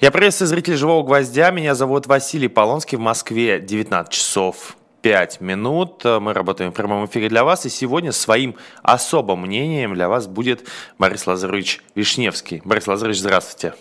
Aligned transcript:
Я 0.00 0.10
приветствую 0.10 0.48
зрителей 0.48 0.78
«Живого 0.78 1.02
гвоздя». 1.02 1.50
Меня 1.50 1.74
зовут 1.74 2.06
Василий 2.06 2.48
Полонский. 2.48 2.96
В 2.96 3.02
Москве 3.02 3.60
19 3.60 4.10
часов 4.10 4.78
5 5.02 5.42
минут. 5.42 6.02
Мы 6.04 6.32
работаем 6.32 6.70
в 6.70 6.74
прямом 6.74 7.04
эфире 7.04 7.28
для 7.28 7.44
вас. 7.44 7.66
И 7.66 7.68
сегодня 7.68 8.10
своим 8.10 8.56
особым 8.82 9.42
мнением 9.42 9.92
для 9.92 10.08
вас 10.08 10.26
будет 10.26 10.66
Борис 10.98 11.26
Лазарович 11.26 11.82
Вишневский. 11.94 12.62
Борис 12.64 12.86
Лазарович, 12.86 13.18
здравствуйте. 13.18 13.74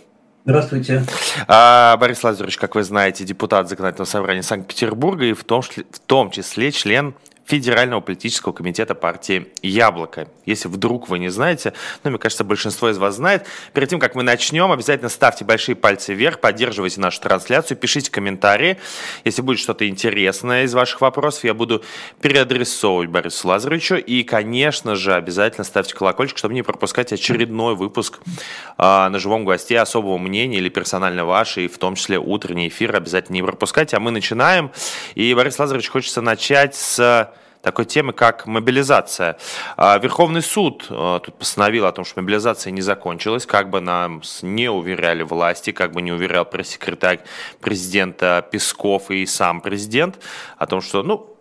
Здравствуйте. 0.44 1.06
А, 1.48 1.96
Борис 1.96 2.22
Лазарович, 2.22 2.58
как 2.58 2.76
вы 2.76 2.84
знаете, 2.84 3.24
депутат 3.24 3.70
Законодательного 3.70 4.10
собрания 4.10 4.44
Санкт-Петербурга 4.44 5.24
и 5.24 5.32
в 5.32 5.46
том, 5.46 5.62
в 5.62 6.00
том 6.06 6.32
числе 6.32 6.74
член 6.74 7.14
Федерального 7.50 8.00
политического 8.00 8.54
комитета 8.54 8.94
партии 8.94 9.48
«Яблоко». 9.64 10.28
Если 10.46 10.68
вдруг 10.68 11.10
вы 11.10 11.18
не 11.18 11.30
знаете, 11.30 11.74
ну, 12.04 12.12
мне 12.12 12.20
кажется, 12.20 12.44
большинство 12.44 12.92
из 12.92 13.00
вас 13.00 13.16
знает. 13.16 13.48
Перед 13.74 13.90
тем, 13.90 14.00
как 14.00 14.14
мы 14.14 14.22
начнем, 14.22 14.72
обязательно 14.72 15.10
ставьте 15.10 15.46
большие 15.46 15.76
пальцы 15.76 16.14
вверх, 16.14 16.42
поддерживайте 16.42 17.02
нашу 17.02 17.20
трансляцию, 17.22 17.76
пишите 17.80 18.12
комментарии. 18.12 18.78
Если 19.26 19.42
будет 19.42 19.58
что-то 19.58 19.90
интересное 19.90 20.66
из 20.66 20.76
ваших 20.76 21.02
вопросов, 21.02 21.44
я 21.44 21.56
буду 21.56 21.84
переадресовывать 22.22 23.10
Борису 23.10 23.48
Лазаревичу. 23.48 23.96
И, 23.96 24.22
конечно 24.22 24.96
же, 24.96 25.16
обязательно 25.16 25.64
ставьте 25.64 25.96
колокольчик, 25.96 26.38
чтобы 26.38 26.54
не 26.54 26.62
пропускать 26.62 27.12
очередной 27.12 27.74
выпуск 27.74 28.20
э, 28.28 28.30
на 28.78 29.18
живом 29.18 29.44
госте 29.44 29.80
особого 29.80 30.20
мнения 30.20 30.58
или 30.58 30.70
персонально 30.70 31.26
ваше, 31.26 31.66
и 31.66 31.68
в 31.68 31.80
том 31.80 31.96
числе 31.96 32.20
утренний 32.20 32.68
эфир 32.68 32.96
обязательно 32.96 33.38
не 33.38 33.42
пропускайте. 33.42 33.98
А 33.98 34.00
мы 34.00 34.12
начинаем. 34.12 34.70
И, 35.16 35.34
Борис 35.34 35.58
Лазаревич, 35.58 35.90
хочется 35.90 36.22
начать 36.22 36.76
с 36.76 37.34
такой 37.62 37.86
темы, 37.86 38.14
как 38.14 38.46
мобилизация. 38.46 39.38
А, 39.76 39.98
Верховный 39.98 40.42
суд 40.42 40.88
а, 40.90 41.20
тут 41.20 41.36
постановил 41.36 41.86
о 41.86 41.92
том, 41.92 42.06
что 42.06 42.22
мобилизация 42.22 42.72
не 42.72 42.82
закончилась, 42.82 43.46
как 43.46 43.70
бы 43.70 43.82
нам 43.82 44.22
не 44.42 44.70
уверяли 44.70 45.24
власти, 45.24 45.72
как 45.72 45.92
бы 45.92 46.02
не 46.02 46.12
уверял 46.12 46.46
пресс-секретарь 46.46 47.20
президента 47.60 48.46
Песков 48.50 49.12
и 49.12 49.26
сам 49.26 49.62
президент, 49.62 50.20
о 50.58 50.66
том, 50.68 50.82
что, 50.82 51.04
ну, 51.04 51.39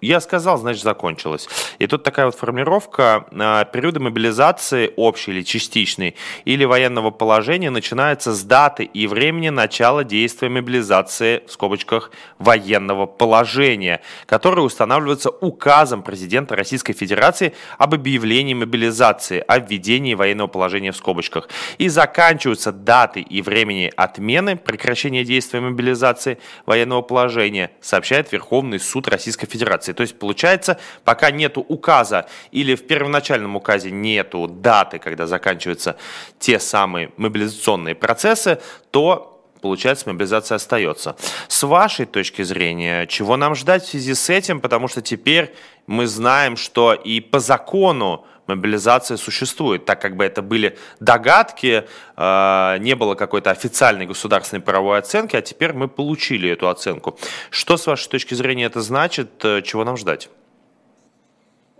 я 0.00 0.20
сказал, 0.20 0.58
значит, 0.58 0.82
закончилось. 0.82 1.48
И 1.78 1.86
тут 1.86 2.04
такая 2.04 2.26
вот 2.26 2.36
формулировка. 2.36 3.26
А, 3.32 3.64
периоды 3.64 4.00
мобилизации, 4.00 4.92
общей 4.96 5.32
или 5.32 5.42
частичной, 5.42 6.14
или 6.44 6.64
военного 6.64 7.10
положения 7.10 7.70
начинаются 7.70 8.32
с 8.32 8.42
даты 8.42 8.84
и 8.84 9.06
времени 9.06 9.48
начала 9.48 10.04
действия 10.04 10.48
мобилизации, 10.48 11.42
в 11.46 11.52
скобочках, 11.52 12.10
военного 12.38 13.06
положения, 13.06 14.00
которое 14.26 14.62
устанавливается 14.62 15.30
указом 15.30 16.02
президента 16.02 16.54
Российской 16.54 16.92
Федерации 16.92 17.54
об 17.76 17.94
объявлении 17.94 18.54
мобилизации, 18.54 19.42
о 19.46 19.58
введении 19.58 20.14
военного 20.14 20.46
положения 20.48 20.92
в 20.92 20.96
скобочках. 20.96 21.48
И 21.78 21.88
заканчиваются 21.88 22.72
даты 22.72 23.20
и 23.20 23.42
времени 23.42 23.92
отмены, 23.96 24.56
прекращения 24.56 25.24
действия 25.24 25.60
мобилизации 25.60 26.38
военного 26.66 27.02
положения, 27.02 27.72
сообщает 27.80 28.30
Верховный 28.32 28.78
суд 28.78 29.08
Российской 29.08 29.46
Федерации 29.46 29.87
мобилизации. 29.88 29.92
То 29.92 30.02
есть 30.02 30.18
получается, 30.18 30.78
пока 31.04 31.30
нету 31.30 31.64
указа 31.68 32.26
или 32.52 32.74
в 32.74 32.86
первоначальном 32.86 33.56
указе 33.56 33.90
нету 33.90 34.46
даты, 34.48 34.98
когда 34.98 35.26
заканчиваются 35.26 35.96
те 36.38 36.58
самые 36.58 37.10
мобилизационные 37.16 37.94
процессы, 37.94 38.58
то 38.90 39.37
получается, 39.60 40.08
мобилизация 40.08 40.56
остается. 40.56 41.16
С 41.48 41.62
вашей 41.62 42.06
точки 42.06 42.42
зрения, 42.42 43.06
чего 43.06 43.36
нам 43.36 43.54
ждать 43.54 43.84
в 43.84 43.88
связи 43.88 44.14
с 44.14 44.30
этим? 44.30 44.60
Потому 44.60 44.88
что 44.88 45.02
теперь 45.02 45.54
мы 45.86 46.06
знаем, 46.06 46.56
что 46.56 46.94
и 46.94 47.20
по 47.20 47.40
закону 47.40 48.24
мобилизация 48.48 49.16
существует, 49.16 49.84
так 49.84 50.00
как 50.00 50.16
бы 50.16 50.24
это 50.24 50.42
были 50.42 50.76
догадки, 51.00 51.84
э, 52.16 52.76
не 52.80 52.94
было 52.96 53.14
какой-то 53.14 53.50
официальной 53.50 54.06
государственной 54.06 54.62
правовой 54.62 54.98
оценки, 54.98 55.36
а 55.36 55.42
теперь 55.42 55.72
мы 55.72 55.86
получили 55.88 56.50
эту 56.50 56.68
оценку. 56.68 57.18
Что, 57.50 57.76
с 57.76 57.86
вашей 57.86 58.08
точки 58.08 58.34
зрения, 58.34 58.64
это 58.64 58.80
значит? 58.80 59.44
Э, 59.44 59.62
чего 59.62 59.84
нам 59.84 59.96
ждать? 59.96 60.30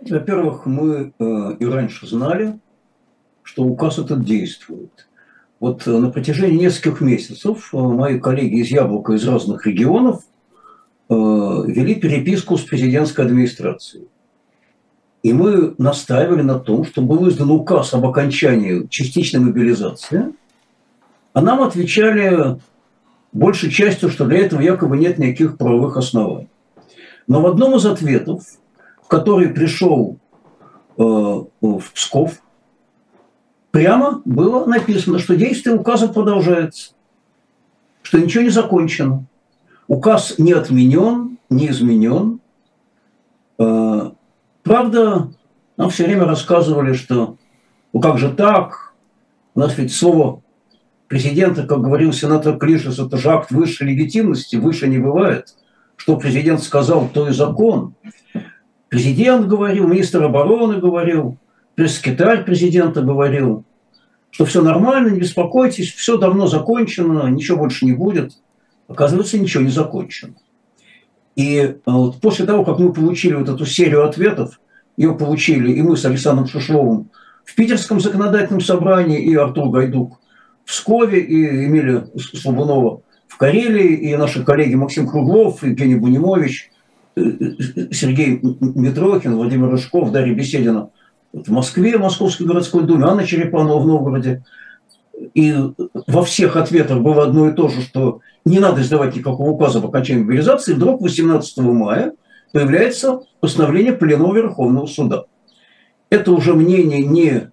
Во-первых, 0.01 0.65
мы 0.65 1.11
э, 1.19 1.55
и 1.59 1.65
раньше 1.65 2.07
знали, 2.07 2.59
что 3.43 3.63
указ 3.63 3.97
этот 3.97 4.23
действует. 4.23 5.08
Вот 5.59 5.85
на 5.85 6.09
протяжении 6.09 6.57
нескольких 6.57 7.01
месяцев 7.01 7.73
мои 7.73 8.19
коллеги 8.19 8.61
из 8.61 8.67
Яблока 8.67 9.13
из 9.13 9.27
разных 9.27 9.65
регионов 9.65 10.23
вели 11.09 11.95
переписку 11.95 12.57
с 12.57 12.61
президентской 12.61 13.25
администрацией. 13.25 14.07
И 15.21 15.33
мы 15.33 15.75
настаивали 15.77 16.41
на 16.41 16.59
том, 16.59 16.85
что 16.85 17.01
был 17.01 17.27
издан 17.27 17.51
указ 17.51 17.93
об 17.93 18.05
окончании 18.05 18.87
частичной 18.87 19.41
мобилизации, 19.41 20.33
а 21.33 21.41
нам 21.41 21.61
отвечали 21.61 22.57
большей 23.33 23.69
частью, 23.69 24.09
что 24.09 24.25
для 24.25 24.39
этого 24.39 24.61
якобы 24.61 24.97
нет 24.97 25.17
никаких 25.17 25.57
правовых 25.57 25.97
оснований. 25.97 26.49
Но 27.27 27.41
в 27.41 27.47
одном 27.47 27.75
из 27.75 27.85
ответов, 27.85 28.43
в 29.03 29.07
который 29.07 29.49
пришел 29.49 30.17
э, 30.97 31.01
в 31.03 31.83
Псков, 31.93 32.41
прямо 33.71 34.21
было 34.25 34.65
написано, 34.65 35.19
что 35.19 35.35
действие 35.35 35.75
указа 35.75 36.07
продолжается, 36.07 36.93
что 38.01 38.19
ничего 38.19 38.43
не 38.43 38.49
закончено. 38.49 39.25
Указ 39.87 40.35
не 40.37 40.53
отменен, 40.53 41.37
не 41.49 41.69
изменен. 41.69 42.39
Э, 43.57 44.11
Правда, 44.69 45.29
нам 45.77 45.89
все 45.89 46.03
время 46.03 46.25
рассказывали, 46.25 46.93
что 46.93 47.37
ну 47.91 47.99
как 47.99 48.19
же 48.19 48.29
так? 48.29 48.93
У 49.55 49.59
нас 49.59 49.75
ведь 49.79 49.91
слово 49.91 50.43
президента, 51.07 51.65
как 51.65 51.81
говорил 51.81 52.13
сенатор 52.13 52.55
Клишес, 52.57 52.99
это 52.99 53.17
же 53.17 53.31
акт 53.31 53.49
высшей 53.49 53.87
легитимности, 53.87 54.57
выше 54.57 54.87
не 54.87 54.99
бывает. 54.99 55.55
Что 55.95 56.17
президент 56.17 56.61
сказал, 56.61 57.09
то 57.11 57.27
и 57.27 57.31
закон. 57.31 57.95
Президент 58.89 59.47
говорил, 59.47 59.87
министр 59.87 60.23
обороны 60.23 60.79
говорил, 60.79 61.37
пресс-секретарь 61.79 62.43
президента 62.43 63.01
говорил, 63.01 63.63
что 64.31 64.43
все 64.43 64.61
нормально, 64.61 65.11
не 65.11 65.21
беспокойтесь, 65.21 65.93
все 65.93 66.17
давно 66.17 66.45
закончено, 66.45 67.29
ничего 67.29 67.59
больше 67.59 67.85
не 67.85 67.93
будет. 67.93 68.33
Оказывается, 68.89 69.39
ничего 69.39 69.63
не 69.63 69.69
закончено. 69.69 70.33
И 71.37 71.55
э, 71.57 71.75
вот 71.85 72.19
после 72.19 72.45
того, 72.45 72.65
как 72.65 72.79
мы 72.79 72.91
получили 72.91 73.33
вот 73.33 73.47
эту 73.47 73.65
серию 73.65 74.05
ответов, 74.05 74.59
ее 74.97 75.15
получили 75.15 75.71
и 75.71 75.81
мы 75.81 75.95
с 75.95 76.03
Александром 76.03 76.47
Шишловым 76.47 77.11
в 77.45 77.55
Питерском 77.55 78.01
законодательном 78.01 78.59
собрании, 78.59 79.21
и 79.21 79.33
Артур 79.35 79.69
Гайдук 79.69 80.19
в 80.65 80.71
Пскове, 80.71 81.21
и 81.21 81.65
Эмилия 81.65 82.09
Слобунова 82.17 83.03
в 83.29 83.37
Карелии, 83.37 83.95
и 83.95 84.17
наши 84.17 84.43
коллеги 84.43 84.75
Максим 84.75 85.07
Круглов, 85.07 85.63
Евгений 85.63 85.95
Бунимович, 85.95 86.71
э, 87.15 87.21
э, 87.21 87.93
Сергей 87.93 88.41
Митрохин, 88.41 89.37
Владимир 89.37 89.69
Рыжков, 89.69 90.11
Дарья 90.11 90.33
Беседина 90.33 90.89
в 91.33 91.51
Москве, 91.51 91.97
Московской 91.97 92.47
городской 92.47 92.83
думе, 92.83 93.05
Анна 93.05 93.25
Черепанова 93.25 93.79
в 93.79 93.87
Новгороде. 93.87 94.43
И 95.33 95.53
во 96.07 96.23
всех 96.23 96.55
ответах 96.55 96.99
было 96.99 97.23
одно 97.23 97.49
и 97.49 97.53
то 97.53 97.67
же, 97.67 97.81
что 97.81 98.21
не 98.45 98.59
надо 98.59 98.81
издавать 98.81 99.15
никакого 99.15 99.49
указа 99.49 99.79
об 99.79 99.87
окончании 99.87 100.23
мобилизации, 100.23 100.73
вдруг 100.73 101.01
18 101.01 101.57
мая 101.57 102.13
появляется 102.51 103.21
постановление 103.41 103.93
Пленного 103.93 104.35
Верховного 104.35 104.85
Суда. 104.85 105.25
Это 106.09 106.31
уже 106.31 106.53
мнение 106.53 107.05
не 107.05 107.51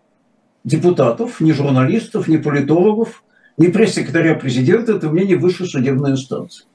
депутатов, 0.65 1.41
не 1.41 1.53
журналистов, 1.53 2.29
не 2.29 2.39
политологов, 2.39 3.23
не 3.59 3.69
пресс-секретаря 3.69 4.35
президента, 4.35 4.93
это 4.93 5.09
мнение 5.09 5.37
высшей 5.37 5.67
судебной 5.67 6.13
инстанции. 6.13 6.67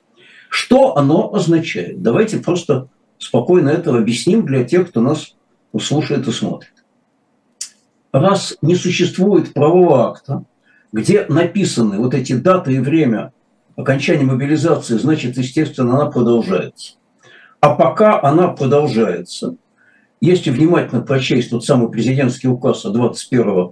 Что 0.50 0.98
оно 0.98 1.34
означает? 1.34 2.02
Давайте 2.02 2.38
просто 2.38 2.90
спокойно 3.18 3.70
это 3.70 3.96
объясним 3.96 4.46
для 4.46 4.64
тех, 4.64 4.90
кто 4.90 5.02
нас 5.02 5.36
слушает 5.80 6.28
и 6.28 6.32
смотрит. 6.32 6.81
Раз 8.12 8.58
не 8.62 8.76
существует 8.76 9.54
правового 9.54 10.10
акта, 10.10 10.44
где 10.92 11.26
написаны 11.28 11.98
вот 11.98 12.14
эти 12.14 12.34
даты 12.34 12.74
и 12.74 12.80
время 12.80 13.32
окончания 13.76 14.26
мобилизации, 14.26 14.98
значит, 14.98 15.38
естественно, 15.38 15.96
она 15.96 16.12
продолжается. 16.12 16.94
А 17.62 17.76
пока 17.76 18.22
она 18.22 18.50
продолжается, 18.50 19.56
если 20.20 20.50
внимательно 20.50 21.02
прочесть 21.02 21.52
тот 21.52 21.64
самый 21.64 21.90
президентский 21.90 22.48
указ 22.48 22.86
от 22.86 22.94
21 22.94 23.72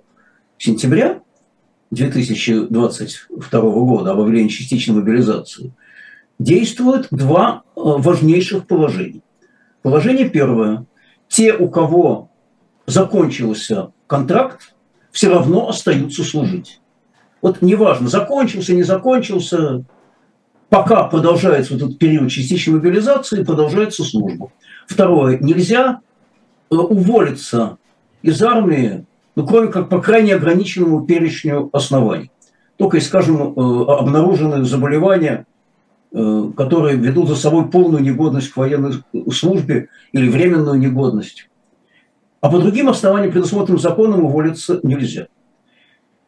сентября 0.58 1.22
2022 1.92 3.62
года 3.62 4.12
об 4.12 4.20
объявлении 4.20 4.50
частичной 4.50 4.96
мобилизации, 4.96 5.74
действуют 6.38 7.08
два 7.12 7.64
э, 7.76 7.82
важнейших 7.82 8.68
положения. 8.68 9.22
Положение 9.82 10.30
первое. 10.30 10.86
Те, 11.28 11.54
у 11.54 11.68
кого 11.70 12.30
закончился 12.86 13.92
контракт, 14.10 14.74
все 15.12 15.30
равно 15.30 15.70
остаются 15.70 16.24
служить. 16.24 16.82
Вот 17.42 17.62
неважно, 17.62 18.10
закончился, 18.10 18.74
не 18.74 18.84
закончился, 18.84 19.86
пока 20.70 21.04
продолжается 21.04 21.74
вот 21.74 21.84
этот 21.84 22.00
период 22.00 22.30
частичной 22.30 22.74
мобилизации, 22.76 23.44
продолжается 23.44 24.04
служба. 24.04 24.52
Второе, 24.88 25.38
нельзя 25.38 26.02
э, 26.70 26.76
уволиться 26.76 27.78
из 28.24 28.42
армии, 28.42 29.06
ну, 29.36 29.46
кроме 29.46 29.68
как 29.68 29.88
по 29.88 30.02
крайне 30.02 30.36
ограниченному 30.36 31.06
перечню 31.06 31.70
оснований. 31.72 32.32
только, 32.78 33.00
скажем, 33.02 33.54
обнаружены 33.58 34.64
заболевания, 34.64 35.46
которые 36.12 36.98
ведут 36.98 37.28
за 37.28 37.36
собой 37.36 37.70
полную 37.70 38.02
негодность 38.02 38.52
к 38.52 38.58
военной 38.58 39.04
службе 39.32 39.90
или 40.12 40.30
временную 40.30 40.80
негодность. 40.80 41.50
А 42.42 42.50
по 42.50 42.60
другим 42.60 42.90
основаниям, 42.90 43.32
предусмотренным 43.32 43.80
законом, 43.80 44.24
уволиться 44.24 44.80
нельзя. 44.84 45.28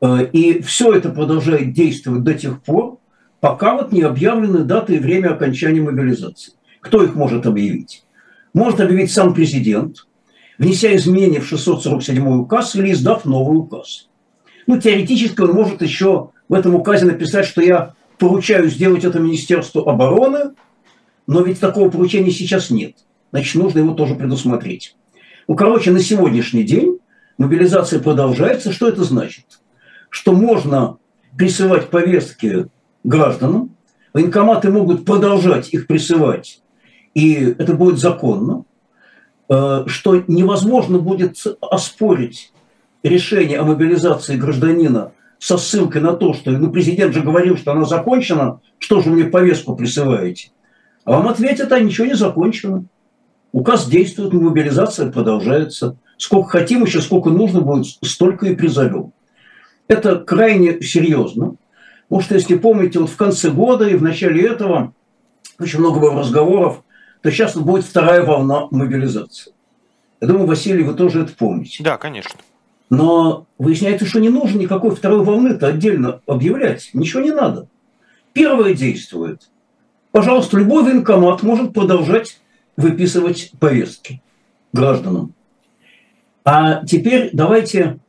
И 0.04 0.62
все 0.62 0.94
это 0.94 1.10
продолжает 1.10 1.74
действовать 1.74 2.24
до 2.24 2.34
тех 2.34 2.62
пор, 2.64 2.98
пока 3.40 3.76
вот 3.76 3.92
не 3.92 4.02
объявлены 4.02 4.60
даты 4.60 4.96
и 4.96 5.00
время 5.00 5.34
окончания 5.34 5.82
мобилизации. 5.82 6.54
Кто 6.82 7.04
их 7.04 7.16
может 7.16 7.46
объявить? 7.46 8.04
Может 8.54 8.82
объявить 8.82 9.12
сам 9.12 9.34
президент, 9.34 10.08
внеся 10.58 10.96
изменения 10.96 11.40
в 11.40 11.48
647 11.48 12.42
указ 12.42 12.76
или 12.76 12.92
издав 12.92 13.26
новый 13.26 13.60
указ. 13.60 14.10
Ну, 14.68 14.80
теоретически 14.80 15.42
он 15.42 15.54
может 15.54 15.82
еще 15.82 16.32
в 16.50 16.54
этом 16.54 16.76
указе 16.76 17.06
написать, 17.06 17.46
что 17.46 17.62
я 17.62 17.94
поручаю 18.18 18.70
сделать 18.70 19.06
это 19.06 19.20
Министерству 19.20 19.88
обороны, 19.88 20.52
но 21.26 21.42
ведь 21.42 21.60
такого 21.60 21.90
поручения 21.90 22.32
сейчас 22.32 22.70
нет. 22.70 22.96
Значит, 23.32 23.56
нужно 23.56 23.80
его 23.80 23.94
тоже 23.94 24.16
предусмотреть. 24.16 24.96
Ну, 25.52 25.58
короче, 25.58 25.92
на 25.92 26.00
сегодняшний 26.00 26.64
день 26.64 27.00
мобилизация 27.38 28.00
продолжается. 28.00 28.72
Что 28.72 28.88
это 28.88 29.04
значит? 29.04 29.60
Что 30.10 30.32
можно 30.32 30.96
присылать 31.38 31.90
повестки 31.90 32.68
гражданам, 33.04 33.76
военкоматы 34.14 34.72
могут 34.72 35.04
продолжать 35.04 35.74
их 35.74 35.88
присылать, 35.88 36.62
и 37.14 37.34
это 37.34 37.74
будет 37.74 38.00
законно, 38.00 38.64
э, 39.50 39.84
что 39.88 40.24
невозможно 40.26 41.00
будет 41.00 41.46
оспорить 41.60 42.54
решение 43.04 43.60
о 43.60 43.66
мобилизации 43.66 44.38
гражданина 44.38 45.12
со 45.38 45.58
ссылкой 45.58 46.00
на 46.00 46.14
то, 46.14 46.34
что 46.34 46.52
ну, 46.52 46.72
президент 46.72 47.14
же 47.14 47.24
говорил, 47.24 47.58
что 47.58 47.74
она 47.74 47.84
закончена, 47.84 48.62
что 48.80 49.02
же 49.02 49.10
мне 49.10 49.26
повестку 49.26 49.76
присылаете? 49.76 50.52
А 51.04 51.12
вам 51.12 51.28
ответят, 51.28 51.74
а 51.74 51.80
ничего 51.82 52.08
не 52.08 52.16
закончено. 52.16 52.86
Указ 53.52 53.88
действует, 53.88 54.34
мобилизация 54.34 55.12
продолжается. 55.12 55.98
Сколько 56.18 56.50
хотим 56.50 56.84
еще, 56.84 57.02
сколько 57.02 57.30
нужно 57.30 57.62
будет, 57.62 57.88
столько 58.04 58.48
и 58.48 58.56
призовем. 58.56 59.12
Это 59.88 60.18
крайне 60.18 60.82
серьезно. 60.82 61.56
Потому 62.08 62.22
что, 62.22 62.36
если 62.36 62.58
помните, 62.58 63.00
вот 63.00 63.10
в 63.10 63.18
конце 63.18 63.50
года 63.50 63.88
и 63.88 63.96
в 63.96 64.04
начале 64.04 64.46
этого 64.46 64.94
очень 65.60 65.80
много 65.80 66.00
было 66.00 66.20
разговоров, 66.20 66.84
то 67.22 67.32
сейчас 67.32 67.56
будет 67.56 67.86
вторая 67.86 68.24
волна 68.24 68.68
мобилизации. 68.72 69.54
Я 70.22 70.28
думаю, 70.28 70.46
Василий, 70.46 70.84
вы 70.84 70.94
тоже 70.94 71.22
это 71.22 71.34
помните. 71.34 71.84
Да, 71.84 71.98
конечно. 71.98 72.40
Но 72.90 73.48
выясняется, 73.58 74.06
что 74.06 74.20
не 74.20 74.30
нужно 74.30 74.60
никакой 74.60 74.92
второй 74.96 75.24
волны-то 75.24 75.68
отдельно 75.68 76.22
объявлять. 76.28 76.90
Ничего 76.94 77.22
не 77.22 77.32
надо. 77.32 77.68
Первое 78.34 78.74
действует. 78.74 79.50
Пожалуйста, 80.12 80.58
любой 80.58 80.84
военкомат 80.84 81.42
может 81.44 81.74
продолжать 81.74 82.40
выписывать 82.78 83.52
повестки 83.60 84.22
гражданам. 84.74 85.34
А 86.44 86.86
теперь 86.86 87.30
давайте 87.34 88.00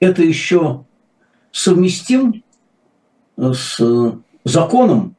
это 0.00 0.22
еще 0.22 0.84
совместим 1.52 2.42
с 3.36 3.80
законом, 4.44 5.16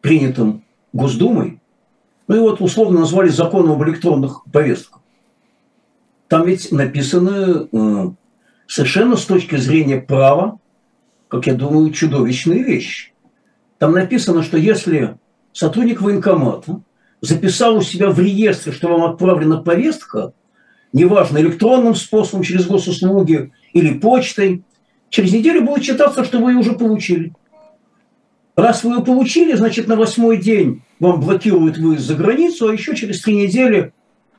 принятым 0.00 0.64
Госдумой, 0.92 1.60
ну 2.28 2.36
и 2.36 2.40
вот 2.40 2.60
условно 2.60 3.00
назвали 3.00 3.28
законом 3.28 3.72
об 3.72 3.84
электронных 3.84 4.44
повестках. 4.52 5.00
Там 6.28 6.46
ведь 6.46 6.72
написаны 6.72 7.68
э, 7.70 8.10
совершенно 8.66 9.16
с 9.16 9.24
точки 9.24 9.56
зрения 9.56 10.00
права, 10.00 10.58
как 11.28 11.46
я 11.46 11.54
думаю, 11.54 11.92
чудовищные 11.92 12.62
вещи. 12.62 13.12
Там 13.78 13.92
написано, 13.92 14.42
что 14.42 14.56
если 14.56 15.18
сотрудник 15.52 16.00
военкомата 16.00 16.80
записал 17.26 17.76
у 17.76 17.82
себя 17.82 18.10
в 18.10 18.18
реестре, 18.18 18.72
что 18.72 18.88
вам 18.88 19.10
отправлена 19.10 19.58
повестка, 19.58 20.32
неважно, 20.92 21.38
электронным 21.38 21.94
способом, 21.94 22.42
через 22.42 22.66
госуслуги 22.66 23.52
или 23.72 23.98
почтой, 23.98 24.64
Через 25.10 25.32
неделю 25.32 25.64
будет 25.64 25.84
считаться, 25.84 26.24
что 26.24 26.38
вы 26.38 26.52
ее 26.52 26.58
уже 26.58 26.72
получили. 26.72 27.32
Раз 28.56 28.84
вы 28.84 28.94
ее 28.94 29.04
получили, 29.04 29.54
значит, 29.54 29.86
на 29.86 29.96
восьмой 29.96 30.38
день 30.38 30.82
вам 30.98 31.20
блокируют 31.20 31.78
выезд 31.78 32.06
за 32.06 32.14
границу, 32.14 32.68
а 32.68 32.72
еще 32.72 32.94
через 32.96 33.20
три 33.20 33.36
недели 33.36 33.92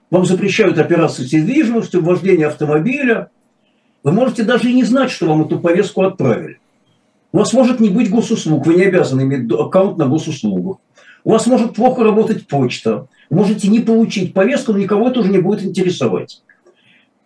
вам 0.10 0.26
запрещают 0.26 0.80
операции 0.80 1.24
с 1.24 1.34
недвижимостью, 1.34 2.04
вождение 2.04 2.48
автомобиля. 2.48 3.30
Вы 4.04 4.12
можете 4.12 4.44
даже 4.44 4.70
и 4.70 4.74
не 4.74 4.84
знать, 4.84 5.12
что 5.12 5.28
вам 5.28 5.44
эту 5.44 5.60
повестку 5.60 6.02
отправили. 6.04 6.60
У 7.32 7.38
вас 7.38 7.54
может 7.54 7.80
не 7.80 7.90
быть 7.90 8.10
госуслуг, 8.10 8.66
вы 8.66 8.76
не 8.76 8.84
обязаны 8.84 9.22
иметь 9.22 9.52
аккаунт 9.52 9.98
на 9.98 10.08
госуслугах. 10.08 10.78
У 11.28 11.32
вас 11.32 11.46
может 11.46 11.74
плохо 11.74 12.06
работать 12.06 12.48
почта. 12.48 13.10
Можете 13.30 13.68
не 13.68 13.82
получить 13.82 14.34
повестку, 14.34 14.72
но 14.72 14.78
никого 14.78 15.10
это 15.10 15.20
уже 15.20 15.30
не 15.30 15.40
будет 15.40 15.62
интересовать. 15.62 16.42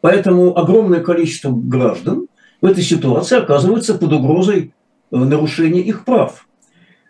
Поэтому 0.02 0.58
огромное 0.58 1.02
количество 1.02 1.52
граждан 1.52 2.26
в 2.62 2.66
этой 2.66 2.84
ситуации 2.84 3.38
оказываются 3.38 3.94
под 3.94 4.12
угрозой 4.12 4.74
э, 5.12 5.16
нарушения 5.16 5.82
их 5.82 6.04
прав. 6.04 6.48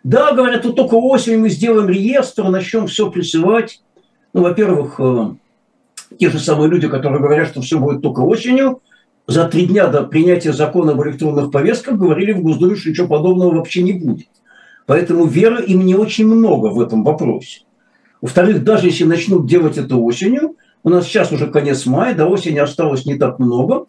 Да, 0.04 0.32
говорят, 0.32 0.66
вот 0.66 0.76
только 0.76 0.96
осенью 0.96 1.40
мы 1.40 1.48
сделаем 1.48 1.88
реестр, 1.88 2.50
начнем 2.50 2.86
все 2.88 3.10
присылать. 3.10 3.80
Ну, 4.34 4.42
во-первых, 4.42 4.96
э, 4.98 5.30
те 6.18 6.28
же 6.28 6.38
самые 6.38 6.68
люди, 6.68 6.88
которые 6.88 7.22
говорят, 7.22 7.48
что 7.48 7.62
все 7.62 7.78
будет 7.78 8.02
только 8.02 8.20
осенью, 8.20 8.82
за 9.26 9.48
три 9.48 9.64
дня 9.64 9.86
до 9.86 10.02
принятия 10.02 10.52
закона 10.52 10.92
об 10.92 11.02
электронных 11.02 11.52
повестках 11.52 11.96
говорили 11.96 12.32
в 12.32 12.42
Госдуме, 12.42 12.76
что 12.76 12.90
ничего 12.90 13.08
подобного 13.08 13.54
вообще 13.54 13.82
не 13.82 13.94
будет. 13.94 14.26
Поэтому 14.86 15.26
веры 15.26 15.64
им 15.64 15.84
не 15.84 15.94
очень 15.94 16.26
много 16.26 16.68
в 16.68 16.80
этом 16.80 17.04
вопросе. 17.04 17.62
Во-вторых, 18.20 18.64
даже 18.64 18.86
если 18.86 19.04
начнут 19.04 19.46
делать 19.46 19.78
это 19.78 19.96
осенью, 19.96 20.56
у 20.84 20.90
нас 20.90 21.06
сейчас 21.06 21.32
уже 21.32 21.46
конец 21.48 21.86
мая, 21.86 22.14
до 22.14 22.26
осени 22.26 22.58
осталось 22.58 23.06
не 23.06 23.16
так 23.16 23.38
много, 23.38 23.86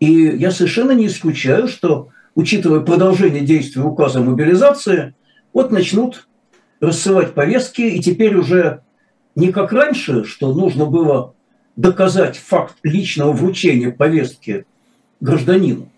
и 0.00 0.12
я 0.12 0.50
совершенно 0.50 0.92
не 0.92 1.06
исключаю, 1.06 1.68
что, 1.68 2.08
учитывая 2.34 2.80
продолжение 2.80 3.42
действия 3.42 3.82
указа 3.82 4.20
мобилизации, 4.20 5.14
вот 5.52 5.70
начнут 5.70 6.28
рассылать 6.80 7.34
повестки, 7.34 7.82
и 7.82 8.00
теперь 8.00 8.36
уже 8.36 8.82
не 9.34 9.52
как 9.52 9.72
раньше, 9.72 10.24
что 10.24 10.52
нужно 10.52 10.86
было 10.86 11.34
доказать 11.76 12.36
факт 12.36 12.76
личного 12.82 13.32
вручения 13.32 13.90
повестки 13.90 14.66
гражданину, 15.20 15.88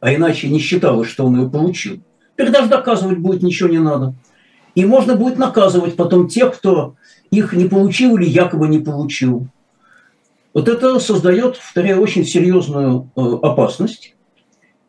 а 0.00 0.14
иначе 0.14 0.48
не 0.48 0.58
считалось, 0.58 1.08
что 1.08 1.24
он 1.26 1.40
ее 1.40 1.50
получил. 1.50 2.00
Теперь 2.40 2.54
даже 2.54 2.70
доказывать 2.70 3.18
будет 3.18 3.42
ничего 3.42 3.68
не 3.68 3.80
надо. 3.80 4.14
И 4.74 4.86
можно 4.86 5.14
будет 5.14 5.36
наказывать 5.36 5.94
потом 5.94 6.26
тех, 6.26 6.56
кто 6.56 6.94
их 7.30 7.52
не 7.52 7.66
получил 7.66 8.16
или 8.16 8.24
якобы 8.24 8.66
не 8.66 8.78
получил. 8.78 9.46
Вот 10.54 10.66
это 10.66 10.98
создает, 11.00 11.58
повторяю, 11.58 12.00
очень 12.00 12.24
серьезную 12.24 13.10
э, 13.14 13.20
опасность. 13.42 14.16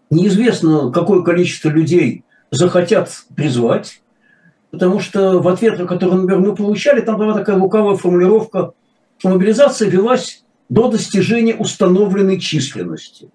Неизвестно, 0.09 0.93
какое 0.93 1.23
количество 1.23 1.67
людей 1.67 2.23
захотят 2.51 3.11
призвать, 3.35 4.01
потому 4.69 5.01
что 5.01 5.39
в 5.39 5.47
ответ, 5.49 5.77
который, 5.89 6.21
например, 6.21 6.39
мы 6.39 6.55
получали, 6.55 7.01
там 7.01 7.17
была 7.17 7.33
такая 7.33 7.57
лукавая 7.57 7.97
формулировка, 7.97 8.71
что 9.17 9.27
мобилизация 9.27 9.89
велась 9.89 10.45
до 10.69 10.89
достижения 10.89 11.55
установленной 11.55 12.39
численности. 12.39 13.29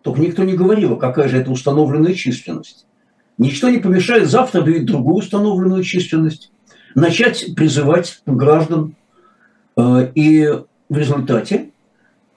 Только 0.00 0.22
никто 0.22 0.42
не 0.42 0.54
говорил, 0.54 0.96
какая 0.96 1.28
же 1.28 1.36
это 1.36 1.50
установленная 1.50 2.14
численность. 2.14 2.86
Ничто 3.38 3.70
не 3.70 3.78
помешает 3.78 4.28
завтра 4.28 4.60
объявить 4.60 4.86
другую 4.86 5.16
установленную 5.16 5.82
численность, 5.82 6.50
начать 6.94 7.54
призывать 7.54 8.22
граждан. 8.26 8.94
Э, 9.76 10.10
и 10.14 10.46
в 10.88 10.96
результате 10.96 11.70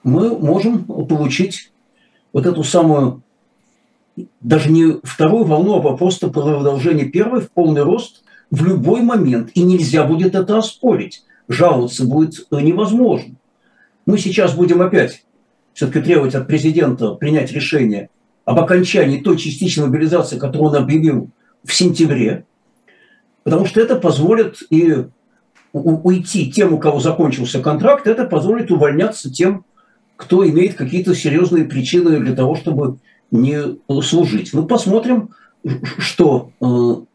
мы 0.04 0.38
можем 0.38 0.84
получить 0.84 1.72
вот 2.32 2.46
эту 2.46 2.64
самую, 2.64 3.24
даже 4.42 4.72
не 4.72 5.00
вторую 5.04 5.46
волну, 5.46 5.76
а 5.76 5.98
просто 5.98 6.30
продолжение 6.30 7.08
первой 7.08 7.42
в 7.42 7.52
полный 7.52 7.84
рост 7.84 8.24
в 8.52 8.66
любой 8.66 9.02
момент. 9.02 9.52
И 9.54 9.64
нельзя 9.64 10.06
будет 10.06 10.36
это 10.36 10.58
оспорить. 10.58 11.24
Жаловаться 11.48 12.06
будет 12.06 12.48
невозможно. 12.52 13.36
Мы 14.06 14.18
сейчас 14.18 14.56
будем 14.56 14.82
опять 14.82 15.26
все-таки 15.74 16.02
требовать 16.02 16.36
от 16.36 16.48
президента 16.48 17.12
принять 17.12 17.52
решение 17.52 18.10
об 18.46 18.60
окончании 18.60 19.22
той 19.22 19.38
частичной 19.38 19.88
мобилизации, 19.88 20.40
которую 20.40 20.70
он 20.72 20.76
объявил 20.76 21.30
в 21.64 21.74
сентябре, 21.74 22.46
потому 23.44 23.66
что 23.66 23.82
это 23.82 23.96
позволит 23.96 24.62
и 24.70 25.06
уйти 25.74 26.52
тем, 26.52 26.74
у 26.74 26.78
кого 26.78 27.00
закончился 27.00 27.60
контракт, 27.60 28.08
это 28.08 28.26
позволит 28.26 28.72
увольняться 28.72 29.32
тем, 29.32 29.66
кто 30.16 30.48
имеет 30.48 30.76
какие-то 30.76 31.14
серьезные 31.14 31.66
причины 31.66 32.20
для 32.20 32.34
того, 32.34 32.56
чтобы 32.56 33.00
не 33.32 33.78
служить. 34.02 34.54
Ну, 34.54 34.66
посмотрим, 34.66 35.32
что 35.98 36.52
э, 36.62 36.66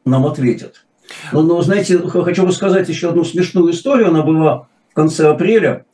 нам 0.05 0.27
ответят. 0.27 0.85
Но, 1.33 1.43
но, 1.43 1.63
знаете, 1.63 1.99
хочу 1.99 2.47
рассказать 2.47 2.89
еще 2.89 3.09
одну 3.09 3.25
смешную 3.25 3.73
историю. 3.73 4.09
Она 4.09 4.23
была 4.23 4.69
в 4.91 4.95
конце 4.95 5.29
апреля. 5.29 5.87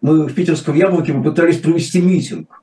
Мы 0.00 0.28
в 0.28 0.34
питерском 0.34 0.76
Яблоке 0.76 1.12
попытались 1.12 1.58
провести 1.58 2.00
митинг. 2.00 2.62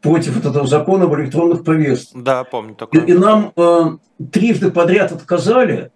Против 0.00 0.36
вот 0.36 0.46
этого 0.46 0.66
закона 0.66 1.04
об 1.04 1.14
электронных 1.14 1.64
повестках. 1.64 2.22
Да, 2.22 2.44
помню 2.44 2.74
такое. 2.74 3.02
И, 3.02 3.10
и 3.10 3.14
нам 3.14 3.52
э, 3.56 3.96
трижды 4.32 4.70
подряд 4.70 5.12
отказали. 5.12 5.90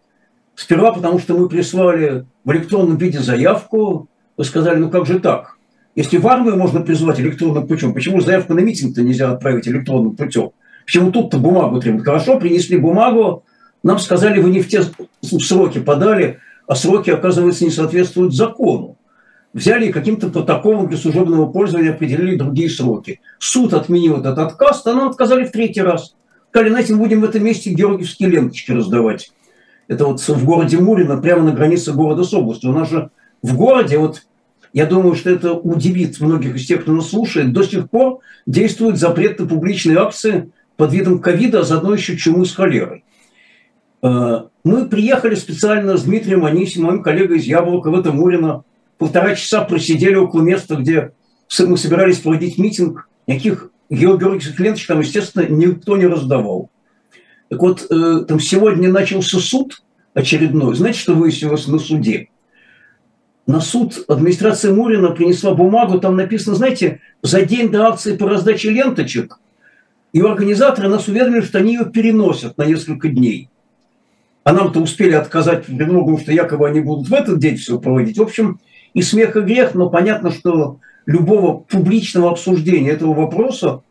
Сперва 0.54 0.92
потому, 0.92 1.18
что 1.18 1.37
мы 1.37 1.49
прислали 1.49 2.26
в 2.44 2.52
электронном 2.52 2.97
виде 2.97 3.21
заявку. 3.21 4.09
Вы 4.37 4.44
сказали, 4.44 4.78
ну 4.78 4.90
как 4.90 5.06
же 5.06 5.21
так? 5.21 5.56
Если 5.94 6.16
в 6.16 6.26
армию 6.26 6.56
можно 6.56 6.80
призвать 6.80 7.21
электронным 7.21 7.66
путем, 7.66 7.92
почему 7.92 8.21
заявку 8.21 8.54
на 8.54 8.61
митинг-то 8.61 9.02
нельзя 9.02 9.30
отправить 9.30 9.68
электронным 9.68 10.16
путем? 10.16 10.50
Почему 10.85 11.12
тут-то 11.12 11.38
бумагу 11.38 11.80
требуют? 11.80 12.04
Хорошо, 12.04 12.38
принесли 12.38 12.78
бумагу, 12.78 13.44
нам 13.82 13.99
сказали, 13.99 14.40
вы 14.40 14.50
не 14.50 14.61
в 14.61 14.68
те 14.68 14.82
сроки 15.21 15.80
подали, 15.80 16.38
а 16.66 16.75
сроки, 16.75 17.11
оказывается, 17.11 17.64
не 17.64 17.71
соответствуют 17.71 18.35
закону. 18.35 18.97
Взяли 19.52 19.92
каким-то 19.92 20.30
протоколом 20.30 20.88
для 20.88 20.97
служебного 20.97 21.47
пользования 21.47 21.92
определили 21.92 22.37
другие 22.37 22.71
сроки. 22.71 23.21
Суд 23.38 23.75
отменил 23.75 24.18
этот 24.18 24.38
отказ, 24.38 24.87
а 24.87 24.94
нам 24.94 25.09
отказали 25.09 25.44
в 25.44 25.50
третий 25.50 25.82
раз. 25.82 26.14
Сказали, 26.49 26.71
знаете, 26.71 26.94
мы 26.94 27.00
будем 27.00 27.21
в 27.21 27.25
этом 27.25 27.44
месте 27.44 27.71
георгиевские 27.71 28.30
ленточки 28.30 28.73
раздавать. 28.73 29.30
Это 29.88 30.06
вот 30.06 30.21
в 30.21 30.44
городе 30.44 30.78
Мурино, 30.78 31.18
прямо 31.18 31.42
на 31.42 31.52
границе 31.52 31.92
города 31.92 32.25
с 32.25 32.32
областью. 32.32 32.71
У 32.71 32.73
нас 32.73 32.88
же 32.88 33.11
в 33.42 33.56
городе, 33.56 33.99
вот 33.99 34.23
я 34.73 34.87
думаю, 34.87 35.14
что 35.14 35.30
это 35.30 35.52
удивит 35.52 36.18
многих 36.21 36.56
из 36.56 36.66
тех, 36.66 36.82
кто 36.82 36.92
нас 36.92 37.11
слушает, 37.11 37.52
до 37.52 37.62
сих 37.62 37.90
пор 37.90 38.21
действует 38.47 38.99
запрет 38.99 39.38
на 39.38 39.47
публичные 39.47 39.99
акции 39.99 40.50
под 40.76 40.92
видом 40.92 41.18
ковида, 41.21 41.61
а 41.61 41.62
заодно 41.62 41.94
еще 41.94 42.16
чумы 42.16 42.47
с 42.47 42.54
холерой. 42.54 43.04
Э, 44.02 44.44
мы 44.64 44.87
приехали 44.87 45.35
специально 45.35 45.97
с 45.97 46.04
Дмитрием 46.04 46.44
Анисимом, 46.44 46.90
моим 46.90 47.02
коллегой 47.02 47.38
из 47.38 47.44
Яблока, 47.44 47.90
в 47.90 47.99
это 47.99 48.12
Мурино. 48.12 48.64
Полтора 49.02 49.35
часа 49.35 49.62
просидели 49.64 50.14
около 50.14 50.42
места, 50.42 50.76
где 50.76 51.11
мы 51.59 51.76
собирались 51.76 52.18
проводить 52.21 52.56
митинг. 52.56 53.09
Никаких 53.26 53.73
георгиевских 53.90 54.61
ленточек 54.61 54.87
там, 54.87 55.00
естественно, 55.00 55.44
никто 55.49 55.97
не 55.97 56.06
раздавал. 56.06 56.71
Так 57.49 57.61
вот, 57.61 57.85
э, 57.90 58.25
там 58.28 58.38
сегодня 58.38 58.92
начался 58.92 59.40
суд 59.40 59.82
очередной. 60.14 60.76
Знаете, 60.76 61.00
что 61.00 61.14
выяснилось 61.14 61.66
на 61.66 61.80
суде? 61.80 62.28
На 63.49 63.61
суд 63.61 64.04
администрация 64.06 64.73
Мурина 64.73 65.11
принесла 65.11 65.52
бумагу, 65.52 65.99
там 65.99 66.14
написано, 66.14 66.54
знаете, 66.54 67.00
за 67.23 67.42
день 67.42 67.73
до 67.73 67.88
акции 67.88 68.16
по 68.16 68.28
раздаче 68.28 68.71
ленточек, 68.71 69.40
и 70.12 70.21
организаторы 70.21 70.88
нас 70.88 71.09
уведомили, 71.09 71.40
что 71.40 71.59
они 71.59 71.73
ее 71.73 71.87
переносят 71.87 72.56
на 72.56 72.66
несколько 72.66 73.09
дней 73.09 73.49
а 74.44 74.52
нам-то 74.52 74.80
успели 74.80 75.12
отказать 75.12 75.66
предлогом, 75.66 76.18
что 76.18 76.32
якобы 76.32 76.66
они 76.66 76.80
будут 76.80 77.09
в 77.09 77.14
этот 77.14 77.38
день 77.38 77.56
все 77.56 77.78
проводить. 77.78 78.18
В 78.18 78.23
общем, 78.23 78.59
и 78.94 79.02
смех, 79.02 79.37
и 79.37 79.40
грех, 79.40 79.75
но 79.75 79.90
понятно, 79.90 80.30
что 80.30 80.78
любого 81.06 81.58
публичного 81.58 82.30
обсуждения 82.30 82.90
этого 82.90 83.14
вопроса 83.14 83.82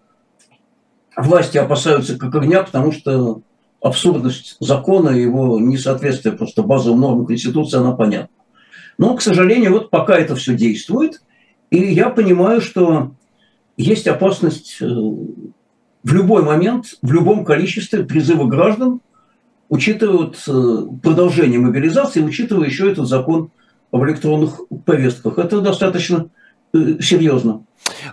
власти 1.16 1.58
опасаются 1.58 2.18
как 2.18 2.34
огня, 2.36 2.64
потому 2.64 2.92
что 2.92 3.42
абсурдность 3.82 4.58
закона, 4.60 5.10
его 5.10 5.60
несоответствие 5.60 6.36
просто 6.36 6.64
базовым 6.64 7.02
нормам 7.02 7.26
Конституции, 7.26 7.80
она 7.80 7.92
понятна. 7.94 8.30
Но, 8.98 9.16
к 9.16 9.22
сожалению, 9.22 9.72
вот 9.74 9.90
пока 9.90 10.18
это 10.18 10.36
все 10.36 10.56
действует, 10.56 11.22
и 11.72 11.78
я 11.78 12.10
понимаю, 12.10 12.62
что 12.62 13.12
есть 13.78 14.08
опасность 14.08 14.78
э, 14.82 14.86
в 14.86 16.14
любой 16.14 16.44
момент, 16.44 16.98
в 17.02 17.12
любом 17.12 17.44
количестве 17.44 18.04
призыва 18.04 18.46
граждан– 18.46 19.02
учитывают 19.72 20.38
э, 20.50 20.52
продолжение 21.02 21.58
мобилизации, 21.58 22.22
учитывая 22.22 22.68
еще 22.68 22.92
этот 22.92 23.08
закон 23.08 23.52
об 23.92 24.04
электронных 24.06 24.62
повестках. 24.86 25.38
Это 25.38 25.62
достаточно 25.62 26.30
э, 26.74 27.00
серьезно. 27.02 27.64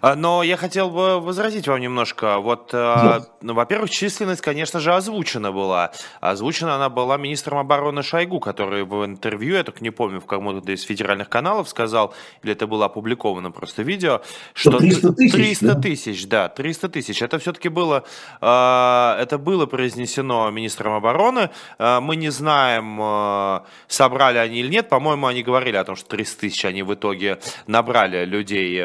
А, 0.00 0.14
но 0.14 0.42
я 0.42 0.56
хотел 0.56 0.90
бы 0.90 1.20
возразить 1.20 1.68
вам 1.68 1.80
немножко. 1.80 2.38
Вот, 2.38 2.70
да. 2.72 3.26
ну, 3.42 3.54
во-первых, 3.54 3.90
численность, 3.90 4.40
конечно 4.40 4.80
же, 4.80 4.94
озвучена 4.94 5.52
была. 5.52 5.92
Озвучена 6.20 6.76
она 6.76 6.88
была 6.88 7.16
министром 7.16 7.58
обороны 7.58 8.02
Шойгу, 8.02 8.40
который 8.40 8.84
в 8.84 9.04
интервью, 9.04 9.56
я 9.56 9.64
только 9.64 9.82
не 9.82 9.90
помню, 9.90 10.20
в 10.20 10.26
кому-то 10.26 10.72
из 10.72 10.82
федеральных 10.82 11.28
каналов 11.28 11.68
сказал, 11.68 12.14
или 12.42 12.52
это 12.52 12.66
было 12.66 12.86
опубликовано 12.86 13.50
просто 13.50 13.82
видео, 13.82 14.22
что 14.54 14.78
300 14.78 15.12
тысяч, 15.12 15.32
300 15.32 15.74
тысяч, 15.74 16.26
да? 16.26 16.38
да, 16.38 16.48
300 16.48 16.88
тысяч. 16.88 17.22
Это 17.22 17.38
все-таки 17.38 17.68
было, 17.68 18.04
это 18.40 19.38
было 19.38 19.66
произнесено 19.66 20.50
министром 20.50 20.94
обороны. 20.94 21.50
Мы 21.78 22.16
не 22.16 22.30
знаем, 22.30 23.62
собрали 23.88 24.38
они 24.38 24.60
или 24.60 24.68
нет. 24.68 24.88
По-моему, 24.88 25.26
они 25.26 25.42
говорили 25.42 25.76
о 25.76 25.84
том, 25.84 25.96
что 25.96 26.08
300 26.08 26.40
тысяч 26.40 26.64
они 26.64 26.82
в 26.82 26.94
итоге 26.94 27.38
набрали 27.66 28.24
людей 28.24 28.84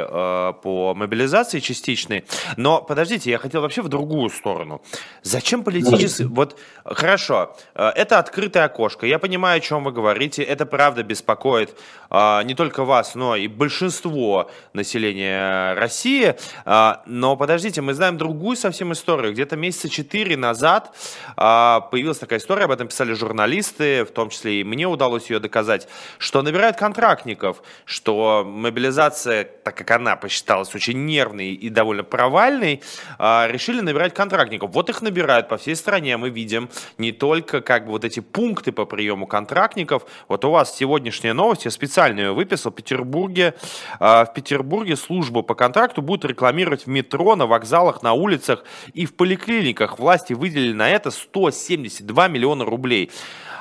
по 0.64 0.93
мобилизации 0.94 1.60
частичной. 1.60 2.26
Но 2.58 2.82
подождите, 2.82 3.30
я 3.30 3.38
хотел 3.38 3.62
вообще 3.62 3.82
в 3.82 3.88
другую 3.88 4.30
сторону. 4.30 4.82
Зачем 5.22 5.64
политический... 5.64 6.26
Вот, 6.26 6.60
хорошо, 6.84 7.56
э, 7.76 7.90
это 7.96 8.20
открытое 8.20 8.66
окошко. 8.66 9.06
Я 9.06 9.20
понимаю, 9.20 9.58
о 9.58 9.60
чем 9.60 9.84
вы 9.84 9.92
говорите. 9.92 10.44
Это 10.44 10.66
правда 10.66 11.04
беспокоит 11.04 11.78
а, 12.10 12.44
не 12.44 12.56
только 12.56 12.84
вас, 12.84 13.16
но 13.16 13.36
и 13.36 13.48
большинство 13.48 14.52
населения 14.74 15.74
России. 15.76 16.36
А, 16.66 17.02
но 17.06 17.36
подождите, 17.36 17.82
мы 17.82 17.94
знаем 17.94 18.18
другую 18.18 18.58
совсем 18.58 18.92
историю. 18.92 19.34
Где-то 19.34 19.56
месяца 19.56 19.90
четыре 19.90 20.36
назад 20.36 20.96
а, 21.38 21.80
появилась 21.80 22.18
такая 22.18 22.40
история, 22.40 22.66
об 22.66 22.72
этом 22.72 22.88
писали 22.88 23.14
журналисты, 23.14 24.04
в 24.04 24.12
том 24.12 24.30
числе 24.30 24.62
и 24.62 24.64
мне 24.64 24.86
удалось 24.88 25.30
ее 25.30 25.40
доказать, 25.40 25.88
что 26.18 26.42
набирают 26.42 26.78
контрактников, 26.78 27.64
что 27.86 28.44
мобилизация, 28.46 29.46
так 29.46 29.76
как 29.78 29.90
она 29.92 30.16
посчиталась 30.16 30.74
очень 30.76 30.83
нервный 30.92 31.54
и 31.54 31.70
довольно 31.70 32.04
провальный, 32.04 32.82
а, 33.18 33.48
решили 33.48 33.82
набирать 33.82 34.14
контрактников. 34.14 34.72
Вот 34.72 34.90
их 34.90 35.02
набирают 35.02 35.48
по 35.48 35.58
всей 35.58 35.76
стране. 35.76 36.18
Мы 36.18 36.30
видим 36.30 36.70
не 36.98 37.12
только 37.12 37.62
как 37.62 37.86
бы 37.86 37.92
вот 37.92 38.04
эти 38.04 38.20
пункты 38.20 38.72
по 38.72 38.86
приему 38.86 39.28
контрактников. 39.28 40.04
Вот 40.28 40.44
у 40.46 40.52
вас 40.52 40.76
сегодняшняя 40.76 41.34
новость, 41.34 41.66
я 41.66 41.72
специально 41.72 42.20
ее 42.20 42.34
выписал. 42.34 42.72
В 42.72 42.76
Петербурге, 42.76 43.54
а, 44.00 44.26
в 44.26 44.34
Петербурге 44.34 44.96
службу 44.96 45.44
по 45.44 45.56
контракту 45.56 46.02
будут 46.02 46.26
рекламировать 46.26 46.86
в 46.86 46.90
метро, 46.90 47.36
на 47.36 47.46
вокзалах, 47.46 48.04
на 48.04 48.14
улицах 48.14 48.64
и 48.94 49.06
в 49.06 49.14
поликлиниках. 49.14 50.00
Власти 50.00 50.34
выделили 50.34 50.74
на 50.74 50.90
это 50.90 51.12
172 51.12 52.28
миллиона 52.28 52.66
рублей. 52.66 53.12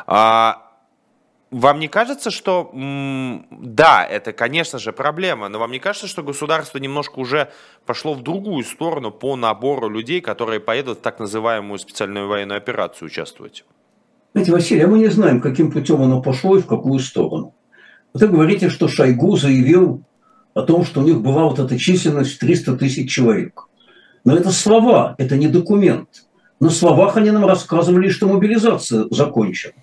А, 0.06 0.71
вам 1.52 1.80
не 1.80 1.88
кажется, 1.88 2.30
что 2.30 2.70
да, 2.72 4.04
это, 4.04 4.32
конечно 4.32 4.78
же, 4.78 4.92
проблема, 4.92 5.48
но 5.48 5.58
вам 5.58 5.70
не 5.70 5.78
кажется, 5.78 6.08
что 6.08 6.22
государство 6.22 6.78
немножко 6.78 7.18
уже 7.18 7.52
пошло 7.84 8.14
в 8.14 8.22
другую 8.22 8.64
сторону 8.64 9.10
по 9.10 9.36
набору 9.36 9.90
людей, 9.90 10.22
которые 10.22 10.60
поедут 10.60 10.98
в 10.98 11.02
так 11.02 11.20
называемую 11.20 11.78
специальную 11.78 12.26
военную 12.26 12.56
операцию 12.56 13.06
участвовать? 13.06 13.64
Знаете, 14.32 14.50
Василий, 14.50 14.80
а 14.80 14.88
мы 14.88 14.98
не 14.98 15.08
знаем, 15.08 15.42
каким 15.42 15.70
путем 15.70 16.00
оно 16.00 16.22
пошло 16.22 16.56
и 16.56 16.62
в 16.62 16.66
какую 16.66 16.98
сторону. 17.00 17.54
Вы 18.14 18.28
говорите, 18.28 18.70
что 18.70 18.88
Шойгу 18.88 19.36
заявил 19.36 20.02
о 20.54 20.62
том, 20.62 20.86
что 20.86 21.00
у 21.00 21.04
них 21.04 21.20
была 21.20 21.44
вот 21.44 21.58
эта 21.58 21.78
численность 21.78 22.38
300 22.40 22.78
тысяч 22.78 23.12
человек. 23.12 23.68
Но 24.24 24.34
это 24.34 24.50
слова, 24.50 25.14
это 25.18 25.36
не 25.36 25.48
документ. 25.48 26.08
На 26.60 26.70
словах 26.70 27.18
они 27.18 27.30
нам 27.30 27.44
рассказывали, 27.44 28.08
что 28.08 28.26
мобилизация 28.26 29.06
закончена 29.10 29.74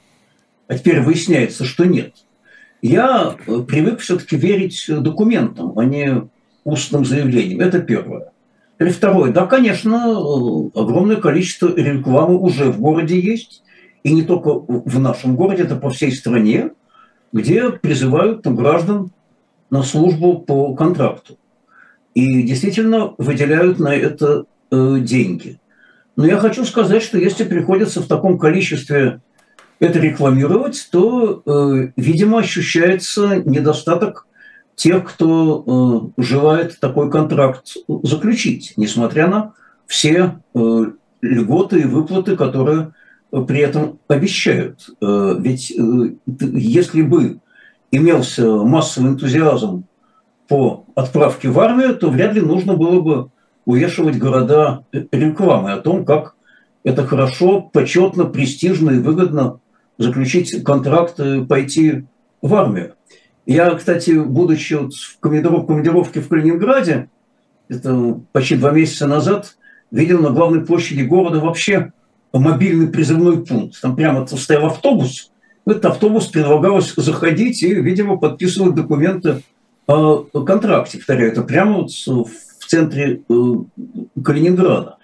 а 0.69 0.77
теперь 0.77 1.01
выясняется, 1.01 1.65
что 1.65 1.83
нет. 1.85 2.13
Я 2.81 3.35
э, 3.45 3.59
привык 3.67 3.99
все-таки 3.99 4.37
верить 4.37 4.85
документам, 4.87 5.77
а 5.77 5.83
не 5.83 6.29
устным 6.63 7.03
заявлениям. 7.03 7.59
Это 7.59 7.81
первое. 7.81 8.31
И 8.79 8.85
второе, 8.85 9.33
да, 9.33 9.47
конечно, 9.47 9.95
э, 9.95 10.79
огромное 10.79 11.17
количество 11.17 11.75
рекламы 11.75 12.37
уже 12.37 12.71
в 12.71 12.79
городе 12.79 13.19
есть, 13.19 13.63
и 14.03 14.13
не 14.13 14.21
только 14.21 14.51
в 14.53 14.99
нашем 14.99 15.35
городе, 15.35 15.63
это 15.63 15.75
по 15.75 15.89
всей 15.89 16.11
стране, 16.11 16.69
где 17.33 17.71
призывают 17.71 18.43
там, 18.43 18.55
граждан 18.55 19.11
на 19.71 19.81
службу 19.81 20.39
по 20.39 20.75
контракту. 20.75 21.37
И 22.13 22.43
действительно 22.43 23.15
выделяют 23.17 23.79
на 23.79 23.93
это 23.93 24.45
э, 24.71 24.97
деньги. 24.99 25.59
Но 26.15 26.27
я 26.27 26.37
хочу 26.37 26.63
сказать, 26.63 27.01
что 27.01 27.17
если 27.17 27.43
приходится 27.43 28.01
в 28.01 28.07
таком 28.07 28.37
количестве 28.37 29.21
это 29.79 29.99
рекламировать, 29.99 30.89
то, 30.91 31.41
э, 31.45 31.91
видимо, 31.95 32.39
ощущается 32.39 33.37
недостаток 33.37 34.27
тех, 34.75 35.05
кто 35.05 36.13
э, 36.17 36.21
желает 36.21 36.79
такой 36.79 37.09
контракт 37.09 37.75
заключить, 38.03 38.73
несмотря 38.75 39.27
на 39.27 39.53
все 39.87 40.39
э, 40.53 40.85
льготы 41.21 41.81
и 41.81 41.85
выплаты, 41.85 42.35
которые 42.35 42.93
при 43.31 43.59
этом 43.59 43.99
обещают. 44.07 44.89
Ведь 44.99 45.71
если 46.39 47.03
бы 47.03 47.39
имелся 47.91 48.55
массовый 48.63 49.11
энтузиазм 49.11 49.83
по 50.47 50.85
отправке 50.95 51.49
в 51.49 51.59
армию, 51.59 51.95
то 51.95 52.09
вряд 52.09 52.33
ли 52.33 52.41
нужно 52.41 52.73
было 52.73 53.01
бы 53.01 53.29
увешивать 53.65 54.17
города 54.17 54.83
рекламой 54.91 55.73
о 55.73 55.77
том, 55.77 56.05
как 56.05 56.33
это 56.83 57.05
хорошо, 57.05 57.61
почетно, 57.61 58.25
престижно 58.25 58.91
и 58.91 58.99
выгодно 58.99 59.59
заключить 59.99 60.63
контракт, 60.63 61.19
пойти 61.47 62.05
в 62.41 62.55
армию. 62.55 62.95
Я, 63.45 63.69
кстати, 63.71 64.11
будучи 64.11 64.73
вот 64.73 64.93
в 64.95 65.19
командировке 65.19 66.21
в 66.21 66.27
Калининграде, 66.27 67.09
это 67.67 68.19
почти 68.31 68.55
два 68.55 68.71
месяца 68.71 69.05
назад, 69.05 69.57
видел 69.91 70.19
на 70.21 70.31
главной 70.31 70.65
площади 70.65 71.01
города 71.01 71.39
вообще 71.39 71.93
мобильный 72.33 72.87
призывной 72.87 73.45
пункт. 73.45 73.79
Там 73.81 73.95
прямо 73.95 74.25
стоял 74.25 74.67
автобус, 74.67 75.31
в 75.65 75.71
этот 75.71 75.85
автобус 75.85 76.25
предлагалось 76.27 76.93
заходить 76.95 77.61
и, 77.61 77.75
видимо, 77.75 78.17
подписывать 78.17 78.75
документы 78.75 79.43
о 79.85 80.23
контракте. 80.23 80.97
Повторяю, 80.97 81.31
это 81.31 81.43
прямо 81.43 81.81
вот 81.81 81.91
в 81.91 82.65
центре 82.67 83.21
э, 83.29 83.33
Калининграда. 84.23 84.97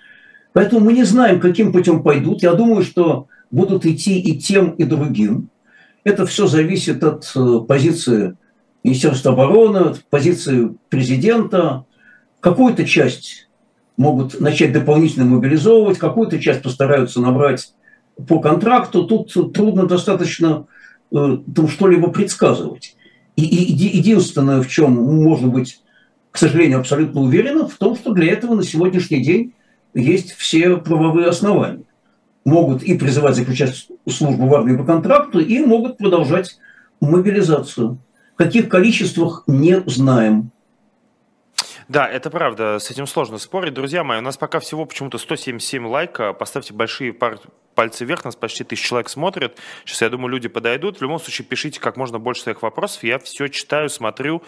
Поэтому 0.54 0.86
мы 0.86 0.94
не 0.94 1.04
знаем, 1.04 1.40
каким 1.40 1.72
путем 1.72 2.02
пойдут. 2.02 2.42
Я 2.42 2.54
думаю, 2.54 2.84
что 2.84 3.28
будут 3.56 3.86
идти 3.86 4.20
и 4.20 4.38
тем, 4.38 4.72
и 4.72 4.84
другим. 4.84 5.50
Это 6.04 6.26
все 6.26 6.46
зависит 6.46 7.04
от 7.04 7.32
э, 7.36 7.60
позиции 7.68 8.36
Министерства 8.84 9.32
обороны, 9.32 9.78
от 9.78 10.04
позиции 10.06 10.76
президента. 10.90 11.86
Какую-то 12.42 12.86
часть 12.86 13.48
могут 13.98 14.40
начать 14.42 14.74
дополнительно 14.74 15.26
мобилизовывать, 15.26 15.98
какую-то 15.98 16.38
часть 16.40 16.62
постараются 16.62 17.22
набрать 17.22 17.74
по 18.28 18.40
контракту. 18.40 19.06
Тут 19.06 19.54
трудно 19.54 19.88
достаточно 19.88 20.68
э, 21.12 21.38
там 21.56 21.68
что-либо 21.70 22.10
предсказывать. 22.10 22.98
И, 23.38 23.44
и 23.44 23.98
единственное, 23.98 24.62
в 24.62 24.68
чем 24.68 24.94
можно 24.94 25.48
быть, 25.48 25.82
к 26.32 26.38
сожалению, 26.38 26.80
абсолютно 26.80 27.22
уверенным, 27.22 27.70
в 27.70 27.78
том, 27.78 27.96
что 27.96 28.12
для 28.12 28.34
этого 28.34 28.56
на 28.56 28.64
сегодняшний 28.64 29.24
день 29.24 29.54
есть 29.94 30.34
все 30.34 30.76
правовые 30.76 31.28
основания. 31.28 31.86
Могут 32.46 32.84
и 32.84 32.98
призывать 32.98 33.36
заключать 33.36 33.88
службу 34.08 34.48
в 34.48 34.54
армии 34.54 34.78
по 34.78 34.84
контракту, 34.84 35.40
и 35.40 35.66
могут 35.66 35.98
продолжать 35.98 36.58
мобилизацию. 37.02 37.98
В 38.34 38.38
каких 38.38 38.70
количествах 38.70 39.44
не 39.48 39.82
знаем. 39.88 40.52
Да, 41.88 42.08
это 42.08 42.32
правда, 42.32 42.80
с 42.80 42.90
этим 42.90 43.06
сложно 43.06 43.38
спорить. 43.38 43.76
Друзья 43.76 44.04
мои, 44.04 44.18
у 44.18 44.22
нас 44.22 44.38
пока 44.38 44.60
всего 44.60 44.86
почему-то 44.86 45.20
177 45.20 45.86
лайка. 45.86 46.34
Поставьте 46.34 46.74
большие 46.74 47.14
пар 47.14 47.40
пальцы 47.76 48.06
вверх, 48.06 48.24
нас 48.24 48.36
почти 48.36 48.64
тысяч 48.64 48.84
человек 48.86 49.10
смотрит. 49.10 49.60
Сейчас, 49.84 50.02
я 50.02 50.10
думаю, 50.10 50.30
люди 50.30 50.48
подойдут. 50.48 50.98
В 50.98 51.02
любом 51.02 51.20
случае, 51.20 51.46
пишите 51.46 51.80
как 51.80 51.98
можно 51.98 52.18
больше 52.18 52.44
своих 52.44 52.62
вопросов. 52.62 53.04
Я 53.04 53.20
все 53.20 53.50
читаю, 53.50 53.90
смотрю. 53.90 54.42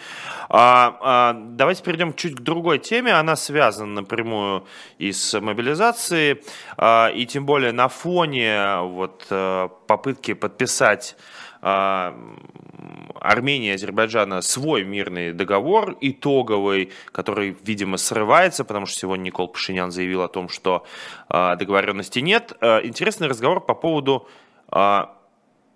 А, 0.48 0.98
а, 1.00 1.32
давайте 1.34 1.82
перейдем 1.82 2.14
чуть 2.14 2.36
к 2.36 2.40
другой 2.40 2.78
теме. 2.78 3.12
Она 3.12 3.36
связана 3.36 4.00
напрямую 4.00 4.66
и 4.96 5.12
с 5.12 5.38
мобилизацией, 5.38 6.42
а, 6.76 7.08
и 7.08 7.26
тем 7.26 7.44
более 7.44 7.72
на 7.72 7.88
фоне 7.88 8.78
вот, 8.80 9.26
э, 9.30 9.68
попытки 9.86 10.32
подписать 10.32 11.16
а, 11.62 12.16
Армения 13.20 13.70
и 13.70 13.74
Азербайджана 13.74 14.40
свой 14.40 14.84
мирный 14.84 15.32
договор 15.32 15.96
итоговый, 16.00 16.92
который, 17.12 17.56
видимо, 17.64 17.96
срывается, 17.96 18.64
потому 18.64 18.86
что 18.86 18.98
сегодня 18.98 19.24
Никол 19.24 19.48
Пашинян 19.48 19.90
заявил 19.90 20.22
о 20.22 20.28
том, 20.28 20.48
что 20.48 20.84
а, 21.28 21.56
договоренности 21.56 22.20
нет. 22.20 22.52
А, 22.60 22.80
интересный 22.84 23.28
разговор 23.28 23.60
по 23.64 23.74
поводу 23.74 24.28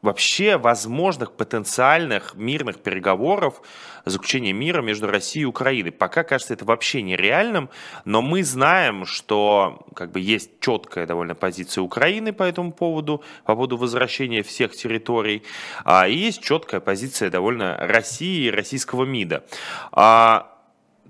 вообще 0.03 0.57
возможных 0.57 1.33
потенциальных 1.33 2.35
мирных 2.35 2.81
переговоров, 2.81 3.63
заключения 4.05 4.53
мира 4.53 4.83
между 4.83 5.07
Россией 5.07 5.45
и 5.45 5.47
Украиной. 5.47 5.93
Пока 5.93 6.25
кажется 6.25 6.55
это 6.55 6.65
вообще 6.65 7.03
нереальным, 7.03 7.71
но 8.05 8.21
мы 8.21 8.43
знаем, 8.43 9.07
что 9.07 9.87
как 9.95 10.11
бы 10.11 10.19
есть 10.19 10.59
четкая 10.61 11.07
довольно 11.07 11.37
позиция 11.37 11.83
Украины 11.83 12.33
по 12.33 12.43
этому 12.43 12.73
поводу, 12.73 13.23
по 13.45 13.55
поводу 13.55 13.77
возвращения 13.77 14.43
всех 14.43 14.73
территорий, 14.73 15.45
а, 15.85 16.09
и 16.09 16.15
есть 16.15 16.43
четкая 16.43 16.81
позиция 16.81 17.31
довольно 17.31 17.77
России 17.79 18.47
и 18.47 18.51
российского 18.51 19.05
МИДа. 19.05 19.45
А, 19.93 20.59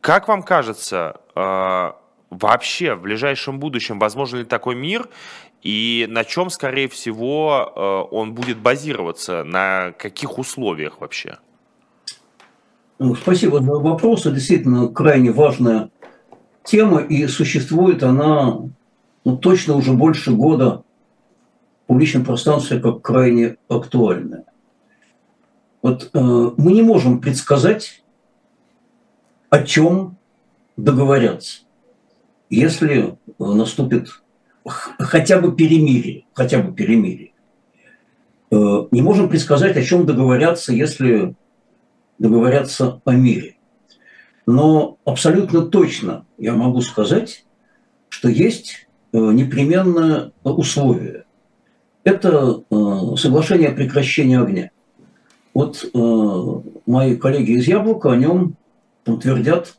как 0.02 0.28
вам 0.28 0.42
кажется, 0.42 1.22
а, 1.34 1.96
вообще 2.28 2.94
в 2.94 3.02
ближайшем 3.02 3.58
будущем 3.58 3.98
возможен 3.98 4.40
ли 4.40 4.44
такой 4.44 4.74
мир 4.74 5.08
и 5.62 6.06
на 6.10 6.24
чем, 6.24 6.50
скорее 6.50 6.88
всего, 6.88 7.72
э, 7.74 8.14
он 8.14 8.34
будет 8.34 8.58
базироваться, 8.58 9.44
на 9.44 9.92
каких 9.92 10.38
условиях 10.38 11.00
вообще? 11.00 11.38
Ну, 12.98 13.14
спасибо 13.14 13.60
за 13.62 13.72
вопрос. 13.72 14.26
Это 14.26 14.34
действительно 14.34 14.88
крайне 14.88 15.30
важная 15.30 15.90
тема, 16.64 17.00
и 17.00 17.26
существует 17.26 18.02
она 18.02 18.58
ну, 19.24 19.36
точно 19.36 19.74
уже 19.74 19.92
больше 19.92 20.32
года 20.32 20.82
в 21.84 21.86
публичном 21.86 22.24
пространстве 22.24 22.80
как 22.80 23.02
крайне 23.02 23.56
актуальная. 23.68 24.44
Вот 25.80 26.10
э, 26.12 26.18
мы 26.20 26.72
не 26.72 26.82
можем 26.82 27.20
предсказать, 27.20 28.02
о 29.50 29.62
чем 29.62 30.16
договорятся, 30.76 31.62
если 32.48 33.16
наступит 33.38 34.21
хотя 34.64 35.40
бы 35.40 35.54
перемирие, 35.54 36.24
хотя 36.34 36.60
бы 36.60 36.74
перемирие. 36.74 37.32
Э, 38.50 38.86
не 38.90 39.02
можем 39.02 39.28
предсказать, 39.28 39.76
о 39.76 39.82
чем 39.82 40.06
договорятся, 40.06 40.72
если 40.72 41.34
договорятся 42.18 43.00
о 43.04 43.12
мире. 43.12 43.56
Но 44.46 44.98
абсолютно 45.04 45.62
точно 45.62 46.26
я 46.38 46.54
могу 46.54 46.80
сказать, 46.80 47.44
что 48.08 48.28
есть 48.28 48.88
э, 49.12 49.18
непременное 49.18 50.32
условие. 50.44 51.24
Это 52.04 52.62
э, 52.68 53.16
соглашение 53.16 53.68
о 53.70 53.74
прекращении 53.74 54.40
огня. 54.40 54.70
Вот 55.54 55.84
мои 56.86 57.14
коллеги 57.16 57.58
из 57.58 57.68
Яблока 57.68 58.12
о 58.12 58.16
нем 58.16 58.56
твердят 59.04 59.76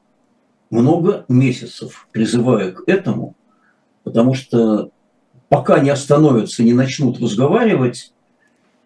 много 0.70 1.26
месяцев, 1.28 2.08
призывая 2.12 2.74
к 2.74 2.84
этому– 2.86 3.36
потому 4.04 4.34
что 4.34 4.90
пока 5.50 5.80
не 5.80 5.90
остановятся, 5.90 6.64
не 6.64 6.74
начнут 6.74 7.20
разговаривать, 7.20 8.14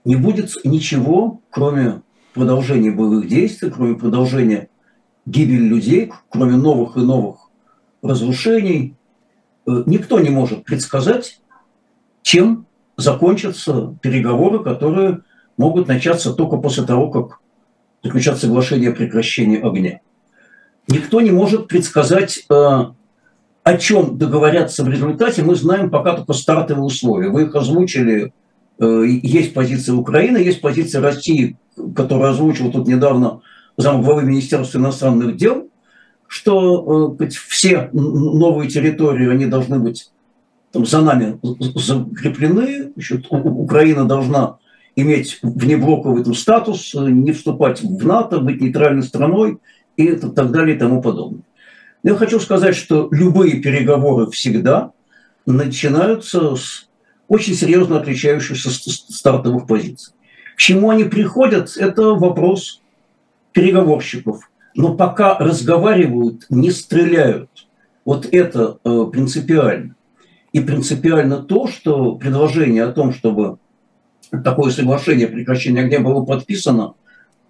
не 0.05 0.15
будет 0.15 0.53
ничего, 0.63 1.41
кроме 1.49 2.01
продолжения 2.33 2.91
боевых 2.91 3.27
действий, 3.27 3.69
кроме 3.69 3.95
продолжения 3.95 4.69
гибели 5.25 5.67
людей, 5.67 6.11
кроме 6.29 6.55
новых 6.55 6.95
и 6.97 7.01
новых 7.01 7.49
разрушений. 8.01 8.95
Э, 9.67 9.83
никто 9.85 10.19
не 10.19 10.29
может 10.29 10.63
предсказать, 10.63 11.41
чем 12.21 12.65
закончатся 12.95 13.97
переговоры, 14.01 14.63
которые 14.63 15.21
могут 15.57 15.87
начаться 15.87 16.33
только 16.33 16.57
после 16.57 16.83
того, 16.83 17.09
как 17.09 17.39
заключат 18.03 18.37
соглашение 18.37 18.91
о 18.91 18.95
прекращении 18.95 19.59
огня. 19.59 19.99
Никто 20.87 21.21
не 21.21 21.31
может 21.31 21.67
предсказать, 21.67 22.45
э, 22.49 22.85
о 23.67 23.77
чем 23.77 24.17
договорятся 24.17 24.85
в 24.85 24.87
результате, 24.87 25.43
мы 25.43 25.55
знаем 25.55 25.89
пока 25.89 26.15
только 26.15 26.31
стартовые 26.31 26.85
условия. 26.85 27.29
Вы 27.29 27.43
их 27.43 27.55
озвучили. 27.55 28.31
Э, 28.79 29.03
есть 29.05 29.53
позиция 29.53 29.93
Украины, 29.95 30.37
есть 30.37 30.61
позиция 30.61 31.01
России, 31.01 31.57
которую 31.93 32.29
озвучил 32.29 32.71
тут 32.71 32.87
недавно 32.87 33.41
замглавы 33.75 34.23
Министерства 34.23 34.77
иностранных 34.77 35.35
дел, 35.35 35.67
что 36.27 37.17
э, 37.19 37.27
все 37.27 37.89
новые 37.91 38.69
территории, 38.69 39.29
они 39.29 39.47
должны 39.47 39.79
быть 39.79 40.11
там, 40.71 40.85
за 40.85 41.01
нами 41.01 41.37
закреплены. 41.75 42.93
Значит, 42.95 43.27
Украина 43.29 44.05
должна 44.05 44.59
иметь 44.95 45.39
внеблоковый 45.41 46.23
там, 46.23 46.35
статус, 46.35 46.93
не 46.93 47.33
вступать 47.33 47.83
в 47.83 48.07
НАТО, 48.07 48.39
быть 48.39 48.61
нейтральной 48.61 49.03
страной 49.03 49.57
и 49.97 50.11
так 50.11 50.51
далее 50.51 50.77
и 50.77 50.79
тому 50.79 51.01
подобное. 51.01 51.43
Я 52.07 52.15
хочу 52.15 52.39
сказать, 52.39 52.73
что 52.73 53.09
любые 53.11 53.57
переговоры 53.59 54.31
всегда 54.31 54.93
начинаются 55.45 56.55
с 56.55 56.87
очень 57.27 57.53
серьезно 57.53 57.99
отличающихся 57.99 58.69
стартовых 58.71 59.67
позиций. 59.67 60.13
К 60.55 60.57
чему 60.57 60.89
они 60.89 61.03
приходят, 61.03 61.75
это 61.75 62.13
вопрос 62.13 62.81
переговорщиков. 63.51 64.49
Но 64.73 64.95
пока 64.95 65.37
разговаривают, 65.37 66.45
не 66.49 66.71
стреляют. 66.71 67.49
Вот 68.05 68.25
это 68.31 68.77
э, 68.85 69.05
принципиально. 69.11 69.97
И 70.53 70.61
принципиально 70.61 71.43
то, 71.43 71.67
что 71.67 72.15
предложение 72.15 72.85
о 72.85 72.93
том, 72.93 73.11
чтобы 73.11 73.57
такое 74.45 74.71
соглашение 74.71 75.27
о 75.27 75.31
прекращении 75.31 75.83
огня 75.83 75.99
было 75.99 76.23
подписано, 76.23 76.93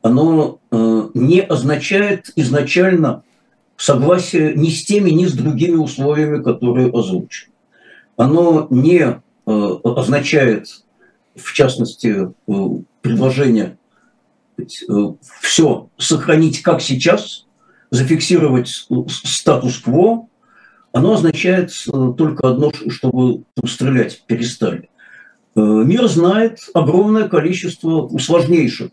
оно 0.01 0.57
э, 0.71 1.09
не 1.13 1.41
означает 1.41 2.31
изначально 2.35 3.21
согласие 3.77 4.55
ни 4.55 4.69
с 4.69 4.83
теми, 4.83 5.11
ни 5.11 5.25
с 5.25 5.33
другими 5.33 5.75
условиями, 5.75 6.43
которые 6.43 6.89
озвучены. 6.89 7.53
Оно 8.17 8.67
не 8.71 8.99
э, 8.99 9.19
означает, 9.45 10.67
в 11.35 11.53
частности, 11.53 12.27
э, 12.47 12.53
предложение 13.01 13.77
э, 14.57 14.63
все 15.41 15.89
сохранить 15.97 16.63
как 16.63 16.81
сейчас, 16.81 17.45
зафиксировать 17.91 18.87
статус-кво, 19.07 20.27
оно 20.91 21.13
означает 21.13 21.71
только 22.17 22.49
одно, 22.49 22.71
чтобы 22.89 23.43
стрелять 23.65 24.23
перестали. 24.25 24.89
Мир 25.55 26.07
знает 26.07 26.59
огромное 26.73 27.29
количество 27.29 28.09
сложнейших 28.17 28.89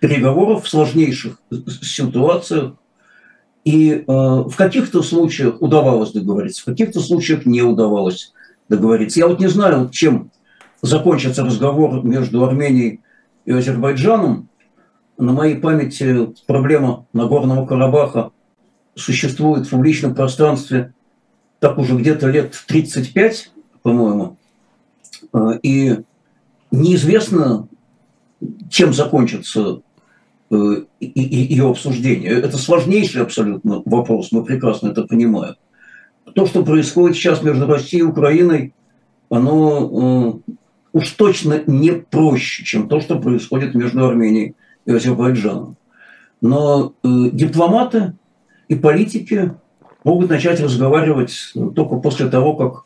переговоров 0.00 0.68
сложнейших 0.68 1.38
ситуациях, 1.82 2.74
И 3.64 3.92
э, 3.92 4.02
в 4.06 4.54
каких-то 4.56 5.02
случаях 5.02 5.62
удавалось 5.62 6.12
договориться, 6.12 6.62
в 6.62 6.66
каких-то 6.66 7.00
случаях 7.00 7.46
не 7.46 7.62
удавалось 7.62 8.32
договориться. 8.68 9.20
Я 9.20 9.26
вот 9.26 9.40
не 9.40 9.48
знаю, 9.48 9.88
чем 9.90 10.30
закончится 10.82 11.44
разговор 11.44 12.04
между 12.04 12.44
Арменией 12.44 13.00
и 13.46 13.52
Азербайджаном. 13.52 14.48
На 15.16 15.32
моей 15.32 15.56
памяти 15.56 16.34
проблема 16.46 17.06
Нагорного 17.14 17.66
Карабаха 17.66 18.32
существует 18.94 19.66
в 19.66 19.70
публичном 19.70 20.14
пространстве 20.14 20.92
так 21.58 21.78
уже 21.78 21.96
где-то 21.96 22.28
лет 22.28 22.54
35, 22.66 23.50
по-моему. 23.82 24.36
Э, 25.32 25.58
и 25.62 26.00
неизвестно, 26.70 27.66
чем 28.68 28.92
закончится 28.92 29.80
э, 30.54 30.84
ее 31.00 31.70
обсуждение. 31.70 32.32
Это 32.32 32.56
сложнейший 32.56 33.22
абсолютно 33.22 33.82
вопрос, 33.84 34.32
мы 34.32 34.44
прекрасно 34.44 34.88
это 34.88 35.02
понимаем. 35.04 35.54
То, 36.34 36.46
что 36.46 36.64
происходит 36.64 37.16
сейчас 37.16 37.42
между 37.42 37.66
Россией 37.66 38.02
и 38.02 38.06
Украиной, 38.06 38.74
оно 39.30 40.40
э, 40.46 40.52
уж 40.92 41.10
точно 41.10 41.62
не 41.66 41.92
проще, 41.92 42.64
чем 42.64 42.88
то, 42.88 43.00
что 43.00 43.18
происходит 43.18 43.74
между 43.74 44.06
Арменией 44.06 44.54
и 44.86 44.92
Азербайджаном. 44.92 45.76
Но 46.40 46.94
э, 47.02 47.08
дипломаты 47.32 48.14
и 48.68 48.74
политики 48.74 49.54
могут 50.04 50.30
начать 50.30 50.60
разговаривать 50.60 51.52
только 51.74 51.96
после 51.96 52.28
того, 52.28 52.54
как 52.54 52.84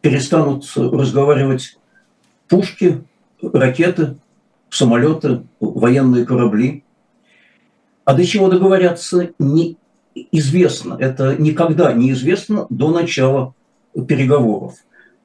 перестанут 0.00 0.70
разговаривать 0.76 1.78
пушки, 2.48 3.02
ракеты, 3.42 4.16
самолеты, 4.70 5.42
военные 5.60 6.24
корабли. 6.24 6.84
А 8.10 8.14
до 8.14 8.26
чего 8.26 8.48
договорятся, 8.48 9.30
неизвестно. 9.38 10.96
Это 10.98 11.36
никогда 11.36 11.92
не 11.92 12.10
известно 12.10 12.66
до 12.68 12.90
начала 12.90 13.54
переговоров. 14.08 14.74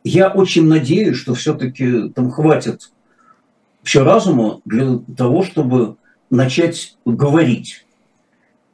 Я 0.03 0.29
очень 0.29 0.67
надеюсь, 0.67 1.17
что 1.17 1.33
все-таки 1.33 2.09
там 2.09 2.29
хватит 2.29 2.91
все 3.81 4.03
разума 4.03 4.61
для 4.65 4.99
того, 5.17 5.41
чтобы 5.41 5.95
начать 6.29 6.95
говорить. 7.05 7.87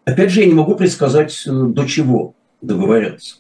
Опять 0.03 0.31
же, 0.31 0.41
я 0.41 0.47
не 0.47 0.55
могу 0.55 0.75
предсказать, 0.75 1.43
э, 1.47 1.49
до 1.49 1.85
чего 1.85 2.33
договорятся. 2.59 3.37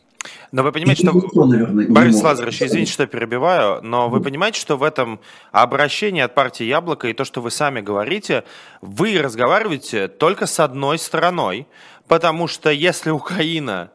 Но 0.51 0.63
вы 0.63 0.71
понимаете, 0.71 1.03
что... 1.03 1.15
Никто, 1.15 1.45
наверное, 1.45 1.87
Борис 1.87 2.21
Лазаревич, 2.21 2.61
извините, 2.61 2.91
что 2.91 3.07
перебиваю, 3.07 3.81
но 3.81 4.09
вы 4.09 4.21
понимаете, 4.21 4.59
что 4.59 4.77
в 4.77 4.83
этом 4.83 5.19
обращении 5.51 6.21
от 6.21 6.35
партии 6.35 6.65
«Яблоко» 6.65 7.07
и 7.07 7.13
то, 7.13 7.23
что 7.23 7.41
вы 7.41 7.51
сами 7.51 7.79
говорите, 7.79 8.43
вы 8.81 9.21
разговариваете 9.21 10.07
только 10.07 10.45
с 10.45 10.59
одной 10.59 10.97
стороной, 10.97 11.67
потому 12.07 12.47
что 12.47 12.69
если 12.69 13.11
Украина 13.11 13.91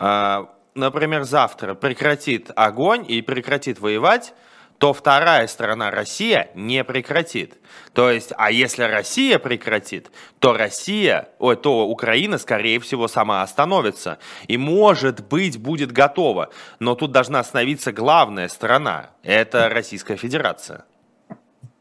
а, 0.00 0.48
например, 0.78 1.24
завтра 1.24 1.74
прекратит 1.74 2.50
огонь 2.54 3.04
и 3.06 3.20
прекратит 3.20 3.80
воевать, 3.80 4.32
то 4.78 4.92
вторая 4.92 5.46
сторона 5.48 5.90
Россия 5.90 6.50
не 6.54 6.84
прекратит. 6.84 7.54
То 7.92 8.10
есть, 8.10 8.32
а 8.36 8.50
если 8.50 8.84
Россия 8.84 9.38
прекратит, 9.38 10.10
то 10.38 10.52
Россия, 10.52 11.28
ой, 11.38 11.56
то 11.56 11.86
Украина, 11.88 12.38
скорее 12.38 12.78
всего, 12.80 13.08
сама 13.08 13.42
остановится. 13.42 14.18
И, 14.46 14.56
может 14.56 15.26
быть, 15.28 15.58
будет 15.58 15.92
готова. 15.92 16.50
Но 16.78 16.94
тут 16.94 17.12
должна 17.12 17.40
остановиться 17.40 17.92
главная 17.92 18.48
сторона. 18.48 19.10
Это 19.22 19.68
Российская 19.68 20.16
Федерация. 20.16 20.84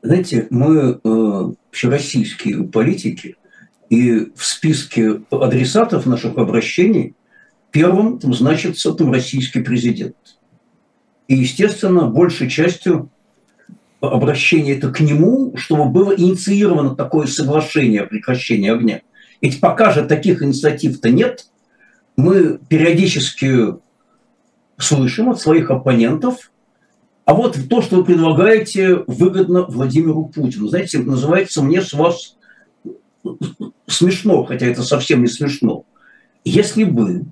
Знаете, 0.01 0.47
мы 0.49 0.99
э, 1.03 1.87
российские 1.87 2.63
политики, 2.63 3.35
и 3.89 4.31
в 4.35 4.43
списке 4.43 5.21
адресатов 5.31 6.05
наших 6.05 6.37
обращений– 6.37 7.15
Первым 7.71 8.17
там 8.19 8.33
значится 8.33 8.93
там 8.93 9.11
российский 9.11 9.61
президент. 9.61 10.15
И, 11.27 11.35
естественно, 11.35 12.07
большей 12.07 12.49
частью 12.49 13.09
обращение 13.99 14.77
это 14.77 14.91
к 14.91 14.99
нему, 14.99 15.53
чтобы 15.57 15.85
было 15.85 16.13
инициировано 16.13 16.95
такое 16.95 17.27
соглашение 17.27 18.01
о 18.01 18.07
прекращении 18.07 18.69
огня. 18.69 19.01
Ведь 19.41 19.59
пока 19.59 19.91
же 19.91 20.05
таких 20.05 20.41
инициатив-то 20.41 21.09
нет, 21.09 21.47
мы 22.15 22.59
периодически 22.69 23.75
слышим 24.77 25.29
от 25.29 25.39
своих 25.39 25.69
оппонентов, 25.69 26.51
а 27.25 27.33
вот 27.33 27.57
то, 27.69 27.81
что 27.81 27.97
вы 27.97 28.05
предлагаете, 28.05 29.03
выгодно 29.05 29.63
Владимиру 29.63 30.25
Путину. 30.25 30.69
Знаете, 30.69 30.99
называется 30.99 31.61
«Мне 31.61 31.81
с 31.81 31.91
вас 31.91 32.37
смешно», 33.85 34.45
хотя 34.45 34.65
это 34.65 34.81
совсем 34.81 35.21
не 35.21 35.27
смешно. 35.27 35.83
Если 36.45 36.85
бы 36.85 37.25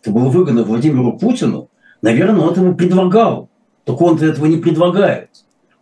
это 0.00 0.12
было 0.12 0.30
выгодно 0.30 0.62
Владимиру 0.62 1.18
Путину, 1.18 1.68
наверное, 2.02 2.40
он 2.40 2.52
этого 2.52 2.74
предлагал. 2.74 3.48
Только 3.84 4.02
он 4.02 4.22
этого 4.22 4.46
не 4.46 4.58
предлагает. 4.58 5.30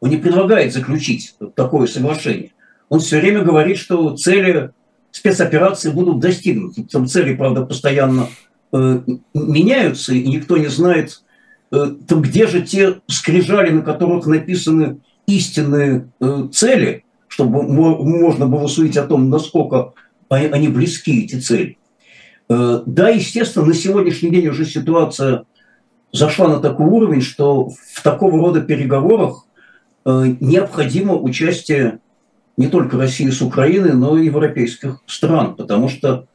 Он 0.00 0.10
не 0.10 0.16
предлагает 0.16 0.72
заключить 0.72 1.34
такое 1.54 1.86
соглашение. 1.86 2.52
Он 2.88 3.00
все 3.00 3.20
время 3.20 3.42
говорит, 3.42 3.78
что 3.78 4.16
цели 4.16 4.70
спецоперации 5.10 5.90
будут 5.90 6.20
достигнуты. 6.20 6.84
Там 6.84 7.06
цели, 7.06 7.34
правда, 7.34 7.64
постоянно 7.64 8.28
э, 8.72 9.00
меняются, 9.34 10.14
и 10.14 10.26
никто 10.26 10.56
не 10.56 10.68
знает, 10.68 11.22
э, 11.72 11.94
там, 12.06 12.22
где 12.22 12.46
же 12.46 12.62
те 12.62 13.00
скрижали, 13.08 13.70
на 13.70 13.82
которых 13.82 14.26
написаны 14.26 14.98
истинные 15.26 16.10
э, 16.20 16.48
цели, 16.52 17.04
чтобы 17.28 17.62
можно 17.62 18.46
было 18.46 18.66
судить 18.68 18.96
о 18.96 19.06
том, 19.06 19.30
насколько 19.30 19.92
они 20.28 20.68
близки, 20.68 21.24
эти 21.24 21.40
цели. 21.40 21.78
Э, 22.48 22.82
да, 22.86 23.08
естественно, 23.08 23.66
на 23.66 23.74
сегодняшний 23.74 24.30
день 24.30 24.48
уже 24.48 24.64
ситуация 24.64 25.44
зашла 26.12 26.48
на 26.48 26.60
такой 26.60 26.86
уровень, 26.86 27.20
что 27.20 27.68
в 27.68 28.02
такого 28.02 28.38
рода 28.38 28.60
переговорах 28.60 29.46
э, 30.04 30.34
необходимо 30.40 31.14
участие 31.14 31.98
не 32.56 32.68
только 32.68 32.96
России 32.96 33.28
с 33.28 33.42
Украиной, 33.42 33.92
но 33.92 34.16
и 34.16 34.26
европейских 34.26 35.00
стран, 35.06 35.56
потому 35.56 35.88
что 35.88 36.26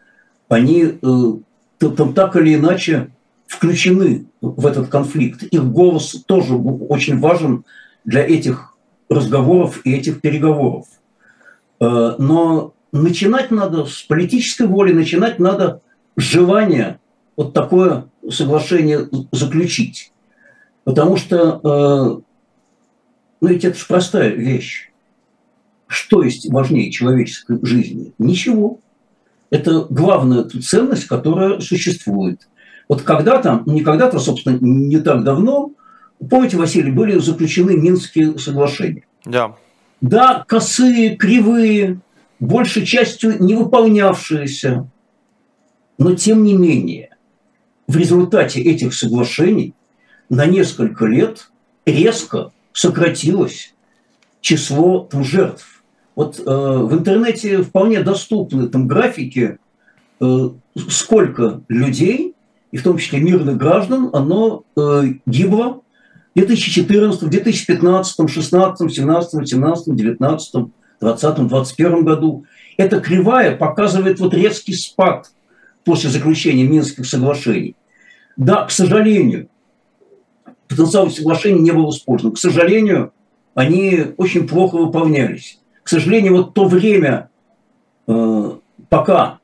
они 0.50 0.84
э, 0.84 1.90
там 1.98 2.14
так 2.14 2.36
или 2.36 2.56
иначе 2.56 3.10
включены 3.48 4.26
в 4.42 4.66
этот 4.68 4.90
конфликт. 4.90 5.44
Их 5.44 5.66
голос 5.66 6.24
тоже 6.26 6.54
очень 6.56 7.20
важен 7.20 7.66
для 8.06 8.24
этих 8.26 8.76
разговоров 9.10 9.82
и 9.84 9.94
этих 9.94 10.22
переговоров. 10.22 10.86
Но 11.80 12.74
начинать 12.92 13.52
надо 13.52 13.86
с 13.86 14.04
политической 14.04 14.68
воли, 14.68 14.94
начинать 14.94 15.40
надо 15.40 15.82
желание 16.16 17.00
вот 17.36 17.54
такое 17.54 18.06
соглашение 18.32 19.08
заключить. 19.32 20.12
Потому 20.84 21.18
что, 21.18 21.60
э, 21.64 22.22
ну 23.42 23.48
ведь 23.48 23.66
это 23.66 23.78
же 23.78 23.86
простая 23.88 24.30
вещь. 24.30 24.92
Что 25.88 26.24
есть 26.24 26.50
важнее 26.50 26.92
человеческой 26.92 27.60
жизни? 27.64 28.14
Ничего. 28.18 28.80
Это 29.50 29.86
главная 29.90 30.44
ценность, 30.46 31.06
которая 31.06 31.60
существует. 31.60 32.48
Вот 32.88 33.02
когда-то, 33.04 33.64
не 33.66 33.82
когда-то, 33.82 34.20
собственно, 34.20 34.58
не 34.60 35.00
так 35.00 35.24
давно, 35.24 35.72
помните, 36.30 36.58
Василий, 36.58 36.92
были 36.92 37.20
заключены 37.20 37.78
Минские 37.78 38.38
соглашения. 38.40 39.04
Да. 39.26 39.56
Да, 40.00 40.44
косые, 40.48 41.16
кривые, 41.16 42.00
большей 42.40 42.86
частью 42.86 43.42
не 43.44 43.56
выполнявшиеся. 43.56 44.90
Но 45.98 46.16
тем 46.16 46.44
не 46.44 46.54
менее, 46.54 47.11
в 47.88 47.98
результате 47.98 48.62
этих 48.62 48.94
соглашений 48.94 49.74
на 50.30 50.46
несколько 50.46 51.06
лет 51.06 51.50
резко 51.86 52.52
сократилось 52.74 53.74
число 54.40 55.00
там, 55.00 55.24
жертв. 55.24 55.84
Вот 56.16 56.40
э, 56.40 56.44
в 56.44 56.94
интернете 56.94 57.62
вполне 57.64 58.02
доступны 58.02 58.68
там 58.70 58.88
графики, 58.88 59.58
э, 60.20 60.50
сколько 60.90 61.62
людей, 61.68 62.34
и 62.72 62.78
в 62.78 62.84
том 62.84 62.98
числе 62.98 63.20
мирных 63.20 63.58
граждан, 63.58 64.10
оно 64.14 64.64
э, 64.78 65.14
гибло 65.26 65.82
в 66.34 66.38
2014, 66.38 67.24
в 67.24 67.30
2015, 67.30 68.18
2016, 68.18 68.80
2017, 68.80 69.32
2018, 69.32 69.86
2019, 69.86 70.54
2020, 71.02 71.36
2021 71.36 72.06
году. 72.06 72.46
Эта 72.78 73.00
кривая 73.02 73.56
показывает 73.56 74.20
вот 74.20 74.34
резкий 74.34 74.74
спад– 74.74 75.32
после 75.84 76.10
заключения 76.10 76.64
Минских 76.64 77.06
соглашений. 77.06 77.76
Да, 78.38 78.66
к 78.66 78.72
сожалению, 78.72 79.50
потенциал 80.68 81.10
соглашений 81.10 81.62
не 81.62 81.72
был 81.72 81.90
использован. 81.90 82.36
К 82.36 82.40
сожалению, 82.40 83.14
они 83.54 84.06
очень 84.18 84.48
плохо 84.48 84.76
выполнялись. 84.78 85.60
К 85.84 85.90
сожалению, 85.90 86.38
вот 86.38 86.54
то 86.54 86.66
время, 86.66 87.30
э, 88.08 88.52
пока 88.90 89.40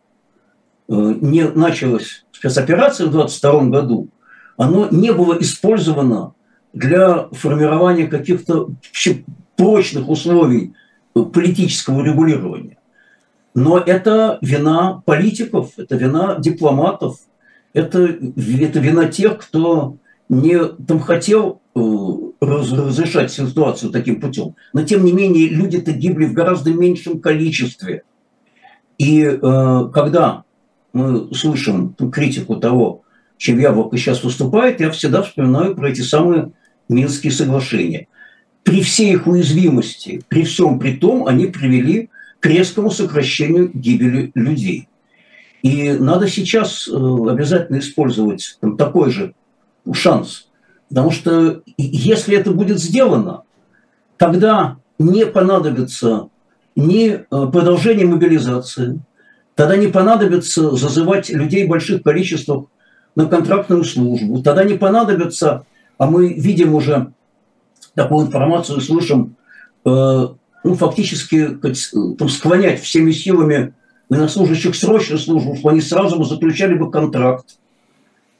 э, 0.88 0.94
не 1.22 1.48
началась 1.48 2.26
спецоперация 2.32 3.08
в 3.08 3.12
22 3.12 3.66
году, 3.66 4.10
оно 4.56 4.88
не 4.90 5.12
было 5.12 5.38
использовано 5.40 6.34
для 6.74 7.28
формирования 7.32 8.08
каких-то 8.08 8.70
прочных 9.56 10.10
условий 10.10 10.74
политического 11.14 12.04
регулирования. 12.04 12.77
Но 13.58 13.80
это 13.80 14.38
вина 14.44 15.02
политиков, 15.04 15.72
это 15.78 15.96
вина 15.96 16.36
дипломатов, 16.38 17.18
это, 17.74 18.04
это 18.04 18.80
вина 18.80 19.06
тех, 19.08 19.40
кто 19.40 19.98
не 20.30 20.64
там 20.64 21.00
хотел 21.00 21.60
э, 21.74 21.80
разрешать 22.40 23.32
ситуацию 23.32 23.92
таким 23.92 24.22
путем. 24.22 24.54
Но 24.74 24.84
тем 24.84 25.04
не 25.04 25.12
менее 25.12 25.50
люди-то 25.50 25.92
гибли 25.92 26.26
в 26.26 26.34
гораздо 26.34 26.70
меньшем 26.70 27.20
количестве. 27.20 28.04
И 29.00 29.24
э, 29.24 29.90
когда 29.92 30.44
мы 30.94 31.34
слышим 31.34 31.96
критику 32.12 32.58
того, 32.58 33.02
чем 33.38 33.58
Яблоко 33.58 33.98
сейчас 33.98 34.24
выступает, 34.24 34.82
я 34.82 34.92
всегда 34.92 35.24
вспоминаю 35.24 35.76
про 35.76 35.90
эти 35.90 36.02
самые 36.02 36.52
Минские 36.90 37.32
соглашения. 37.32 38.08
При 38.62 38.84
всей 38.84 39.14
их 39.14 39.26
уязвимости, 39.26 40.22
при 40.28 40.44
всем 40.44 40.78
при 40.78 40.94
том, 40.94 41.26
они 41.26 41.48
привели 41.48 42.12
к 42.40 42.46
резкому 42.46 42.92
сокращению 42.92 43.72
гибели 43.74 44.32
людей. 44.36 44.88
И 45.64 45.92
надо 45.94 46.28
сейчас 46.28 46.88
э, 46.88 46.92
обязательно 46.94 47.80
использовать 47.80 48.58
такой 48.78 49.12
же 49.12 49.34
шанс. 49.94 50.48
Потому 50.90 51.12
что 51.12 51.62
если 51.78 52.38
это 52.38 52.52
будет 52.52 52.80
сделано, 52.80 53.42
тогда 54.18 54.78
не 55.00 55.26
понадобится 55.26 56.30
ни 56.76 57.10
э, 57.10 57.22
продолжение 57.30 58.06
мобилизации, 58.06 59.00
тогда 59.56 59.76
не 59.76 59.88
понадобится 59.88 60.76
зазывать 60.76 61.30
людей 61.30 61.66
в 61.66 61.70
больших 61.70 62.04
количествах 62.04 62.66
на 63.16 63.26
контрактную 63.26 63.84
службу, 63.84 64.42
тогда 64.44 64.64
не 64.64 64.76
понадобится, 64.76 65.66
а 65.98 66.06
мы 66.06 66.34
видим 66.34 66.76
уже 66.76 67.12
такую 67.96 68.28
информацию, 68.28 68.80
слышим, 68.80 69.36
э, 69.84 70.28
ну, 70.64 70.76
фактически 70.76 71.58
там, 72.18 72.30
склонять 72.30 72.82
всеми 72.82 73.12
силами 73.12 73.74
военнослужащих 74.10 74.76
срочную 74.76 75.20
службу, 75.20 75.56
чтобы 75.56 75.72
они 75.72 75.82
сразу 75.82 76.18
бы 76.18 76.26
заключали 76.26 76.76
бы 76.76 76.90
контракт. 76.90 77.58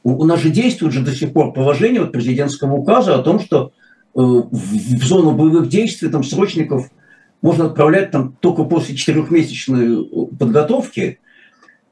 У, 0.04 0.12
у 0.12 0.26
нас 0.26 0.42
же 0.42 0.50
действует 0.50 0.94
же 0.94 1.02
до 1.02 1.14
сих 1.14 1.34
пор 1.34 1.54
положение 1.54 2.02
вот 2.02 2.12
президентского 2.12 2.74
указа 2.74 3.16
о 3.16 3.24
том, 3.24 3.40
что 3.40 3.72
э, 4.16 4.20
в, 4.20 4.50
в 4.52 5.04
зону 5.04 5.32
боевых 5.32 5.70
действий 5.70 6.10
там 6.10 6.24
срочников 6.24 6.90
можно 7.42 7.66
отправлять 7.66 8.12
там 8.12 8.36
только 8.40 8.64
после 8.64 8.96
четырехмесячной 8.96 10.04
э, 10.04 10.26
подготовки. 10.38 11.20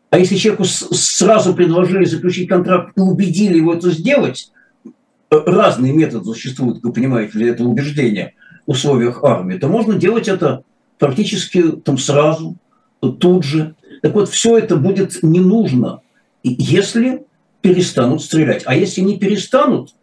А 0.10 0.20
если 0.20 0.36
человеку 0.36 0.64
сразу 0.66 1.54
предложили 1.54 2.06
заключить 2.06 2.48
контракт 2.48 2.98
и 2.98 3.02
убедили 3.02 3.58
его 3.58 3.74
это 3.74 3.92
сделать, 3.92 4.52
э, 4.86 4.90
разные 5.30 5.94
методы 5.94 6.26
существуют, 6.26 6.82
вы 6.82 6.94
понимаете, 6.94 7.34
для 7.34 7.50
этого 7.50 7.68
убеждения 7.68 8.34
условиях 8.65 9.23
армии, 9.23 9.58
то 9.58 9.67
можно 9.67 9.95
делать 9.95 10.28
это 10.28 10.63
практически 10.97 11.71
там 11.71 11.97
сразу, 11.97 12.56
тут 12.99 13.43
же. 13.43 13.75
Так 14.01 14.13
вот, 14.13 14.30
все 14.30 14.58
это 14.58 14.75
будет 14.75 15.21
не 15.23 15.39
нужно, 15.39 16.01
если 16.43 17.25
перестанут 17.62 18.21
стрелять. 18.21 18.63
А 18.65 18.75
если 18.75 19.01
не 19.01 19.17
перестанут, 19.17 19.95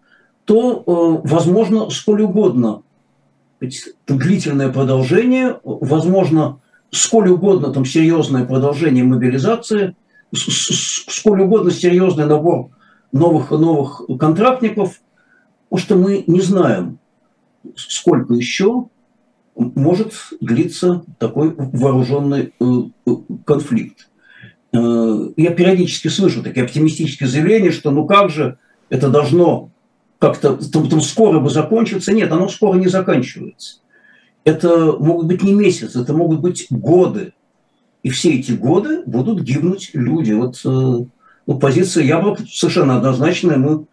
то, 0.45 0.83
э, 0.85 1.29
возможно, 1.29 1.91
сколь 1.91 2.23
угодно 2.23 2.83
длительное 4.09 4.69
продолжение, 4.71 5.61
возможно, 5.63 6.59
сколь 6.91 7.31
угодно 7.31 7.73
там 7.73 7.85
серьезное 7.85 8.45
продолжение 8.45 9.05
мобилизации, 9.05 9.95
сколь 10.35 11.43
угодно 11.43 11.71
серьезный 11.71 12.27
набор 12.27 12.71
новых 13.13 13.53
и 13.53 13.57
новых 13.57 14.03
контрактников, 14.19 15.01
потому 15.69 15.81
что 15.81 15.97
мы 15.97 16.25
не 16.27 16.41
знаем, 16.41 16.99
сколько 17.77 18.35
еще 18.35 18.89
может 19.55 20.13
длиться 20.41 21.05
такой 21.19 21.55
вооруженный 21.57 22.53
э, 22.59 22.65
э, 23.07 23.11
конфликт. 23.45 24.09
Э, 24.73 25.29
я 25.37 25.51
периодически 25.51 26.09
слышу 26.09 26.43
такие 26.43 26.65
оптимистические 26.65 27.29
заявления, 27.29 27.71
что 27.71 27.91
ну 27.91 28.07
как 28.07 28.31
же 28.31 28.59
это 28.89 29.09
должно 29.09 29.71
как-то 30.19 30.57
там, 30.57 30.89
там 30.89 31.01
скоро 31.01 31.41
бы 31.41 31.51
закончиться. 31.51 32.13
Нет, 32.13 32.33
оно 32.33 32.49
скоро 32.49 32.79
не 32.79 32.89
заканчивается. 32.89 33.81
Это 34.45 34.93
могут 34.93 35.27
быть 35.27 35.43
не 35.43 35.53
месяцы, 35.53 36.01
это 36.01 36.15
могут 36.15 36.41
быть 36.41 36.67
годы. 36.71 37.33
И 38.03 38.11
все 38.11 38.33
эти 38.33 38.53
годы 38.53 39.03
будут 39.07 39.43
гибнуть 39.43 39.91
люди. 39.93 40.33
Вот 40.33 40.61
ну, 40.65 41.59
позиция 41.59 42.05
Яблок 42.05 42.41
совершенно 42.49 42.97
однозначная. 42.97 43.57
Мы, 43.57 43.87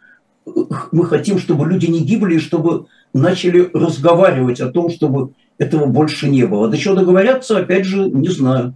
мы 0.91 1.05
хотим, 1.05 1.39
чтобы 1.39 1.67
люди 1.67 1.87
не 1.87 2.01
гибли, 2.01 2.37
чтобы 2.37 2.87
начали 3.13 3.69
разговаривать 3.73 4.61
о 4.61 4.71
том, 4.71 4.89
чтобы 4.89 5.33
этого 5.57 5.85
больше 5.85 6.29
не 6.29 6.45
было. 6.45 6.67
До 6.67 6.77
чего 6.77 6.95
договорятся, 6.95 7.57
опять 7.57 7.85
же, 7.85 8.09
не 8.09 8.29
знаю. 8.29 8.75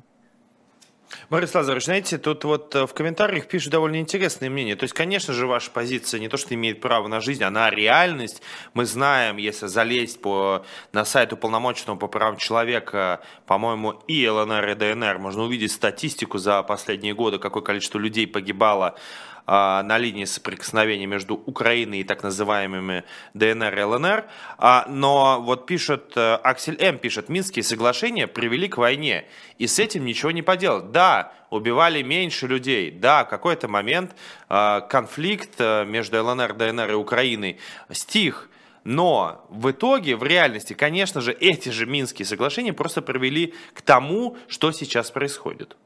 Борис 1.30 1.56
Лазарович, 1.56 1.86
знаете, 1.86 2.18
тут 2.18 2.44
вот 2.44 2.76
э, 2.76 2.86
в 2.86 2.94
комментариях 2.94 3.48
пишут 3.48 3.72
довольно 3.72 3.96
интересные 3.96 4.52
мнения. 4.52 4.76
То 4.76 4.84
есть, 4.84 4.94
конечно 4.94 5.34
же, 5.34 5.48
ваша 5.48 5.72
позиция 5.72 6.20
не 6.20 6.28
то, 6.28 6.38
что 6.38 6.54
имеет 6.54 6.80
право 6.80 7.08
на 7.08 7.22
жизнь, 7.22 7.44
она 7.44 7.70
реальность. 7.70 8.42
Мы 8.76 8.86
знаем, 8.86 9.38
если 9.38 9.68
залезть 9.68 10.22
по, 10.22 10.64
на 10.92 11.06
сайт 11.06 11.34
уполномоченного 11.34 11.98
по 11.98 12.08
правам 12.08 12.38
человека, 12.38 13.22
по-моему, 13.48 13.94
и 14.08 14.28
ЛНР, 14.28 14.70
и 14.70 14.76
ДНР, 14.76 15.18
можно 15.18 15.44
увидеть 15.44 15.72
статистику 15.72 16.38
за 16.38 16.62
последние 16.62 17.16
годы, 17.16 17.40
какое 17.40 17.64
количество 17.64 17.98
людей 17.98 18.28
погибало 18.28 18.96
на 19.46 19.98
линии 19.98 20.26
соприкосновения 20.26 21.06
между 21.06 21.36
Украиной 21.36 22.00
и 22.00 22.04
так 22.04 22.24
называемыми 22.24 23.04
ДНР 23.34 23.78
и 23.78 23.84
ЛНР. 23.84 24.26
А, 24.58 24.86
но 24.88 25.42
вот 25.42 25.66
пишет, 25.66 26.14
э, 26.16 26.36
Аксель 26.36 26.78
М. 26.80 26.98
пишет, 26.98 27.30
Минские 27.30 27.64
соглашения 27.64 28.28
привели 28.28 28.68
к 28.68 28.78
войне, 28.78 29.26
и 29.58 29.68
с 29.68 29.80
этим 29.80 30.06
ничего 30.06 30.32
не 30.32 30.42
поделать. 30.42 30.92
Да, 30.92 31.34
убивали 31.50 32.02
меньше 32.02 32.48
людей, 32.48 32.92
да, 32.92 33.26
какой-то 33.26 33.68
момент 33.68 34.16
а, 34.50 34.82
конфликт 34.82 35.56
э, 35.60 35.86
между 35.86 36.24
ЛНР, 36.24 36.54
ДНР 36.54 36.92
и 36.92 36.96
Украиной 36.96 37.60
стих, 37.92 38.50
но 38.84 39.46
в 39.50 39.72
итоге, 39.72 40.16
в 40.16 40.24
реальности, 40.24 40.74
конечно 40.74 41.22
же, 41.22 41.32
эти 41.32 41.70
же 41.70 41.86
Минские 41.86 42.26
соглашения 42.26 42.74
просто 42.74 43.02
привели 43.02 43.54
к 43.74 43.82
тому, 43.82 44.38
что 44.48 44.72
сейчас 44.72 45.12
происходит. 45.12 45.78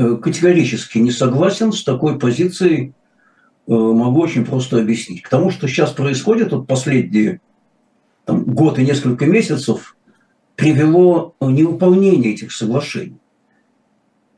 Э, 0.00 0.16
категорически 0.16 0.98
не 0.98 1.10
согласен 1.10 1.72
с 1.72 1.82
такой 1.82 2.20
позицией, 2.20 2.92
э, 3.66 3.72
могу 3.72 4.20
очень 4.20 4.44
просто 4.44 4.78
объяснить. 4.78 5.22
К 5.22 5.28
тому, 5.28 5.50
что 5.50 5.66
сейчас 5.66 5.90
происходит, 5.90 6.52
вот 6.52 6.68
последние 6.68 7.40
там, 8.24 8.44
год 8.44 8.78
и 8.78 8.84
несколько 8.84 9.26
месяцев, 9.26 9.96
привело 10.54 11.34
невыполнение 11.40 12.32
этих 12.32 12.52
соглашений. 12.52 13.16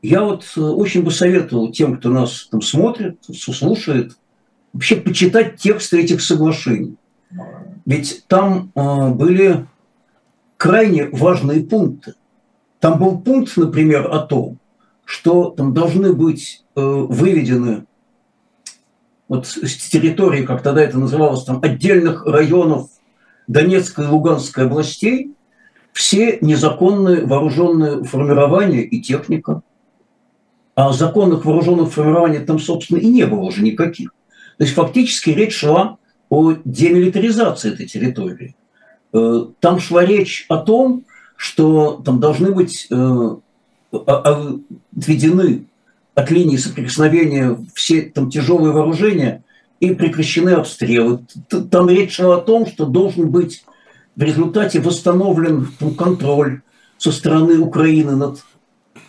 Я 0.01 0.23
вот 0.23 0.51
э, 0.57 0.61
очень 0.61 1.03
бы 1.03 1.11
советовал 1.11 1.71
тем, 1.71 1.97
кто 1.97 2.09
нас 2.09 2.47
там 2.49 2.63
смотрит, 2.63 3.19
слушает, 3.31 4.17
вообще 4.73 4.95
почитать 4.95 5.57
тексты 5.57 6.01
этих 6.01 6.23
соглашений. 6.23 6.95
Ведь 7.85 8.25
там 8.27 8.71
э, 8.73 9.09
были 9.09 9.67
крайне 10.57 11.07
важные 11.09 11.61
пункты. 11.63 12.15
Там 12.79 12.97
был 12.97 13.19
пункт, 13.19 13.55
например, 13.57 14.11
о 14.11 14.21
том, 14.25 14.57
что 15.11 15.49
там 15.49 15.73
должны 15.73 16.13
быть 16.13 16.63
э, 16.77 16.81
выведены 16.81 17.83
вот 19.27 19.45
с 19.45 19.89
территории, 19.89 20.45
как 20.45 20.63
тогда 20.63 20.81
это 20.81 20.97
называлось, 20.97 21.43
там 21.43 21.59
отдельных 21.61 22.25
районов 22.25 22.87
Донецкой 23.45 24.05
и 24.05 24.07
Луганской 24.07 24.67
областей 24.67 25.33
все 25.91 26.37
незаконные 26.39 27.25
вооруженные 27.25 28.05
формирования 28.05 28.83
и 28.83 29.01
техника. 29.01 29.63
А 30.75 30.93
законных 30.93 31.43
вооруженных 31.43 31.91
формирований 31.91 32.39
там, 32.39 32.57
собственно, 32.57 32.99
и 32.99 33.07
не 33.07 33.25
было 33.25 33.41
уже 33.41 33.63
никаких. 33.63 34.11
То 34.57 34.63
есть 34.63 34.73
фактически 34.73 35.31
речь 35.31 35.57
шла 35.57 35.97
о 36.29 36.53
демилитаризации 36.63 37.73
этой 37.73 37.85
территории. 37.85 38.55
Э, 39.11 39.45
там 39.59 39.81
шла 39.81 40.05
речь 40.05 40.45
о 40.47 40.55
том, 40.55 41.03
что 41.35 42.01
там 42.05 42.21
должны 42.21 42.53
быть 42.53 42.87
э, 42.89 43.35
отведены 43.91 45.65
от 46.15 46.31
линии 46.31 46.57
соприкосновения 46.57 47.57
все 47.73 48.01
там 48.01 48.29
тяжелые 48.29 48.73
вооружения 48.73 49.43
и 49.79 49.93
прекращены 49.93 50.51
обстрелы. 50.51 51.25
Там 51.69 51.89
речь 51.89 52.15
шла 52.15 52.37
о 52.37 52.41
том, 52.41 52.67
что 52.67 52.85
должен 52.85 53.29
быть 53.29 53.63
в 54.15 54.21
результате 54.21 54.79
восстановлен 54.79 55.67
там, 55.79 55.95
контроль 55.95 56.61
со 56.97 57.11
стороны 57.11 57.59
Украины 57.59 58.15
над, 58.15 58.39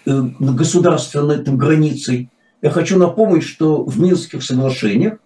э, 0.07 0.23
государственной 0.39 1.39
там, 1.39 1.59
границей. 1.59 2.31
Я 2.63 2.71
хочу 2.71 2.99
напомнить, 2.99 3.43
что 3.43 3.85
в 3.85 4.01
Минских 4.01 4.43
соглашениях 4.43 5.19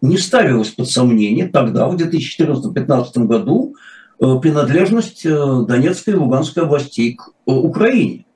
не 0.00 0.18
ставилось 0.18 0.70
под 0.70 0.90
сомнение 0.90 1.48
тогда, 1.48 1.88
в 1.88 1.96
2014-2015 1.96 3.26
году, 3.26 3.74
э, 4.20 4.38
принадлежность 4.40 5.24
э, 5.24 5.64
Донецкой 5.66 6.14
и 6.14 6.16
Луганской 6.16 6.64
областей 6.64 7.14
к 7.14 7.32
Украине. 7.46 8.26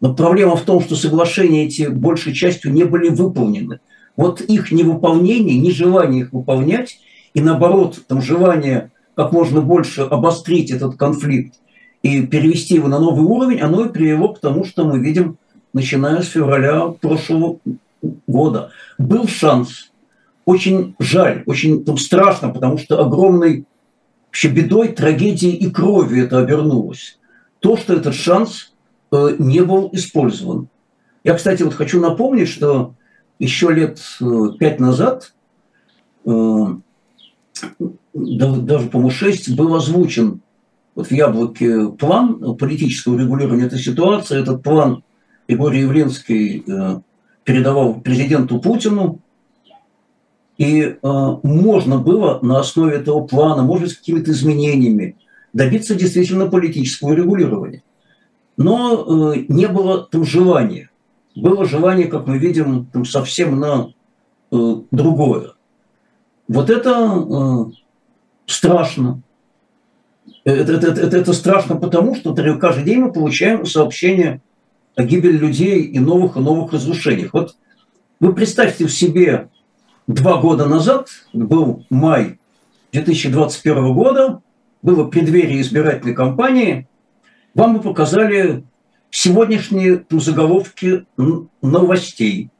Но 0.00 0.14
проблема 0.14 0.56
в 0.56 0.62
том, 0.62 0.80
что 0.80 0.96
соглашения 0.96 1.66
эти 1.66 1.86
большей 1.88 2.32
частью 2.32 2.72
не 2.72 2.84
были 2.84 3.08
выполнены. 3.08 3.80
Вот 4.16 4.40
их 4.40 4.72
невыполнение, 4.72 5.58
нежелание 5.58 6.22
их 6.22 6.32
выполнять, 6.32 6.98
и 7.34 7.40
наоборот, 7.40 8.00
там 8.08 8.20
желание 8.22 8.90
как 9.14 9.32
можно 9.32 9.60
больше 9.60 10.02
обострить 10.02 10.70
этот 10.70 10.96
конфликт 10.96 11.54
и 12.02 12.26
перевести 12.26 12.74
его 12.74 12.88
на 12.88 12.98
новый 12.98 13.24
уровень, 13.24 13.60
оно 13.60 13.84
и 13.84 13.92
привело 13.92 14.32
к 14.32 14.40
тому, 14.40 14.64
что 14.64 14.84
мы 14.84 14.98
видим 14.98 15.36
начиная 15.72 16.22
с 16.22 16.28
февраля 16.28 16.88
прошлого 17.00 17.58
года. 18.26 18.70
Был 18.98 19.28
шанс. 19.28 19.90
Очень 20.46 20.96
жаль, 20.98 21.42
очень 21.46 21.84
там, 21.84 21.98
страшно, 21.98 22.48
потому 22.48 22.78
что 22.78 23.00
огромной 23.00 23.66
вообще 24.26 24.48
бедой, 24.48 24.88
трагедией 24.88 25.54
и 25.54 25.70
кровью 25.70 26.24
это 26.24 26.38
обернулось. 26.38 27.18
То, 27.60 27.76
что 27.76 27.94
этот 27.94 28.14
шанс 28.14 28.69
не 29.12 29.60
был 29.60 29.90
использован. 29.92 30.68
Я, 31.24 31.34
кстати, 31.34 31.62
вот 31.62 31.74
хочу 31.74 32.00
напомнить, 32.00 32.48
что 32.48 32.94
еще 33.38 33.72
лет 33.72 34.00
э, 34.20 34.24
пять 34.58 34.80
назад, 34.80 35.32
э, 36.24 36.66
даже, 38.14 38.88
по-моему, 38.88 39.10
шесть, 39.10 39.54
был 39.54 39.74
озвучен 39.74 40.40
вот 40.94 41.08
в 41.08 41.12
«Яблоке» 41.12 41.88
план 41.88 42.56
политического 42.56 43.18
регулирования 43.18 43.64
этой 43.64 43.78
ситуации. 43.78 44.40
Этот 44.40 44.62
план 44.62 45.02
Григорий 45.48 45.80
Явленский 45.80 46.64
э, 46.66 47.00
передавал 47.44 48.00
президенту 48.00 48.60
Путину, 48.60 49.20
и 50.56 50.82
э, 50.82 50.96
можно 51.02 51.98
было 51.98 52.38
на 52.42 52.60
основе 52.60 52.96
этого 52.96 53.26
плана, 53.26 53.62
может 53.62 53.84
быть, 53.84 53.92
с 53.92 53.98
какими-то 53.98 54.30
изменениями, 54.30 55.16
добиться 55.52 55.94
действительно 55.94 56.46
политического 56.46 57.14
регулирования. 57.14 57.82
Но 58.60 59.32
э, 59.32 59.46
не 59.48 59.68
было 59.68 60.04
там 60.04 60.22
желания. 60.22 60.90
Было 61.34 61.64
желание, 61.64 62.08
как 62.08 62.26
мы 62.26 62.36
видим, 62.36 62.84
там 62.92 63.06
совсем 63.06 63.58
на 63.58 63.94
э, 64.52 64.74
другое. 64.90 65.54
Вот 66.46 66.68
это 66.68 66.90
э, 66.90 67.72
страшно. 68.44 69.22
Это, 70.44 70.74
это, 70.74 70.88
это, 70.88 71.16
это 71.16 71.32
страшно 71.32 71.76
потому, 71.76 72.14
что 72.14 72.34
каждый 72.34 72.84
день 72.84 72.98
мы 72.98 73.12
получаем 73.12 73.64
сообщения 73.64 74.42
о 74.94 75.04
гибели 75.04 75.38
людей 75.38 75.80
и 75.80 75.98
новых 75.98 76.36
и 76.36 76.40
новых 76.40 76.74
разрушениях. 76.74 77.32
Вот 77.32 77.56
вы 78.20 78.34
представьте 78.34 78.84
в 78.84 78.92
себе 78.92 79.48
два 80.06 80.36
года 80.36 80.66
назад, 80.66 81.08
был 81.32 81.86
май 81.88 82.38
2021 82.92 83.94
года, 83.94 84.42
было 84.82 85.04
преддверие 85.06 85.62
избирательной 85.62 86.14
кампании, 86.14 86.89
вам 87.54 87.76
бы 87.76 87.82
показали 87.82 88.64
сегодняшние 89.10 90.04
заголовки 90.10 91.06
новостей, 91.62 92.50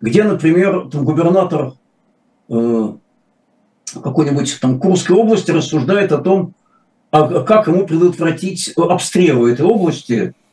где, 0.00 0.24
например, 0.24 0.88
там, 0.90 1.04
губернатор 1.04 1.72
э, 2.48 2.92
какой-нибудь 3.92 4.58
там 4.60 4.78
Курской 4.78 5.16
области 5.16 5.50
рассуждает 5.50 6.12
о 6.12 6.18
том, 6.18 6.54
а 7.10 7.42
как 7.42 7.66
ему 7.66 7.86
предотвратить 7.86 8.72
обстрелы 8.76 9.52
этой 9.52 9.66
области– 9.66 10.34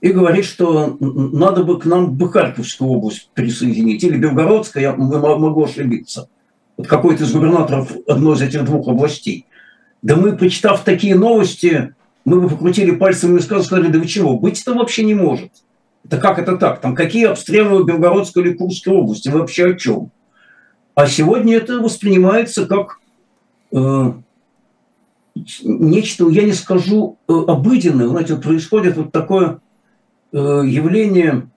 и 0.00 0.12
говорит, 0.12 0.44
что 0.44 0.96
надо 1.00 1.64
бы 1.64 1.78
к 1.78 1.84
нам 1.84 2.14
бы 2.14 2.30
Харьковскую 2.30 2.90
область 2.90 3.30
присоединить, 3.34 4.04
или 4.04 4.16
Белгородская, 4.16 4.82
я 4.82 4.92
могу 4.94 5.64
ошибиться. 5.64 6.28
Вот 6.76 6.86
какой-то 6.86 7.24
из 7.24 7.32
губернаторов 7.32 7.90
одной 8.06 8.36
из 8.36 8.42
этих 8.42 8.64
двух 8.64 8.88
областей. 8.88 9.46
Да 10.02 10.14
мы, 10.14 10.36
почитав 10.36 10.84
такие 10.84 11.16
новости, 11.16 11.94
мы 12.28 12.40
бы 12.40 12.48
покрутили 12.48 12.92
пальцем 12.92 13.36
и 13.36 13.40
сказали, 13.40 13.88
да 13.88 13.98
вы 13.98 14.06
чего, 14.06 14.38
быть-то 14.38 14.74
вообще 14.74 15.04
не 15.04 15.14
может. 15.14 15.50
Это 16.04 16.18
как 16.18 16.38
это 16.38 16.56
так? 16.56 16.80
Там 16.80 16.94
какие 16.94 17.26
обстрелы 17.26 17.84
Белгородской 17.84 18.42
или 18.42 18.52
Курской 18.54 18.94
области? 18.94 19.28
Вы 19.28 19.40
вообще 19.40 19.70
о 19.70 19.74
чем? 19.74 20.10
А 20.94 21.06
сегодня 21.06 21.56
это 21.56 21.80
воспринимается 21.80 22.66
как 22.66 22.98
э, 23.72 24.12
нечто, 25.62 26.28
я 26.28 26.42
не 26.42 26.52
скажу, 26.52 27.18
э, 27.28 27.32
обыденное. 27.32 28.08
Знаете, 28.08 28.34
вот 28.34 28.42
происходит 28.42 28.96
вот 28.96 29.12
такое 29.12 29.60
Э, 30.30 30.62
явление 30.66 31.48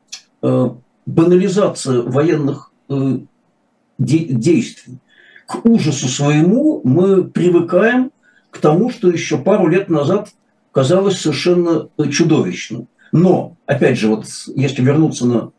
э, 0.42 0.70
банализации 1.06 2.02
военных 2.04 2.72
э, 2.88 3.18
действий. 3.98 5.00
К 5.46 5.66
ужасу 5.66 6.08
своему 6.08 6.80
мы 6.86 7.26
привыкаем 7.26 8.12
к 8.50 8.60
тому, 8.60 8.90
что 8.90 9.10
еще 9.10 9.38
пару 9.38 9.68
лет 9.68 9.90
назад 9.90 10.30
казалось 10.72 11.20
совершенно 11.20 11.90
чудовищным. 12.12 12.88
Но, 13.12 13.58
опять 13.66 13.98
же, 13.98 14.08
вот 14.08 14.26
если 14.56 14.82
вернуться 14.82 15.26
на 15.26 15.52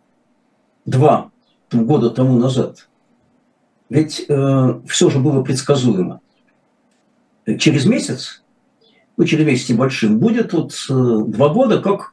два 0.86 1.30
года 1.70 2.10
тому 2.10 2.38
назад, 2.38 2.88
ведь 3.88 4.24
э, 4.26 4.80
все 4.86 5.10
же 5.10 5.18
было 5.18 5.42
предсказуемо. 5.42 6.20
Через 7.58 7.84
месяц, 7.84 8.42
ну, 9.16 9.24
через 9.24 9.44
месяц 9.44 9.68
небольшим, 9.68 10.18
будет 10.18 10.52
вот 10.52 10.72
э, 10.88 11.24
два 11.26 11.48
года, 11.50 11.80
как 11.80 12.12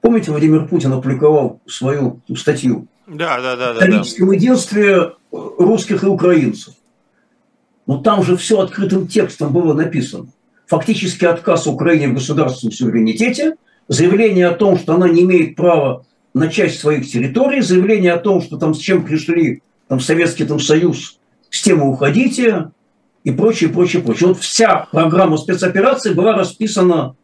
Помните, 0.00 0.30
Владимир 0.30 0.66
Путин 0.66 0.92
опубликовал 0.92 1.60
свою 1.66 2.20
статью? 2.34 2.86
Да, 3.06 3.40
да, 3.40 3.56
да. 3.56 3.70
О 3.70 3.74
историческом 3.74 4.28
да, 4.28 4.34
единстве 4.34 5.12
русских 5.30 6.02
и 6.02 6.06
украинцев. 6.06 6.74
Но 7.86 7.98
там 7.98 8.22
же 8.22 8.36
все 8.36 8.60
открытым 8.60 9.08
текстом 9.08 9.52
было 9.52 9.74
написано. 9.74 10.28
Фактически 10.70 11.24
отказ 11.24 11.66
Украине 11.66 12.06
в 12.06 12.14
государственном 12.14 12.72
суверенитете, 12.72 13.56
заявление 13.88 14.46
о 14.46 14.54
том, 14.54 14.78
что 14.78 14.94
она 14.94 15.08
не 15.08 15.22
имеет 15.22 15.56
права 15.56 16.04
на 16.32 16.46
часть 16.46 16.78
своих 16.78 17.10
территорий, 17.10 17.60
заявление 17.60 18.12
о 18.12 18.20
том, 18.20 18.40
что 18.40 18.56
там 18.56 18.72
с 18.74 18.78
чем 18.78 19.04
пришли 19.04 19.62
там, 19.88 19.98
Советский 19.98 20.44
там, 20.44 20.60
Союз, 20.60 21.18
с 21.50 21.60
тем 21.60 21.82
уходите, 21.82 22.70
и 23.24 23.32
прочее, 23.32 23.70
прочее, 23.70 24.00
прочее. 24.00 24.28
Вот 24.28 24.38
вся 24.38 24.86
программа 24.92 25.38
спецоперации 25.38 26.14
была 26.14 26.36
расписана 26.36 27.16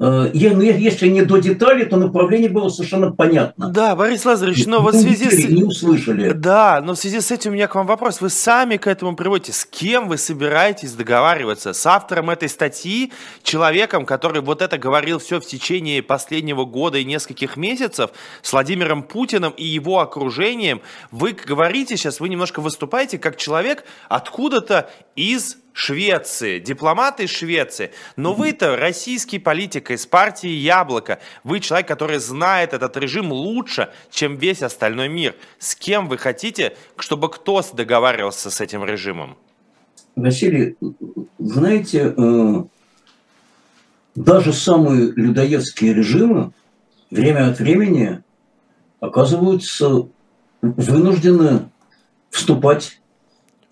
если 0.00 1.08
не 1.08 1.22
до 1.22 1.38
деталей, 1.38 1.84
то 1.84 1.96
направление 1.96 2.48
было 2.48 2.68
совершенно 2.68 3.10
понятно. 3.10 3.68
Да, 3.70 3.96
Борис 3.96 4.24
Лазаревич, 4.24 4.66
но 4.66 4.80
вот 4.80 4.94
в 4.94 5.00
связи 5.00 5.28
с... 5.28 5.48
Не 5.48 5.64
услышали. 5.64 6.30
Да, 6.30 6.80
но 6.80 6.94
в 6.94 6.98
связи 6.98 7.20
с 7.20 7.32
этим 7.32 7.50
у 7.50 7.54
меня 7.54 7.66
к 7.66 7.74
вам 7.74 7.86
вопрос. 7.86 8.20
Вы 8.20 8.30
сами 8.30 8.76
к 8.76 8.86
этому 8.86 9.16
приводите. 9.16 9.52
С 9.52 9.64
кем 9.64 10.08
вы 10.08 10.16
собираетесь 10.16 10.92
договариваться? 10.92 11.72
С 11.72 11.84
автором 11.84 12.30
этой 12.30 12.48
статьи, 12.48 13.12
человеком, 13.42 14.06
который 14.06 14.40
вот 14.40 14.62
это 14.62 14.78
говорил 14.78 15.18
все 15.18 15.40
в 15.40 15.46
течение 15.46 16.00
последнего 16.02 16.64
года 16.64 16.98
и 16.98 17.04
нескольких 17.04 17.56
месяцев, 17.56 18.10
с 18.42 18.52
Владимиром 18.52 19.02
Путиным 19.02 19.52
и 19.56 19.64
его 19.64 19.98
окружением. 19.98 20.80
Вы 21.10 21.32
говорите 21.32 21.96
сейчас, 21.96 22.20
вы 22.20 22.28
немножко 22.28 22.60
выступаете 22.60 23.18
как 23.18 23.36
человек 23.36 23.84
откуда-то 24.08 24.90
из 25.16 25.56
Швеции, 25.78 26.58
дипломаты 26.58 27.24
из 27.24 27.30
Швеции. 27.30 27.92
Но 28.16 28.34
вы-то 28.34 28.74
российский 28.74 29.38
политик 29.38 29.92
из 29.92 30.06
партии 30.06 30.50
«Яблоко». 30.50 31.20
Вы 31.44 31.60
человек, 31.60 31.86
который 31.86 32.18
знает 32.18 32.72
этот 32.72 32.96
режим 32.96 33.30
лучше, 33.30 33.88
чем 34.10 34.36
весь 34.38 34.62
остальной 34.62 35.08
мир. 35.08 35.36
С 35.60 35.76
кем 35.76 36.08
вы 36.08 36.18
хотите, 36.18 36.76
чтобы 36.96 37.30
кто 37.30 37.62
договаривался 37.72 38.50
с 38.50 38.60
этим 38.60 38.84
режимом? 38.84 39.36
Василий, 40.16 40.76
знаете, 41.38 42.12
э, 42.16 42.64
даже 44.16 44.52
самые 44.52 45.12
людоедские 45.12 45.94
режимы 45.94 46.50
время 47.08 47.50
от 47.50 47.60
времени 47.60 48.20
оказываются 48.98 50.08
вынуждены 50.60 51.70
вступать 52.30 53.00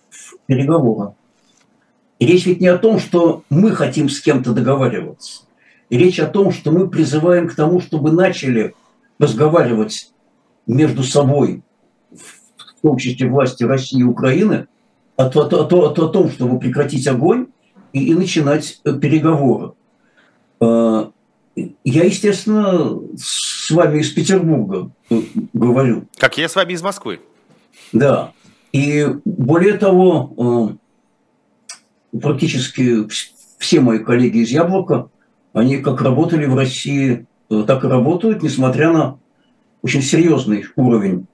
в 0.09 0.37
переговоры. 0.47 1.15
И 2.19 2.27
речь 2.27 2.47
ведь 2.47 2.61
не 2.61 2.69
о 2.69 2.79
том, 2.79 2.99
что 2.99 3.43
мы 3.51 3.73
хотим 3.73 4.09
с 4.09 4.21
кем-то 4.21 4.53
договариваться. 4.53 5.43
И 5.91 5.99
речь 5.99 6.19
о 6.19 6.27
том, 6.27 6.51
что 6.53 6.73
мы 6.73 6.89
призываем 6.89 7.49
к 7.49 7.55
тому, 7.55 7.81
чтобы 7.81 8.11
начали 8.11 8.75
разговаривать 9.19 10.13
между 10.67 11.03
собой, 11.03 11.63
в 12.11 12.83
том 12.83 12.97
числе 12.97 13.29
власти 13.29 13.65
России 13.65 14.01
и 14.01 14.05
Украины, 14.05 14.67
о, 15.17 15.25
о, 15.25 15.29
о, 15.29 15.89
о, 15.89 16.09
том, 16.09 16.31
чтобы 16.31 16.59
прекратить 16.59 17.07
огонь 17.07 17.47
и, 17.93 18.11
и 18.11 18.15
начинать 18.15 18.81
э, 18.85 18.93
переговоры. 18.95 19.73
А, 20.61 21.11
я, 21.85 22.05
естественно, 22.05 23.01
с 23.17 23.71
вами 23.71 24.01
из 24.01 24.11
Петербурга 24.11 24.91
э, 25.09 25.21
говорю. 25.55 26.07
Как 26.19 26.37
я 26.37 26.49
с 26.49 26.57
вами 26.57 26.75
из 26.75 26.83
Москвы. 26.83 27.21
Да. 27.93 28.33
И 28.73 29.07
более 29.25 29.75
того, 29.75 30.75
э, 30.75 30.77
практически 32.21 33.07
все 33.59 33.81
мои 33.81 33.99
коллеги 33.99 34.39
из 34.39 34.51
Яблока, 34.51 35.09
они 35.53 35.79
как 35.79 36.03
работали 36.03 36.47
в 36.47 36.55
России, 36.55 37.27
э, 37.51 37.65
так 37.67 37.85
и 37.85 37.89
работают, 37.89 38.43
несмотря 38.43 38.93
на 38.93 39.19
очень 39.83 40.03
серьезный 40.03 40.67
уровень 40.77 41.27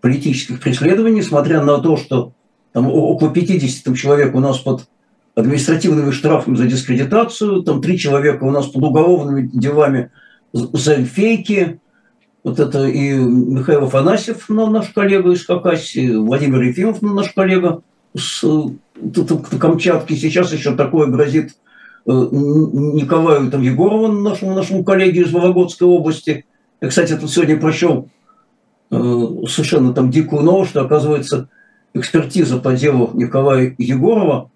политических 0.00 0.60
преследований, 0.60 1.18
несмотря 1.18 1.62
на 1.62 1.78
то, 1.78 1.96
что 1.96 2.32
там 2.72 2.88
около 2.88 3.30
50 3.32 3.84
там, 3.84 3.94
человек 3.94 4.34
у 4.34 4.40
нас 4.40 4.58
под 4.58 4.86
административными 5.34 6.10
штрафами 6.10 6.56
за 6.56 6.66
дискредитацию, 6.66 7.62
там 7.62 7.80
три 7.80 7.98
человека 7.98 8.44
у 8.44 8.50
нас 8.50 8.66
под 8.66 8.82
уголовными 8.82 9.48
делами 9.52 10.10
за 10.52 11.04
фейки, 11.04 11.80
вот 12.44 12.60
это 12.60 12.86
и 12.86 13.14
Михаил 13.14 13.84
Афанасьев, 13.84 14.48
наш 14.48 14.88
коллега 14.90 15.32
из 15.32 15.44
Хакасии, 15.44 16.16
Владимир 16.16 16.62
Ефимов, 16.62 17.00
наш 17.00 17.30
коллега 17.30 17.82
с 18.16 18.44
Камчатки. 19.58 20.14
Сейчас 20.14 20.52
еще 20.52 20.74
такое 20.74 21.08
грозит 21.08 21.56
э, 22.06 22.10
Николаю 22.10 23.50
там, 23.50 23.62
Егорову, 23.62 24.08
нашему, 24.08 24.54
нашему 24.54 24.84
коллеге 24.84 25.22
из 25.22 25.32
Вологодской 25.32 25.86
области. 25.86 26.44
Я, 26.80 26.88
кстати, 26.88 27.16
тут 27.16 27.30
сегодня 27.30 27.58
прочел 27.58 28.08
э, 28.90 28.96
совершенно 29.48 29.92
там 29.92 30.10
дикую 30.10 30.42
новость, 30.42 30.70
что, 30.70 30.82
оказывается, 30.82 31.48
экспертиза 31.94 32.58
по 32.58 32.72
делу 32.74 33.10
Николая 33.14 33.74
Егорова, 33.78 34.50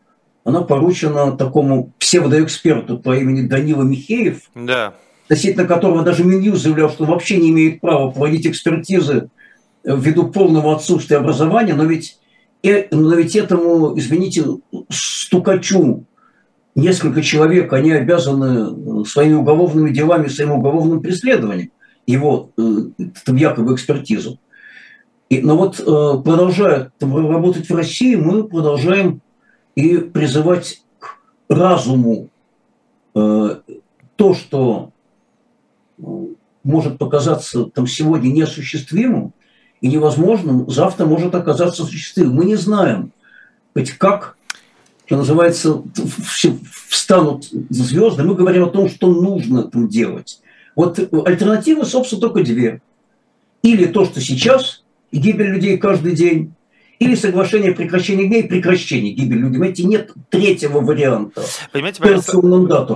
она 0.45 0.63
поручена 0.63 1.37
такому 1.37 1.93
псевдоэксперту 1.99 2.99
по 2.99 3.17
имени 3.17 3.47
Данила 3.47 3.83
Михеев, 3.83 4.43
да. 4.55 4.95
относительно 5.25 5.67
которого 5.67 6.03
даже 6.03 6.25
Минюс 6.25 6.61
заявлял, 6.61 6.91
что 6.91 7.05
вообще 7.05 7.37
не 7.37 7.51
имеет 7.51 7.81
права 7.81 8.11
проводить 8.11 8.47
экспертизы 8.47 9.29
ввиду 9.85 10.29
полного 10.29 10.75
отсутствия 10.75 11.19
образования, 11.19 11.75
но 11.75 11.85
ведь, 11.85 12.18
э, 12.63 12.89
но 12.91 13.15
ведь 13.15 13.37
этому, 13.37 13.99
извините, 13.99 14.45
стукачу 14.89 16.05
несколько 16.75 17.23
человек, 17.23 17.73
они 17.73 17.93
обязаны 17.93 19.05
своими 19.05 19.35
уголовными 19.35 19.91
делами, 19.91 20.29
своим 20.29 20.53
уголовным 20.53 21.01
преследованием 21.01 21.71
его 22.07 22.51
э, 22.57 22.63
там, 23.25 23.37
якобы 23.37 23.75
экспертизу. 23.75 24.39
И, 25.29 25.43
но 25.43 25.57
вот 25.57 25.79
э, 25.79 25.85
продолжая 25.85 26.91
работать 27.01 27.69
в 27.69 27.75
России, 27.75 28.17
мы 28.17 28.45
продолжаем 28.45 29.21
и 29.75 29.99
призывать 29.99 30.83
к 30.99 31.19
разуму 31.51 32.31
э, 33.15 33.57
то, 34.17 34.35
что 34.35 34.91
может 36.65 36.99
показаться 36.99 37.65
там 37.65 37.87
сегодня 37.87 38.29
неосуществимым 38.29 39.33
и 39.81 39.89
невозможным, 39.89 40.69
завтра 40.69 41.07
может 41.07 41.35
оказаться 41.35 41.83
осуществимым. 41.83 42.35
Мы 42.37 42.45
не 42.47 42.57
знаем, 42.57 43.13
ведь 43.75 43.93
как, 43.93 44.37
что 45.07 45.17
называется, 45.17 45.83
встанут 46.89 47.49
звезды, 47.71 48.25
мы 48.25 48.35
говорим 48.35 48.65
о 48.65 48.71
том, 48.71 48.89
что 48.89 49.09
нужно 49.09 49.65
там 49.65 49.89
делать. 49.89 50.41
Вот 50.75 50.99
альтернативы, 51.27 51.85
собственно, 51.85 52.21
только 52.21 52.43
две. 52.43 52.81
Или 53.63 53.87
то, 53.87 54.05
что 54.05 54.21
сейчас, 54.21 54.85
гибель 55.11 55.49
людей 55.49 55.79
каждый 55.79 56.15
день, 56.15 56.55
или 56.99 57.15
соглашение 57.15 57.73
о 57.73 57.75
прекращении 57.75 58.27
дней, 58.27 58.45
прекращение 58.45 59.13
гибели 59.13 59.39
людей. 59.39 59.53
Понимаете, 59.53 59.85
нет 59.85 60.11
третьего 60.31 60.81
варианта. 60.81 61.45
Понимаете, 61.73 62.03
Борис, 62.03 62.29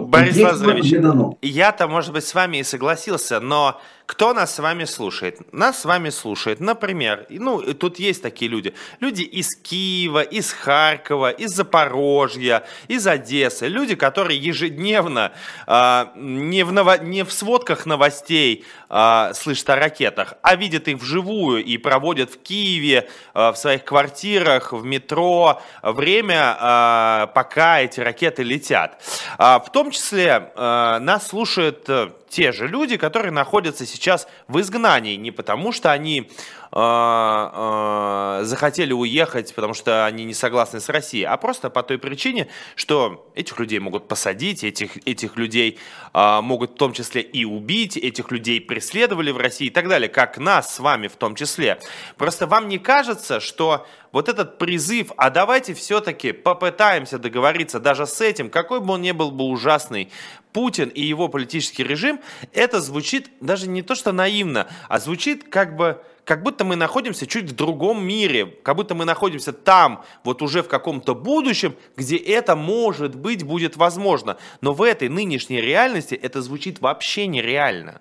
Борис 0.08 0.36
Лазаревич, 0.36 1.36
я-то, 1.42 1.86
может 1.86 2.12
быть, 2.12 2.24
с 2.24 2.34
вами 2.34 2.58
и 2.58 2.62
согласился, 2.64 3.38
но 3.40 3.80
кто 4.12 4.34
нас 4.34 4.54
с 4.54 4.58
вами 4.58 4.84
слушает? 4.84 5.40
Нас 5.54 5.80
с 5.80 5.84
вами 5.86 6.10
слушает, 6.10 6.60
например, 6.60 7.24
ну, 7.30 7.62
тут 7.72 7.98
есть 7.98 8.20
такие 8.20 8.50
люди. 8.50 8.74
Люди 9.00 9.22
из 9.22 9.56
Киева, 9.56 10.20
из 10.20 10.52
Харькова, 10.52 11.30
из 11.30 11.52
Запорожья, 11.52 12.62
из 12.88 13.06
Одессы. 13.06 13.68
Люди, 13.68 13.94
которые 13.94 14.38
ежедневно 14.38 15.32
э, 15.66 16.06
не, 16.16 16.62
в 16.62 16.72
ново... 16.72 16.98
не 16.98 17.24
в 17.24 17.32
сводках 17.32 17.86
новостей 17.86 18.66
э, 18.90 19.32
слышат 19.34 19.70
о 19.70 19.76
ракетах, 19.76 20.34
а 20.42 20.56
видят 20.56 20.88
их 20.88 20.98
вживую 20.98 21.64
и 21.64 21.78
проводят 21.78 22.34
в 22.34 22.42
Киеве, 22.42 23.08
э, 23.32 23.50
в 23.50 23.56
своих 23.56 23.82
квартирах, 23.82 24.74
в 24.74 24.84
метро 24.84 25.62
время, 25.82 26.58
э, 26.60 27.26
пока 27.34 27.80
эти 27.80 28.00
ракеты 28.00 28.42
летят. 28.42 29.02
Э, 29.38 29.58
в 29.64 29.72
том 29.72 29.90
числе 29.90 30.52
э, 30.54 30.98
нас 31.00 31.28
слушают 31.28 31.88
те 32.32 32.50
же 32.50 32.66
люди, 32.66 32.96
которые 32.96 33.30
находятся 33.30 33.84
сейчас 33.84 34.26
в 34.48 34.58
изгнании, 34.58 35.16
не 35.16 35.30
потому 35.30 35.70
что 35.70 35.92
они 35.92 36.30
э, 36.72 38.40
э, 38.40 38.44
захотели 38.44 38.92
уехать, 38.92 39.54
потому 39.54 39.74
что 39.74 40.06
они 40.06 40.24
не 40.24 40.34
согласны 40.34 40.80
с 40.80 40.88
Россией, 40.88 41.24
а 41.24 41.36
просто 41.36 41.70
по 41.70 41.82
той 41.82 41.98
причине, 41.98 42.48
что 42.74 43.30
этих 43.34 43.58
людей 43.58 43.78
могут 43.78 44.08
посадить, 44.08 44.64
этих, 44.64 44.96
этих 45.06 45.36
людей 45.36 45.78
э, 46.14 46.40
могут 46.40 46.72
в 46.72 46.74
том 46.76 46.92
числе 46.92 47.22
и 47.22 47.44
убить, 47.44 47.96
этих 47.96 48.30
людей 48.30 48.60
преследовали 48.60 49.30
в 49.30 49.36
России 49.36 49.66
и 49.66 49.70
так 49.70 49.88
далее, 49.88 50.08
как 50.08 50.38
нас 50.38 50.74
с 50.74 50.80
вами 50.80 51.08
в 51.08 51.16
том 51.16 51.34
числе. 51.34 51.78
Просто 52.16 52.46
вам 52.46 52.68
не 52.68 52.78
кажется, 52.78 53.40
что 53.40 53.86
вот 54.12 54.28
этот 54.28 54.58
призыв, 54.58 55.10
а 55.16 55.30
давайте 55.30 55.74
все-таки 55.74 56.32
попытаемся 56.32 57.18
договориться 57.18 57.80
даже 57.80 58.06
с 58.06 58.20
этим, 58.20 58.50
какой 58.50 58.80
бы 58.80 58.94
он 58.94 59.02
ни 59.02 59.12
был 59.12 59.30
бы 59.30 59.44
ужасный, 59.44 60.10
Путин 60.52 60.88
и 60.90 61.00
его 61.00 61.28
политический 61.28 61.82
режим, 61.82 62.20
это 62.52 62.80
звучит 62.80 63.30
даже 63.40 63.68
не 63.68 63.82
то 63.82 63.94
что 63.94 64.12
наивно, 64.12 64.68
а 64.88 64.98
звучит 64.98 65.44
как 65.48 65.76
бы 65.76 66.02
как 66.24 66.42
будто 66.42 66.64
мы 66.64 66.76
находимся 66.76 67.26
чуть 67.26 67.50
в 67.50 67.54
другом 67.54 68.04
мире, 68.04 68.46
как 68.62 68.76
будто 68.76 68.94
мы 68.94 69.04
находимся 69.04 69.52
там, 69.52 70.04
вот 70.24 70.42
уже 70.42 70.62
в 70.62 70.68
каком-то 70.68 71.14
будущем, 71.14 71.74
где 71.96 72.16
это, 72.16 72.56
может 72.56 73.16
быть, 73.16 73.42
будет 73.44 73.76
возможно. 73.76 74.36
Но 74.60 74.72
в 74.72 74.82
этой 74.82 75.08
нынешней 75.08 75.60
реальности 75.60 76.14
это 76.14 76.42
звучит 76.42 76.80
вообще 76.80 77.26
нереально. 77.26 78.00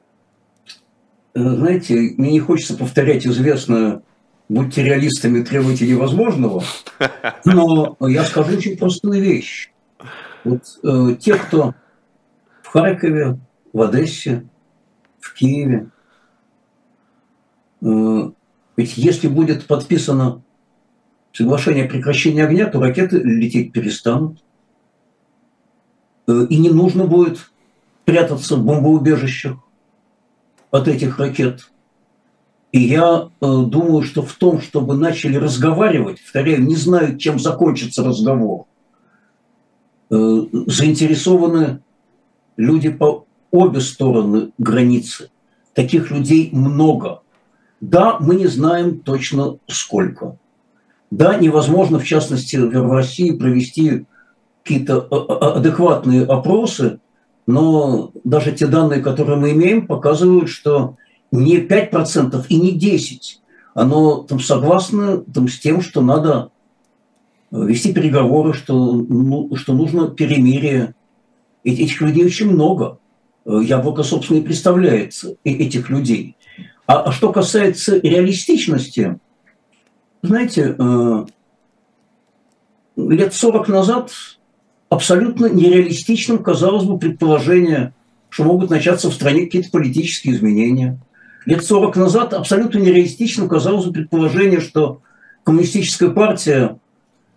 Знаете, 1.34 1.96
мне 2.18 2.32
не 2.32 2.40
хочется 2.40 2.76
повторять 2.78 3.26
известную 3.26 4.04
«будьте 4.50 4.84
реалистами, 4.84 5.44
требуйте 5.44 5.88
невозможного», 5.88 6.64
но 7.46 7.96
я 8.02 8.24
скажу 8.26 8.58
очень 8.58 8.78
простую 8.78 9.22
вещь. 9.22 9.72
Вот 10.44 10.64
э, 10.84 11.16
те, 11.20 11.36
кто 11.36 11.74
в 12.64 12.68
Харькове, 12.68 13.40
в 13.74 13.82
Одессе, 13.82 14.44
в 15.20 15.34
Киеве. 15.34 15.90
Э, 17.82 18.32
ведь 18.78 18.98
если 18.98 19.28
будет 19.28 19.68
подписано 19.68 20.44
соглашение 21.34 21.86
о 21.86 21.90
прекращении 21.90 22.42
огня, 22.42 22.68
то 22.68 22.80
ракеты 22.80 23.20
лететь 23.20 23.72
перестанут. 23.74 24.44
Э, 26.28 26.46
и 26.50 26.58
не 26.58 26.70
нужно 26.70 27.06
будет 27.06 27.52
прятаться 28.06 28.56
в 28.56 28.64
бомбоубежищах 28.64 29.58
от 30.70 30.88
этих 30.88 31.20
ракет. 31.20 31.72
И 32.72 32.80
я 32.80 33.30
э, 33.30 33.46
думаю, 33.66 34.04
что 34.04 34.22
в 34.22 34.34
том, 34.34 34.62
чтобы 34.62 34.96
начали 34.96 35.36
разговаривать, 35.36 36.22
повторяю, 36.22 36.64
не 36.64 36.76
знаю, 36.76 37.18
чем 37.18 37.40
закончится 37.40 38.04
разговор, 38.04 38.66
заинтересованы 40.10 41.82
люди 42.58 42.90
по 42.90 43.26
обе 43.52 43.80
стороны 43.80 44.52
границы. 44.58 45.30
Таких 45.74 46.12
людей 46.12 46.50
много. 46.52 47.21
Да, 47.82 48.18
мы 48.20 48.36
не 48.36 48.48
знаем 48.48 49.00
точно 49.00 49.58
сколько. 49.68 50.38
Да, 51.10 51.36
невозможно, 51.36 52.00
в 52.00 52.06
частности, 52.06 52.56
в 52.56 52.94
России 52.94 53.32
провести 53.32 54.06
какие-то 54.64 55.08
а, 55.12 55.16
а, 55.16 55.54
адекватные 55.56 56.24
опросы, 56.24 57.00
но 57.48 58.12
даже 58.24 58.52
те 58.52 58.68
данные, 58.68 59.02
которые 59.02 59.38
мы 59.38 59.52
имеем, 59.52 59.88
показывают, 59.88 60.50
что 60.50 60.96
не 61.32 61.58
5% 61.58 62.46
и 62.48 62.56
не 62.56 62.80
10%. 62.80 63.40
Оно 63.74 64.24
там 64.24 64.40
согласно 64.40 65.18
там, 65.18 65.48
с 65.48 65.60
тем, 65.60 65.82
что 65.82 66.02
надо 66.02 66.52
вести 67.52 67.94
переговоры, 67.94 68.54
что, 68.54 68.94
ну, 68.94 69.56
что 69.56 69.74
нужно 69.74 70.10
перемирие, 70.10 70.94
Этих 71.64 72.02
людей 72.02 72.26
очень 72.26 72.52
много. 72.52 72.98
Э, 73.46 73.60
Яблоко, 73.64 74.04
собственно, 74.04 74.38
и 74.38 74.42
представляет 74.42 75.14
этих 75.44 75.90
людей. 75.90 76.36
А, 76.88 77.04
а 77.04 77.12
что 77.12 77.32
касается 77.32 77.98
реалистичности, 78.00 79.20
знаете, 80.22 80.76
э, 80.78 81.26
лет 82.98 83.34
40 83.34 83.68
назад 83.70 84.12
абсолютно 84.90 85.48
нереалистичным 85.48 86.44
казалось 86.44 86.84
бы 86.84 87.00
предположение, 87.00 87.94
что 88.30 88.44
могут 88.44 88.70
начаться 88.70 89.10
в 89.10 89.14
стране 89.14 89.46
какие-то 89.46 89.72
политические 89.72 90.36
изменения. 90.36 91.00
Лет 91.46 91.66
40 91.66 91.96
назад 91.96 92.34
абсолютно 92.34 92.80
нереалистичным 92.80 93.50
казалось 93.50 93.86
бы 93.86 93.94
предположение, 93.94 94.60
что 94.60 95.02
коммунистическая 95.44 96.10
партия 96.10 96.78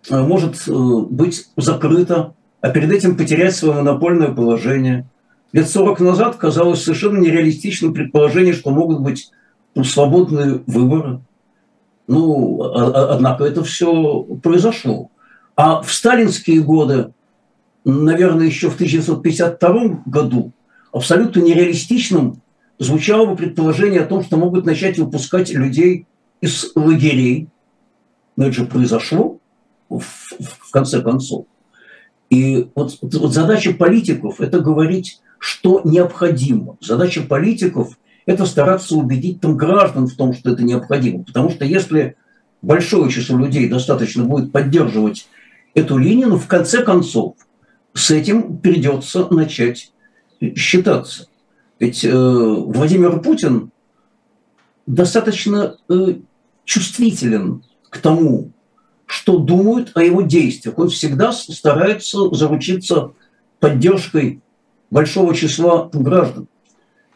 э, 0.09 0.21
может 0.21 0.67
быть 0.67 1.47
закрыта, 1.57 2.33
а 2.61 2.69
перед 2.69 2.91
этим 2.91 3.17
потерять 3.17 3.55
свое 3.55 3.75
монопольное 3.75 4.29
положение. 4.29 5.07
Лет 5.55 5.69
40 5.69 6.01
назад 6.01 6.35
казалось 6.35 6.83
совершенно 6.83 7.17
нереалистичным 7.17 7.93
предположение, 7.93 8.51
что 8.51 8.71
могут 8.71 8.99
быть 8.99 9.31
ну, 9.73 9.85
свободные 9.85 10.61
выборы. 10.67 11.21
Ну, 12.07 12.61
а, 12.61 12.87
а, 12.87 13.13
однако 13.15 13.45
это 13.45 13.63
все 13.63 14.23
произошло. 14.43 15.11
А 15.55 15.81
в 15.81 15.93
сталинские 15.93 16.59
годы, 16.59 17.13
наверное, 17.85 18.47
еще 18.47 18.69
в 18.69 18.73
1952 18.73 20.01
году, 20.05 20.51
абсолютно 20.91 21.39
нереалистичным 21.39 22.41
звучало 22.77 23.25
бы 23.25 23.37
предположение 23.37 24.01
о 24.01 24.07
том, 24.07 24.25
что 24.25 24.35
могут 24.35 24.65
начать 24.65 24.97
выпускать 24.97 25.51
людей 25.51 26.05
из 26.41 26.73
лагерей. 26.75 27.47
Но 28.35 28.47
это 28.47 28.55
же 28.55 28.65
произошло 28.65 29.39
в, 29.87 30.01
в 30.01 30.71
конце 30.71 31.01
концов. 31.01 31.45
И 32.29 32.67
вот, 32.75 32.97
вот 33.01 33.33
задача 33.33 33.73
политиков– 33.73 34.41
это 34.41 34.59
говорить, 34.59 35.21
что 35.45 35.81
необходимо. 35.83 36.75
Задача 36.81 37.21
политиков– 37.21 37.99
это 38.25 38.47
стараться 38.47 38.95
убедить 38.95 39.41
там 39.41 39.55
граждан 39.55 40.07
в 40.07 40.15
том, 40.15 40.33
что 40.33 40.53
это 40.53 40.63
необходимо. 40.63 41.23
Потому 41.23 41.51
что 41.51 41.65
если 41.65 42.15
большое 42.63 43.11
число 43.11 43.37
людей 43.37 43.69
достаточно 43.69 44.23
будет 44.23 44.51
поддерживать 44.51 45.27
эту 45.75 45.99
линию, 45.99 46.29
ну, 46.29 46.39
в 46.39 46.47
конце 46.47 46.83
концов, 46.83 47.35
с 47.93 48.09
этим 48.09 48.57
придется 48.57 49.31
начать 49.31 49.93
считаться. 50.55 51.27
Ведь 51.79 52.03
э, 52.03 52.11
Владимир 52.11 53.19
Путин 53.19 53.69
достаточно 54.87 55.77
э, 55.89 56.15
чувствителен 56.63 57.63
к 57.91 57.99
тому, 57.99 58.49
что 59.05 59.37
думают 59.37 59.91
о 59.93 60.03
его 60.03 60.23
действиях. 60.23 60.79
Он 60.79 60.89
всегда 60.89 61.31
старается 61.31 62.33
заручиться 62.33 63.11
поддержкой 63.59 64.41
большого 64.95 65.35
числа 65.35 65.89
граждан. 65.91 66.47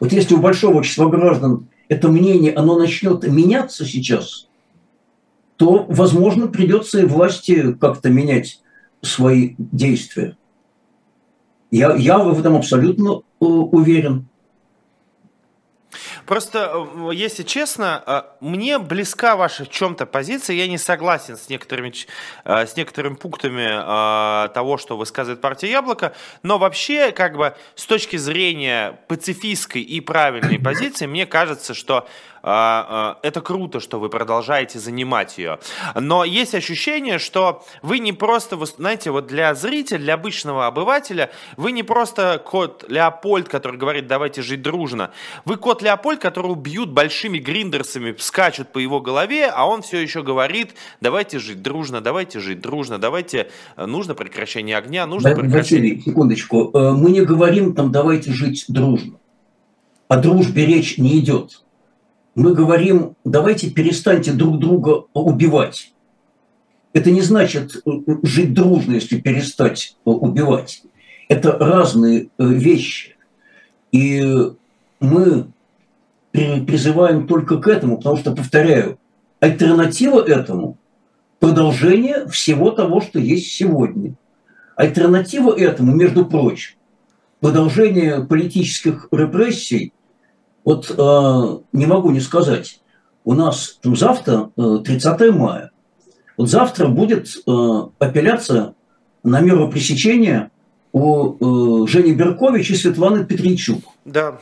Вот 0.00 0.12
если 0.12 0.34
у 0.34 0.38
большого 0.38 0.84
числа 0.84 1.06
граждан 1.06 1.70
это 1.88 2.08
мнение, 2.08 2.52
оно 2.52 2.78
начнет 2.78 3.26
меняться 3.26 3.86
сейчас, 3.86 4.48
то, 5.56 5.86
возможно, 5.88 6.46
придется 6.46 7.00
и 7.00 7.06
власти 7.06 7.72
как-то 7.72 8.10
менять 8.10 8.60
свои 9.00 9.54
действия. 9.56 10.36
Я, 11.70 11.94
я 11.94 12.18
в 12.18 12.38
этом 12.38 12.56
абсолютно 12.56 13.22
э, 13.40 13.44
уверен. 13.46 14.28
Просто, 16.26 16.72
э, 16.74 17.10
если 17.14 17.42
честно, 17.42 18.02
э, 18.06 18.22
мне 18.40 18.78
близка 18.78 19.36
ваша 19.36 19.64
в 19.64 19.70
чем-то 19.70 20.06
позиция. 20.06 20.56
Я 20.56 20.66
не 20.68 20.78
согласен 20.78 21.36
с 21.36 21.48
некоторыми, 21.48 21.92
э, 22.44 22.66
с 22.66 22.76
некоторыми 22.76 23.14
пунктами 23.14 24.50
того, 24.52 24.78
что 24.78 24.96
высказывает 24.96 25.40
партия 25.40 25.70
Яблоко. 25.70 26.14
Но 26.42 26.58
вообще, 26.58 27.12
как 27.12 27.36
бы, 27.36 27.54
с 27.74 27.86
точки 27.86 28.16
зрения 28.16 28.98
пацифистской 29.08 29.82
и 29.82 30.00
правильной 30.00 30.58
позиции, 30.58 31.06
мне 31.06 31.26
кажется, 31.26 31.74
что 31.74 32.08
это 32.42 33.40
круто, 33.42 33.80
что 33.80 34.00
вы 34.00 34.08
продолжаете 34.08 34.78
занимать 34.78 35.38
ее. 35.38 35.58
Но 35.94 36.24
есть 36.24 36.54
ощущение, 36.54 37.18
что 37.18 37.62
вы 37.82 37.98
не 37.98 38.12
просто, 38.12 38.58
знаете, 38.64 39.10
вот 39.10 39.26
для 39.26 39.54
зрителя, 39.54 39.98
для 39.98 40.14
обычного 40.14 40.66
обывателя, 40.66 41.30
вы 41.56 41.72
не 41.72 41.82
просто 41.82 42.42
кот 42.44 42.84
Леопольд, 42.88 43.48
который 43.48 43.76
говорит, 43.76 44.06
давайте 44.06 44.42
жить 44.42 44.62
дружно. 44.62 45.10
Вы 45.44 45.56
кот 45.56 45.82
Леопольд, 45.82 46.20
которого 46.20 46.54
бьют 46.54 46.90
большими 46.90 47.38
гриндерсами, 47.38 48.14
скачут 48.18 48.68
по 48.72 48.78
его 48.78 49.00
голове, 49.00 49.48
а 49.48 49.66
он 49.66 49.82
все 49.82 49.98
еще 49.98 50.22
говорит, 50.22 50.74
давайте 51.00 51.38
жить 51.38 51.62
дружно, 51.62 52.00
давайте 52.00 52.40
жить 52.40 52.60
дружно, 52.60 52.98
давайте, 52.98 53.50
э, 53.76 53.86
нужно 53.86 54.14
прекращение 54.14 54.76
огня, 54.76 55.06
нужно 55.06 55.34
прекращение... 55.34 55.94
Василий, 55.94 56.02
секундочку, 56.02 56.70
э, 56.72 56.92
мы 56.92 57.10
не 57.10 57.20
говорим 57.20 57.74
там, 57.74 57.92
давайте 57.92 58.32
жить 58.32 58.64
дружно. 58.68 59.18
О 60.08 60.16
дружбе 60.16 60.66
речь 60.66 60.98
не 60.98 61.18
идет 61.20 61.62
мы 62.34 62.54
говорим, 62.54 63.16
давайте 63.24 63.70
перестаньте 63.70 64.32
друг 64.32 64.58
друга 64.58 65.04
убивать. 65.14 65.92
Это 66.92 67.10
не 67.10 67.22
значит 67.22 67.76
э, 67.86 67.90
жить 68.22 68.52
дружно, 68.52 68.94
если 68.94 69.20
перестать 69.20 69.96
э, 70.04 70.10
убивать. 70.10 70.82
Это 71.28 71.52
разные 71.58 72.28
э, 72.38 72.46
вещи. 72.46 73.16
И 73.92 74.24
мы 75.00 75.46
призываем 76.32 77.26
только 77.26 77.58
к 77.58 77.66
этому, 77.66 77.96
потому 77.96 78.16
что, 78.16 78.32
повторяю, 78.32 78.98
альтернатива 79.40 80.24
этому– 80.24 80.78
продолжение 81.40 82.28
всего 82.28 82.70
того, 82.70 83.00
что 83.00 83.18
есть 83.18 83.52
сегодня. 83.52 84.14
Альтернатива 84.76 85.52
этому, 85.56 85.94
между 85.94 86.24
прочим, 86.24 86.76
продолжение 87.40 88.24
политических 88.24 89.08
репрессий– 89.10 89.92
вот 90.64 90.90
э, 90.90 91.58
не 91.72 91.86
могу 91.86 92.10
не 92.10 92.20
сказать, 92.20 92.80
у 93.24 93.34
нас 93.34 93.78
там, 93.82 93.96
завтра 93.96 94.50
э, 94.56 94.78
30 94.84 95.30
мая. 95.32 95.70
Вот 96.36 96.48
завтра 96.48 96.88
будет 96.88 97.28
э, 97.46 97.82
апелляция 97.98 98.74
на 99.22 99.40
меру 99.40 99.68
пресечения 99.68 100.50
у 100.92 101.84
э, 101.84 101.86
Жени 101.86 102.12
Беркович 102.12 102.70
и 102.70 102.76
Светланы 102.76 103.24
Петричук. 103.24 103.82
Да. 104.04 104.38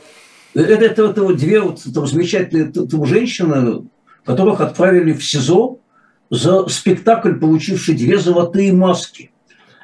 Это, 0.53 0.85
это, 0.85 1.03
это 1.05 1.23
вот 1.23 1.37
две 1.37 1.61
вот, 1.61 1.81
там, 1.93 2.07
замечательные 2.07 2.71
там, 2.71 3.05
женщины, 3.05 3.87
которых 4.23 4.61
отправили 4.61 5.13
в 5.13 5.23
СИЗО 5.23 5.79
за 6.29 6.67
спектакль, 6.67 7.33
получивший 7.33 7.95
две 7.95 8.17
золотые 8.17 8.73
маски. 8.73 9.31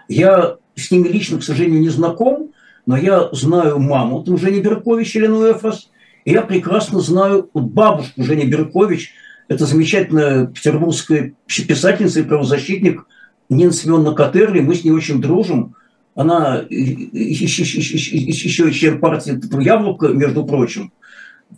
Я 0.08 0.58
с 0.76 0.92
ними 0.92 1.08
лично, 1.08 1.40
к 1.40 1.44
сожалению, 1.44 1.82
не 1.82 1.90
знаком, 1.90 2.52
но 2.86 2.98
я 2.98 3.30
знаю 3.32 3.80
маму 3.80 4.24
там, 4.24 4.38
Жени 4.38 4.62
Беркович, 4.62 5.16
Елену 5.16 5.52
Эфрос, 5.52 5.90
я 6.26 6.42
прекрасно 6.42 7.00
знаю 7.00 7.50
бабушку 7.54 8.24
Жени 8.24 8.46
Беркович, 8.46 9.14
это 9.48 9.66
замечательная 9.66 10.48
петербургская 10.48 11.34
писательница 11.48 12.20
и 12.20 12.24
правозащитник 12.24 13.06
Нина 13.50 13.72
Семеновна 13.72 14.14
Катерли, 14.14 14.60
мы 14.60 14.76
с 14.76 14.84
ней 14.84 14.92
очень 14.92 15.22
дружим. 15.22 15.76
Она 16.16 16.64
еще, 16.70 17.64
еще 17.64 18.72
член 18.72 19.00
партии 19.00 19.40
Яблоко, 19.64 20.08
между 20.08 20.46
прочим. 20.46 20.92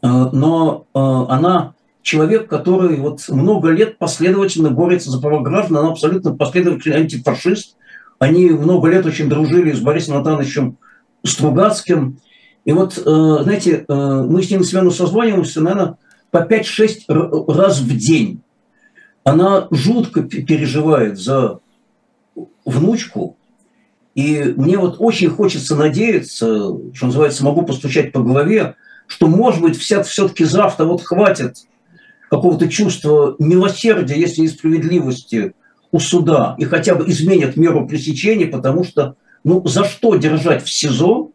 А, 0.02 0.30
но 0.32 0.86
а, 0.94 1.28
она 1.30 1.74
человек, 2.02 2.50
который 2.50 2.98
вот 2.98 3.28
много 3.30 3.70
лет 3.70 3.98
последовательно 3.98 4.72
борется 4.72 5.12
за 5.12 5.22
права 5.22 5.42
граждан, 5.42 5.78
она 5.78 5.90
абсолютно 5.90 6.36
последовательный 6.36 6.98
антифашист. 6.98 7.78
Они 8.20 8.50
много 8.50 8.90
лет 8.90 9.06
очень 9.06 9.30
дружили 9.30 9.72
с 9.72 9.80
Борисом 9.80 10.16
Натановичем 10.16 10.78
Стругацким. 11.24 12.20
И 12.68 12.74
вот, 12.74 12.98
э, 12.98 13.02
знаете, 13.44 13.86
э, 13.88 13.94
мы 14.30 14.44
с 14.44 14.52
ним 14.52 14.62
Семеном 14.62 14.92
созваниваемся, 14.92 15.62
наверное, 15.62 15.96
по 16.32 16.40
5-6 16.40 17.06
раз 17.48 17.80
в 17.80 17.98
день. 17.98 18.42
Она 19.24 19.70
жутко 19.72 20.24
переживает 20.24 21.18
за 21.18 21.60
внучку, 22.66 23.38
и 24.16 24.54
мне 24.58 24.78
вот 24.78 24.98
очень 25.00 25.30
хочется 25.30 25.78
надеяться, 25.78 26.74
что 26.94 27.06
называется, 27.06 27.46
могу 27.46 27.62
постучать 27.62 28.12
по 28.12 28.20
голове, 28.20 28.76
что, 29.08 29.28
может 29.28 29.62
быть, 29.62 29.78
все-таки 29.78 30.44
завтра 30.44 30.84
вот 30.84 31.02
хватит 31.04 31.60
какого-то 32.30 32.68
чувства 32.68 33.38
милосердия, 33.40 34.20
если 34.20 34.42
не 34.42 34.50
справедливости 34.50 35.54
у 35.94 36.00
суда, 36.00 36.56
и 36.58 36.66
хотя 36.66 36.96
бы 36.96 37.10
изменят 37.10 37.56
меру 37.56 37.88
пресечения, 37.88 38.48
потому 38.48 38.84
что, 38.84 39.16
ну, 39.46 39.66
за 39.66 39.86
что 39.86 40.18
держать 40.18 40.66
в 40.66 40.70
СИЗО 40.70 41.32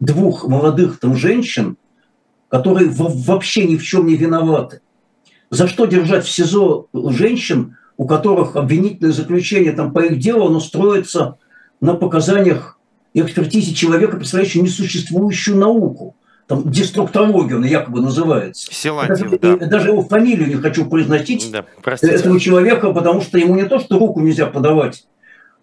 двух 0.00 0.46
молодых 0.46 0.98
там 1.00 1.16
женщин, 1.16 1.76
которые 2.48 2.90
вообще 2.90 3.66
ни 3.66 3.76
в 3.76 3.82
чем 3.82 4.06
не 4.06 4.16
виноваты. 4.16 4.80
За 5.50 5.68
что 5.68 5.86
держать 5.86 6.24
в 6.24 6.30
СИЗО 6.30 6.86
женщин, 6.92 7.76
у 7.96 8.06
которых 8.06 8.56
обвинительное 8.56 9.12
заключение 9.12 9.72
там, 9.72 9.92
по 9.92 10.00
их 10.00 10.18
делу, 10.18 10.46
оно 10.48 10.60
строится 10.60 11.38
на 11.80 11.94
показаниях 11.94 12.78
и 13.14 13.20
экспертизе 13.20 13.74
человека, 13.74 14.16
представляющего 14.16 14.62
несуществующую 14.62 15.56
науку. 15.56 16.16
Там 16.46 16.70
деструктологию 16.70 17.58
она 17.58 17.66
якобы 17.66 18.00
называется. 18.00 18.72
Силантьев, 18.72 19.40
даже, 19.40 19.58
да. 19.58 19.66
даже 19.66 19.88
его 19.88 20.02
фамилию 20.02 20.46
не 20.48 20.54
хочу 20.54 20.84
произносить 20.84 21.50
да, 21.50 21.64
этого 21.84 22.38
человека, 22.38 22.92
потому 22.92 23.20
что 23.20 23.38
ему 23.38 23.56
не 23.56 23.64
то, 23.64 23.80
что 23.80 23.98
руку 23.98 24.20
нельзя 24.20 24.46
подавать. 24.46 25.06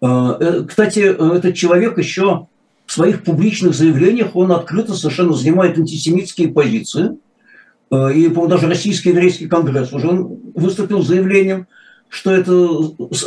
А, 0.02 0.36
э, 0.38 0.64
кстати, 0.68 0.98
этот 0.98 1.54
человек 1.54 1.96
еще 1.96 2.48
в 2.86 2.92
своих 2.92 3.24
публичных 3.24 3.74
заявлениях 3.74 4.34
он 4.36 4.52
открыто 4.52 4.94
совершенно 4.94 5.32
занимает 5.32 5.78
антисемитские 5.78 6.48
позиции. 6.48 7.16
Э, 7.90 8.12
и, 8.12 8.28
по-моему, 8.28 8.48
даже 8.48 8.68
Российский 8.68 9.10
еврейский 9.10 9.46
конгресс 9.46 9.92
уже 9.92 10.08
он 10.08 10.38
выступил 10.54 11.02
с 11.02 11.08
заявлением, 11.08 11.66
что 12.08 12.30
это 12.30 12.68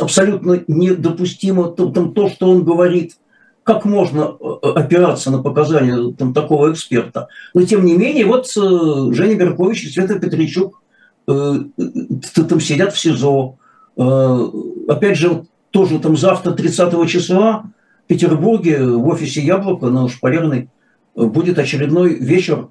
абсолютно 0.00 0.62
недопустимо, 0.68 1.68
там, 1.68 2.14
то, 2.14 2.28
что 2.28 2.50
он 2.50 2.64
говорит, 2.64 3.16
как 3.64 3.84
можно 3.84 4.36
э, 4.40 4.68
опираться 4.74 5.30
на 5.30 5.42
показания 5.42 6.12
там, 6.12 6.32
такого 6.32 6.72
эксперта. 6.72 7.28
Но, 7.52 7.62
тем 7.64 7.84
не 7.84 7.96
менее, 7.96 8.26
вот 8.26 8.46
э, 8.56 9.12
Женя 9.12 9.34
Беркович 9.34 9.84
и 9.84 9.90
Света 9.90 10.18
Петричук 10.18 10.82
там 11.26 11.74
сидят 12.58 12.94
в 12.94 12.98
СИЗО. 12.98 13.58
Опять 14.88 15.18
же, 15.18 15.44
тоже 15.70 15.98
там 15.98 16.16
завтра, 16.16 16.52
30 16.52 17.06
числа, 17.06 17.64
Петербурге 18.08 18.84
в 18.84 19.06
офисе 19.06 19.40
«Яблоко» 19.42 19.86
на 19.90 20.08
Шпалерной 20.08 20.68
будет 21.14 21.58
очередной 21.58 22.14
вечер 22.14 22.68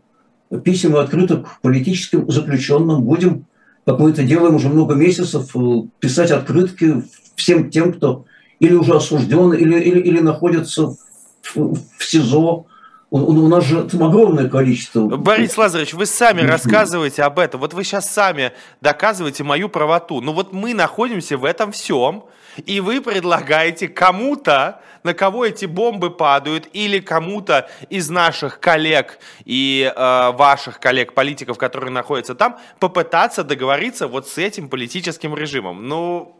писем 0.63 0.95
и 0.95 0.99
открыток 0.99 1.59
политическим 1.61 2.29
заключенным. 2.29 3.03
Будем, 3.03 3.45
как 3.85 3.99
мы 3.99 4.09
это 4.09 4.23
делаем 4.23 4.55
уже 4.55 4.67
много 4.69 4.95
месяцев, 4.95 5.55
писать 5.99 6.31
открытки 6.31 7.03
всем 7.35 7.69
тем, 7.69 7.93
кто 7.93 8.25
или 8.59 8.73
уже 8.73 8.95
осужден, 8.95 9.53
или, 9.53 9.79
или, 9.79 9.99
или 9.99 10.19
находится 10.19 10.95
в, 11.43 11.55
в 11.55 12.03
СИЗО, 12.03 12.65
у, 13.09 13.17
у 13.19 13.47
нас 13.47 13.65
же 13.65 13.83
там 13.83 14.03
огромное 14.03 14.49
количество. 14.49 15.07
Борис 15.07 15.57
Лазаревич, 15.57 15.93
вы 15.93 16.05
сами 16.05 16.41
рассказываете 16.41 17.23
об 17.23 17.39
этом. 17.39 17.61
Вот 17.61 17.73
вы 17.73 17.83
сейчас 17.83 18.09
сами 18.09 18.51
доказываете 18.81 19.43
мою 19.43 19.69
правоту. 19.69 20.21
Ну 20.21 20.33
вот 20.33 20.53
мы 20.53 20.73
находимся 20.73 21.37
в 21.37 21.45
этом 21.45 21.71
всем 21.71 22.25
и 22.65 22.79
вы 22.79 23.01
предлагаете 23.01 23.87
кому-то, 23.87 24.81
на 25.03 25.13
кого 25.13 25.45
эти 25.45 25.65
бомбы 25.65 26.09
падают, 26.09 26.67
или 26.73 26.99
кому-то 26.99 27.69
из 27.89 28.09
наших 28.09 28.59
коллег 28.59 29.19
и 29.45 29.91
э, 29.95 30.31
ваших 30.31 30.79
коллег-политиков, 30.79 31.57
которые 31.57 31.91
находятся 31.91 32.35
там, 32.35 32.57
попытаться 32.79 33.43
договориться 33.43 34.07
вот 34.07 34.27
с 34.27 34.37
этим 34.37 34.69
политическим 34.69 35.35
режимом. 35.35 35.87
Ну, 35.87 36.35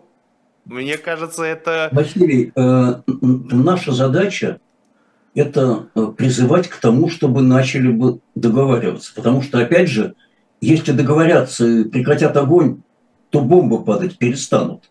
мне 0.66 0.98
кажется, 0.98 1.44
это... 1.44 1.90
Василий, 1.92 2.52
э, 2.56 3.02
наша 3.06 3.92
задача 3.92 4.60
это 5.38 5.88
э, 5.94 6.08
призывать 6.18 6.68
к 6.68 6.78
тому, 6.78 7.10
чтобы 7.10 7.44
начали 7.44 7.90
бы 7.90 8.20
договариваться. 8.34 9.14
Потому 9.14 9.44
что, 9.44 9.60
опять 9.60 9.88
же, 9.88 10.16
если 10.62 10.94
договорятся 10.94 11.66
и 11.66 11.84
прекратят 11.84 12.36
огонь, 12.38 12.82
то 13.30 13.42
бомбы 13.42 13.84
падать 13.84 14.18
перестанут. 14.18 14.90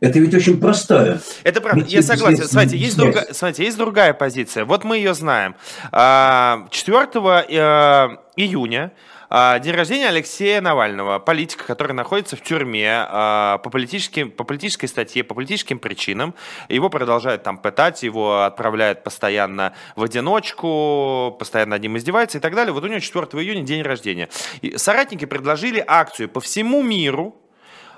Это 0.00 0.18
ведь 0.18 0.34
очень 0.34 0.58
простая. 0.58 1.20
Это 1.44 1.60
правда, 1.60 1.84
я 1.86 2.02
согласен. 2.02 2.44
Смотрите 2.44 2.78
есть, 2.78 2.96
другая, 2.96 3.26
смотрите, 3.32 3.64
есть 3.64 3.76
другая 3.76 4.14
позиция. 4.14 4.64
Вот 4.64 4.82
мы 4.82 4.96
ее 4.96 5.12
знаем. 5.12 5.54
4 5.90 5.92
а, 5.92 6.66
э, 6.70 8.16
июня 8.36 8.92
день 9.32 9.74
рождения 9.74 10.08
Алексея 10.08 10.60
Навального, 10.60 11.18
политика, 11.18 11.64
который 11.64 11.92
находится 11.92 12.36
в 12.36 12.42
тюрьме 12.42 13.06
а, 13.08 13.58
по, 13.58 13.70
политическим, 13.70 14.30
по 14.30 14.44
политической 14.44 14.88
статье, 14.88 15.24
по 15.24 15.34
политическим 15.34 15.78
причинам. 15.78 16.34
Его 16.68 16.90
продолжают 16.90 17.42
там 17.42 17.56
пытать, 17.56 18.02
его 18.02 18.42
отправляют 18.42 19.04
постоянно 19.04 19.72
в 19.96 20.02
одиночку, 20.02 21.34
постоянно 21.38 21.76
над 21.76 21.82
ним 21.82 21.96
издеваются 21.96 22.36
и 22.36 22.40
так 22.42 22.54
далее. 22.54 22.74
Вот 22.74 22.84
у 22.84 22.88
него 22.88 23.00
4 23.00 23.24
июня 23.42 23.62
день 23.62 23.80
рождения. 23.80 24.28
И 24.60 24.76
соратники 24.76 25.24
предложили 25.24 25.82
акцию 25.86 26.28
по 26.28 26.40
всему 26.40 26.82
миру, 26.82 27.34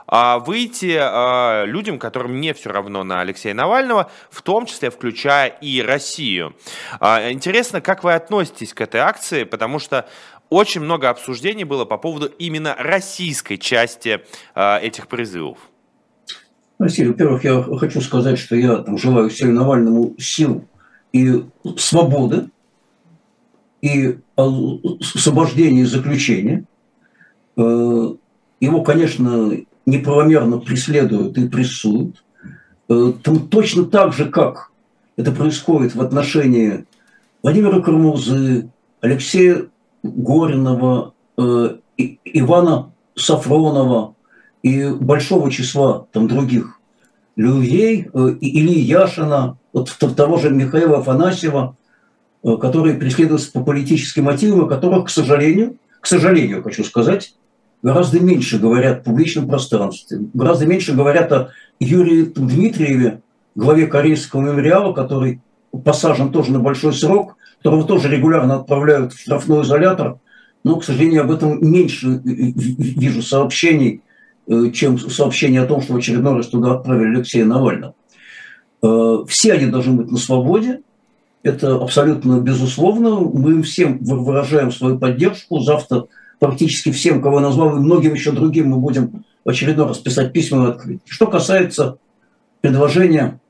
а, 0.07 0.39
выйти 0.39 0.97
а, 1.01 1.65
людям, 1.65 1.99
которым 1.99 2.41
не 2.41 2.53
все 2.53 2.71
равно 2.71 3.05
на 3.05 3.21
Алексея 3.21 3.55
Навального, 3.55 4.11
в 4.31 4.43
том 4.43 4.67
числе 4.67 4.91
включая 4.91 5.49
и 5.49 5.81
Россию. 5.81 6.55
А, 7.01 7.31
интересно, 7.31 7.81
как 7.81 8.05
вы 8.05 8.13
относитесь 8.13 8.75
к 8.75 8.81
этой 8.81 9.01
акции, 9.01 9.45
потому 9.45 9.79
что 9.79 10.09
очень 10.55 10.81
много 10.81 11.11
обсуждений 11.11 11.65
было 11.65 11.85
по 11.85 11.99
поводу 11.99 12.27
именно 12.27 12.77
российской 12.79 13.57
части 13.57 14.21
э, 14.55 14.79
этих 14.81 15.09
призывов. 15.09 15.59
Василий, 16.79 17.09
во-первых, 17.09 17.45
я 17.45 17.63
хочу 17.63 18.01
сказать, 18.01 18.39
что 18.39 18.55
я 18.57 18.77
там, 18.77 18.97
желаю 18.97 19.27
Алексею 19.27 19.53
Навальному 19.53 20.15
сил 20.19 20.65
и 21.13 21.45
свободы, 21.77 22.51
и 23.83 24.19
освобождения 24.37 25.83
из 25.83 25.91
заключения. 25.91 26.65
Э, 27.57 28.15
его, 28.61 28.83
конечно, 28.83 29.51
неправомерно 29.87 30.59
преследуют 30.59 31.37
и 31.37 31.49
прессуют. 31.49 32.25
Э, 32.89 33.13
там 33.23 33.49
точно 33.49 33.87
так 33.87 34.13
же, 34.13 34.31
как 34.31 34.71
это 35.17 35.33
происходит 35.33 35.95
в 35.95 36.01
отношении 36.01 36.87
Владимира 37.43 37.81
Кармузы, 37.81 38.71
Алексея 39.01 39.67
Горинова, 40.05 41.15
э, 41.39 41.77
Ивана 41.97 42.93
Сафронова 43.17 44.15
и 44.63 44.89
большого 44.89 45.51
числа 45.51 46.07
там 46.13 46.29
других 46.29 46.79
людей, 47.37 48.09
э, 48.13 48.37
Ильи 48.41 48.81
Яшина, 48.81 49.57
вот 49.73 49.91
того 50.17 50.37
же 50.37 50.51
Михаила 50.51 50.99
Афанасьева, 50.99 51.77
э, 52.43 52.57
которые 52.61 52.97
преследуются 52.97 53.51
по 53.51 53.65
политическим 53.65 54.25
мотивам, 54.25 54.65
о 54.65 54.69
которых, 54.69 55.07
к 55.07 55.09
сожалению, 55.09 55.77
к 56.01 56.07
сожалению, 56.07 56.63
хочу 56.63 56.85
сказать, 56.85 57.35
гораздо 57.83 58.21
меньше 58.21 58.59
говорят 58.59 59.01
в 59.01 59.05
публичном 59.05 59.49
пространстве, 59.49 60.21
гораздо 60.35 60.67
меньше 60.67 60.95
говорят 60.95 61.33
о 61.33 61.49
Юрии 61.81 62.25
Дмитриеве, 62.25 63.21
главе 63.55 63.87
Корейского 63.87 64.43
мемориала, 64.43 64.93
который 64.93 65.41
посажен 65.85 66.31
тоже 66.31 66.53
на 66.53 66.61
большой 66.61 66.93
срок, 66.93 67.37
которого 67.65 67.87
тоже 67.87 68.11
регулярно 68.11 68.57
отправляют 68.57 69.15
в 69.15 69.21
штрафной 69.21 69.63
изолятор, 69.63 70.19
но, 70.65 70.77
к 70.77 70.85
сожалению, 70.85 71.23
об 71.23 71.31
этом 71.31 71.67
меньше 71.67 72.21
вижу 72.23 73.23
сообщений, 73.23 74.03
э, 74.47 74.71
чем 74.71 74.99
сообщения 74.99 75.63
о 75.63 75.67
том, 75.67 75.81
что 75.81 75.95
в 75.95 75.97
очередной 75.97 76.37
раз 76.37 76.49
туда 76.49 76.75
отправили 76.75 77.17
Алексея 77.17 77.47
Навального. 77.47 77.95
Э, 78.83 79.25
все 79.27 79.55
они 79.55 79.67
должны 79.67 79.95
быть 79.95 80.11
на 80.11 80.19
свободе, 80.19 80.81
это 81.43 81.77
абсолютно 81.77 82.39
безусловно. 82.41 83.21
Мы 83.21 83.53
им 83.53 83.63
всем 83.63 83.99
выражаем 83.99 84.71
свою 84.71 84.99
поддержку. 84.99 85.61
Завтра 85.61 86.07
практически 86.39 86.91
всем, 86.93 87.23
кого 87.23 87.37
я 87.37 87.47
назвал, 87.47 87.77
и 87.77 87.81
многим 87.81 88.15
еще 88.15 88.33
другим 88.33 88.69
мы 88.69 88.79
будем 88.79 89.25
в 89.45 89.49
очередной 89.49 89.87
раз 89.87 89.99
писать 89.99 90.33
письма 90.33 90.67
и 90.67 90.71
открыть. 90.71 91.01
Что 91.07 91.27
касается 91.27 91.97
предложения 92.63 93.41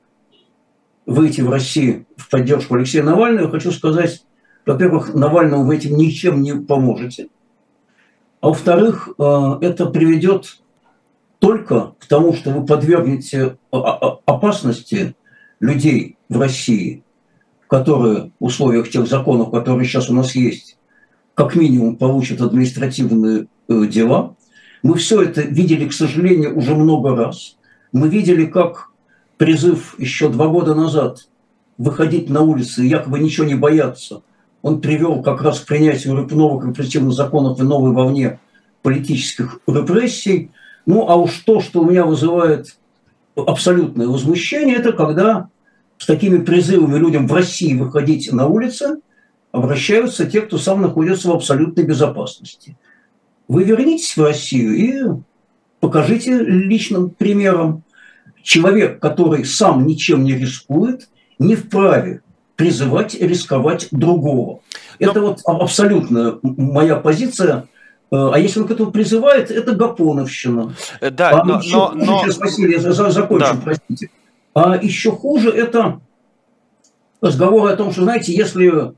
выйти 1.07 1.41
в 1.41 1.51
Россию 1.51 2.07
в 2.17 2.31
поддержку 2.31 2.75
Алексея 2.75 3.03
Навального, 3.03 3.51
хочу 3.51 3.71
сказать, 3.73 4.25
во-первых, 4.67 5.15
Навальному 5.15 5.65
вы 5.65 5.77
этим 5.77 5.97
ничем 5.97 6.43
не 6.43 6.55
поможете. 6.55 7.29
А 8.41 8.49
во-вторых, 8.49 9.09
э, 9.19 9.59
это 9.61 9.87
приведет 9.87 10.59
только 11.39 11.95
к 11.99 12.07
тому, 12.07 12.33
что 12.33 12.51
вы 12.51 12.65
подвергнете 12.65 13.59
опасности 13.71 15.15
людей 15.61 16.17
в 16.29 16.41
России, 16.41 17.03
которые 17.69 18.33
в 18.41 18.45
условиях 18.45 18.89
тех 18.89 19.07
законов, 19.07 19.51
которые 19.51 19.87
сейчас 19.87 20.09
у 20.09 20.15
нас 20.15 20.35
есть, 20.35 20.79
как 21.35 21.55
минимум 21.57 21.97
получат 21.97 22.41
административные 22.41 23.47
э, 23.69 23.87
дела. 23.87 24.37
Мы 24.83 24.97
все 24.97 25.23
это 25.23 25.43
видели, 25.43 25.89
к 25.89 25.93
сожалению, 25.93 26.57
уже 26.57 26.75
много 26.75 27.15
раз. 27.17 27.57
Мы 27.93 28.09
видели, 28.09 28.47
как 28.47 28.91
призыв 29.37 29.99
еще 29.99 30.29
два 30.29 30.49
года 30.49 30.75
назад 30.75 31.29
выходить 31.79 32.31
на 32.31 32.41
улицы 32.41 32.85
и 32.85 32.89
якобы 32.89 33.19
ничего 33.19 33.47
не 33.47 33.55
бояться, 33.55 34.23
он 34.63 34.81
привел 34.81 35.23
как 35.23 35.43
раз 35.43 35.61
к 35.61 35.67
принятию 35.67 36.15
новых 36.15 36.67
репрессивных 36.67 37.13
законов 37.13 37.61
и 37.61 37.65
новой 37.65 37.93
волне 37.93 38.41
политических 38.83 39.61
репрессий. 39.67 40.51
Ну, 40.87 41.09
а 41.09 41.17
уж 41.17 41.39
то, 41.41 41.61
что 41.61 41.81
у 41.81 41.91
меня 41.91 42.05
вызывает 42.05 42.77
абсолютное 43.37 44.07
возмущение, 44.07 44.77
это 44.77 44.93
когда 44.93 45.49
с 45.99 46.07
такими 46.07 46.39
призывами 46.39 46.99
людям 46.99 47.27
в 47.27 47.33
России 47.33 47.75
выходить 47.75 48.33
на 48.33 48.47
улицы 48.47 49.01
обращаются 49.53 50.27
те, 50.27 50.41
кто 50.41 50.59
сам 50.59 50.83
находится 50.83 51.29
в 51.29 51.33
абсолютной 51.33 51.85
безопасности. 51.85 52.77
Вы 53.47 53.65
вернитесь 53.65 54.17
в 54.17 54.23
Россию 54.23 54.75
и 54.75 55.23
покажите 55.81 56.39
личным 56.39 57.11
примером, 57.11 57.84
человек, 58.45 59.01
который 59.01 59.45
сам 59.45 59.87
ничем 59.87 60.23
не 60.23 60.35
рискует, 60.35 61.09
не 61.41 61.57
вправе 61.57 62.23
призывать 62.55 63.15
рисковать 63.15 63.89
другого. 63.91 64.61
Но... 65.01 65.07
Это 65.11 65.21
вот 65.21 65.41
абсолютно 65.45 66.39
моя 66.43 66.95
позиция. 66.97 67.67
Э, 68.13 68.31
а 68.33 68.39
если 68.39 68.61
он 68.61 68.69
к 68.69 68.71
этому 68.71 68.93
призывает, 68.93 69.51
это 69.51 69.75
Гапоновщина. 69.75 70.77
Э, 71.01 71.11
да, 71.11 71.31
а 71.31 71.45
но, 71.45 71.59
еще 71.59 71.77
но, 71.77 71.89
хуже, 71.89 72.05
но... 72.05 72.19
сейчас, 72.21 72.39
Василий, 72.39 72.75
я 72.75 73.11
закончу, 73.11 73.55
да. 73.55 73.61
простите. 73.65 74.11
А 74.55 74.77
еще 74.77 75.11
хуже 75.11 75.51
это 75.51 76.01
разговоры 77.21 77.73
о 77.73 77.77
том, 77.77 77.91
что, 77.91 78.03
знаете, 78.03 78.33
если 78.33 78.93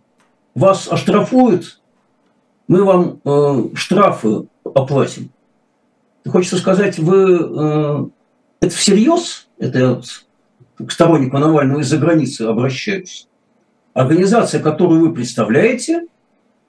вас 0.55 0.88
оштрафуют, 0.90 1.80
мы 2.68 2.84
вам 2.84 3.20
э, 3.24 3.76
штрафы 3.76 4.49
оплатим. 4.64 5.30
Хочется 6.28 6.57
сказать, 6.57 6.99
вы 6.99 7.38
э, 7.38 8.07
это 8.61 8.74
всерьез, 8.74 9.48
это 9.59 9.78
я 9.78 9.88
вот 9.94 10.07
к 10.78 10.90
стороннику 10.90 11.38
Навального 11.38 11.80
из-за 11.80 11.98
границы 11.98 12.42
обращаюсь. 12.42 13.28
Организация, 13.94 14.61
которую 14.61 15.00
вы 15.00 15.14
представляете, 15.14 16.07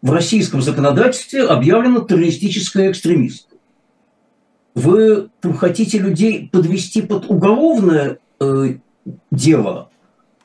в 0.01 0.11
российском 0.11 0.61
законодательстве 0.61 1.43
объявлена 1.43 2.01
террористической 2.01 2.91
экстремисткой. 2.91 3.57
Вы 4.75 5.29
там, 5.41 5.55
хотите 5.55 5.97
людей 5.97 6.49
подвести 6.51 7.01
под 7.01 7.29
уголовное 7.29 8.19
э, 8.39 8.75
дело, 9.31 9.89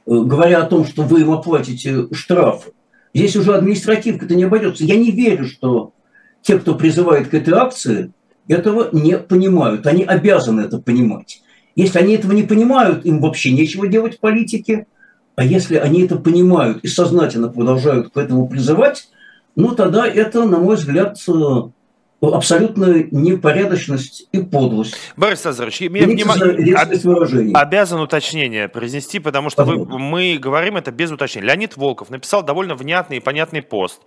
э, 0.06 0.10
говоря 0.10 0.62
о 0.62 0.66
том, 0.66 0.86
что 0.86 1.02
вы 1.02 1.20
им 1.20 1.30
оплатите 1.30 2.08
штрафы. 2.12 2.72
Здесь 3.14 3.36
уже 3.36 3.54
административка-то 3.54 4.34
не 4.34 4.44
обойдется. 4.44 4.84
Я 4.84 4.96
не 4.96 5.10
верю, 5.10 5.46
что 5.46 5.92
те, 6.40 6.58
кто 6.58 6.74
призывает 6.74 7.28
к 7.28 7.34
этой 7.34 7.54
акции, 7.54 8.10
этого 8.48 8.88
не 8.92 9.18
понимают. 9.18 9.86
Они 9.86 10.04
обязаны 10.04 10.62
это 10.62 10.78
понимать. 10.78 11.42
Если 11.74 11.98
они 11.98 12.14
этого 12.14 12.32
не 12.32 12.42
понимают, 12.42 13.04
им 13.06 13.20
вообще 13.20 13.52
нечего 13.52 13.86
делать 13.86 14.16
в 14.16 14.20
политике. 14.20 14.86
А 15.36 15.44
если 15.44 15.76
они 15.76 16.02
это 16.02 16.16
понимают 16.16 16.84
и 16.84 16.88
сознательно 16.88 17.48
продолжают 17.48 18.12
к 18.12 18.16
этому 18.16 18.46
призывать, 18.46 19.08
ну 19.56 19.74
тогда 19.74 20.06
это, 20.06 20.44
на 20.44 20.58
мой 20.58 20.76
взгляд, 20.76 21.18
абсолютная 22.30 23.08
непорядочность 23.10 24.28
и 24.32 24.40
подлость. 24.40 24.96
Борис 25.16 25.44
Лазарович, 25.44 25.80
я 25.82 25.88
вним... 25.88 27.56
обязан 27.56 28.00
уточнение 28.00 28.68
произнести, 28.68 29.18
потому 29.18 29.50
что 29.50 29.64
вы, 29.64 29.84
мы 29.98 30.38
говорим 30.38 30.76
это 30.76 30.92
без 30.92 31.10
уточнения. 31.10 31.48
Леонид 31.48 31.76
Волков 31.76 32.10
написал 32.10 32.42
довольно 32.42 32.74
внятный 32.74 33.16
и 33.16 33.20
понятный 33.20 33.62
пост. 33.62 34.00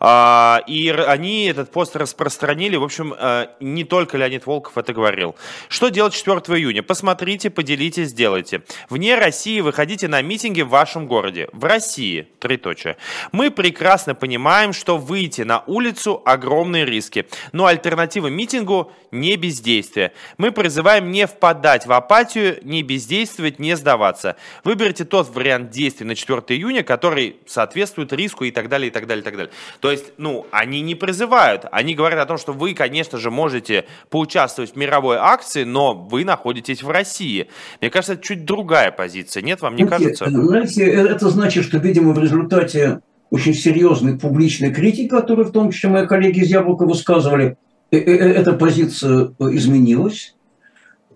А, 0.00 0.62
и 0.66 0.88
они 0.88 1.46
этот 1.46 1.70
пост 1.70 1.94
распространили. 1.96 2.76
В 2.76 2.84
общем, 2.84 3.14
э, 3.18 3.48
не 3.60 3.84
только 3.84 4.16
Леонид 4.16 4.46
Волков 4.46 4.78
это 4.78 4.94
говорил. 4.94 5.36
Что 5.68 5.88
делать 5.90 6.14
4 6.14 6.38
июня? 6.58 6.82
Посмотрите, 6.82 7.50
поделитесь, 7.50 8.08
сделайте. 8.08 8.62
Вне 8.88 9.14
России 9.14 9.60
выходите 9.60 10.08
на 10.08 10.22
митинги 10.22 10.62
в 10.62 10.68
вашем 10.68 11.06
городе. 11.06 11.48
В 11.52 11.64
России, 11.64 12.28
троеточие. 12.38 12.96
Мы 13.32 13.50
прекрасно 13.50 14.14
понимаем, 14.14 14.72
что 14.72 14.96
выйти 14.96 15.42
на 15.42 15.62
улицу– 15.66 16.22
огромные 16.24 16.84
риски 16.84 17.26
но 17.58 17.66
альтернатива 17.66 18.28
митингу– 18.28 18.92
не 19.10 19.36
бездействие. 19.36 20.12
Мы 20.36 20.52
призываем 20.52 21.10
не 21.10 21.26
впадать 21.26 21.86
в 21.86 21.92
апатию, 21.92 22.58
не 22.62 22.84
бездействовать, 22.84 23.58
не 23.58 23.76
сдаваться. 23.76 24.36
Выберите 24.62 25.04
тот 25.04 25.34
вариант 25.34 25.70
действий 25.70 26.06
на 26.06 26.14
4 26.14 26.40
июня, 26.56 26.84
который 26.84 27.38
соответствует 27.46 28.12
риску 28.12 28.44
и 28.44 28.52
так 28.52 28.68
далее, 28.68 28.88
и 28.88 28.90
так 28.92 29.08
далее, 29.08 29.22
и 29.22 29.24
так 29.24 29.36
далее. 29.36 29.52
То 29.80 29.90
есть, 29.90 30.12
ну, 30.18 30.46
они 30.52 30.82
не 30.82 30.94
призывают, 30.94 31.64
они 31.72 31.96
говорят 31.96 32.20
о 32.20 32.26
том, 32.26 32.38
что 32.38 32.52
вы, 32.52 32.74
конечно 32.74 33.18
же, 33.18 33.32
можете 33.32 33.86
поучаствовать 34.08 34.74
в 34.74 34.76
мировой 34.76 35.16
акции, 35.16 35.64
но 35.64 35.94
вы 35.94 36.24
находитесь 36.24 36.84
в 36.84 36.90
России. 36.90 37.48
Мне 37.80 37.90
кажется, 37.90 38.12
это 38.12 38.22
чуть 38.22 38.44
другая 38.44 38.92
позиция. 38.92 39.42
Нет, 39.42 39.62
вам 39.62 39.74
не 39.74 39.84
знаете, 39.84 40.04
кажется? 40.04 40.30
Знаете, 40.30 40.84
э, 40.84 41.08
это 41.08 41.28
значит, 41.28 41.64
что, 41.64 41.78
видимо, 41.78 42.12
в 42.12 42.20
результате 42.20 43.00
очень 43.30 43.54
серьезной 43.54 44.18
публичной 44.18 44.72
критики, 44.72 45.08
которую 45.08 45.46
в 45.46 45.52
том 45.52 45.70
числе 45.70 45.90
мои 45.90 46.06
коллеги 46.06 46.40
из 46.40 46.48
Яблока 46.48 46.86
высказывали, 46.86 47.56
э, 47.90 47.98
э, 47.98 48.32
эта 48.32 48.52
позиция 48.52 49.32
изменилась. 49.38 50.34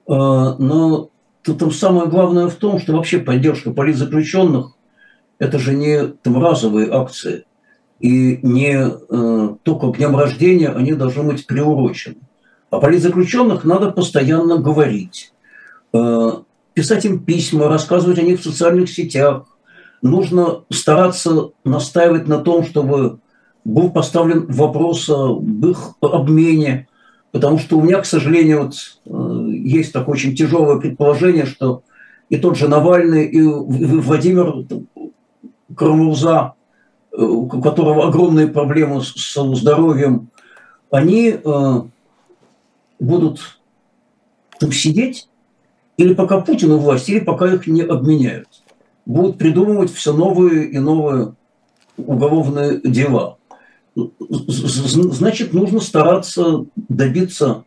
Но 0.08 1.10
тут 1.42 1.58
там 1.58 1.70
самое 1.70 2.08
главное 2.08 2.48
в 2.48 2.56
том, 2.56 2.80
что 2.80 2.92
вообще 2.92 3.18
поддержка 3.18 3.70
политзаключенных– 3.70 4.72
это 5.38 5.58
же 5.58 5.74
не 5.74 6.08
там 6.08 6.42
разовые 6.42 6.90
акции. 6.90 7.44
И 8.00 8.40
не 8.42 8.90
только 9.62 9.92
к 9.92 9.96
дням 9.96 10.16
рождения 10.16 10.70
они 10.70 10.92
должны 10.94 11.22
быть 11.22 11.46
приурочены. 11.46 12.16
О 12.68 12.80
политзаключенных 12.80 13.64
надо 13.64 13.92
постоянно 13.92 14.58
говорить, 14.58 15.32
писать 16.74 17.04
им 17.04 17.20
письма, 17.24 17.68
рассказывать 17.68 18.18
о 18.18 18.22
них 18.22 18.40
в 18.40 18.44
социальных 18.44 18.90
сетях. 18.90 19.44
Нужно 20.02 20.64
стараться 20.70 21.50
настаивать 21.64 22.26
на 22.26 22.38
том, 22.38 22.64
чтобы 22.64 23.20
был 23.64 23.90
поставлен 23.90 24.46
вопрос 24.46 25.08
об 25.08 25.64
их 25.64 25.94
обмене, 26.00 26.88
потому 27.30 27.58
что 27.58 27.78
у 27.78 27.82
меня, 27.82 28.00
к 28.00 28.06
сожалению, 28.06 28.64
вот, 28.64 28.74
э, 29.06 29.50
есть 29.50 29.92
такое 29.92 30.14
очень 30.14 30.34
тяжелое 30.34 30.80
предположение, 30.80 31.46
что 31.46 31.82
и 32.28 32.36
тот 32.36 32.56
же 32.56 32.66
Навальный, 32.66 33.26
и 33.26 33.40
Владимир 33.42 34.66
Карамурза, 35.76 36.54
э, 37.12 37.22
у 37.22 37.46
которого 37.60 38.08
огромные 38.08 38.48
проблемы 38.48 39.02
с 39.02 39.34
здоровьем, 39.34 40.28
они 40.90 41.36
э, 41.42 41.82
будут 42.98 43.60
там 44.58 44.72
сидеть 44.72 45.28
или 45.96 46.14
пока 46.14 46.40
Путин 46.40 46.72
у 46.72 46.78
власти, 46.78 47.12
или 47.12 47.20
пока 47.20 47.52
их 47.52 47.66
не 47.66 47.82
обменяют. 47.82 48.48
Будут 49.04 49.38
придумывать 49.38 49.92
все 49.92 50.12
новые 50.12 50.66
и 50.66 50.78
новые 50.78 51.34
уголовные 51.96 52.80
дела. 52.80 53.36
Значит, 53.94 55.52
нужно 55.52 55.80
стараться 55.80 56.64
добиться 56.76 57.64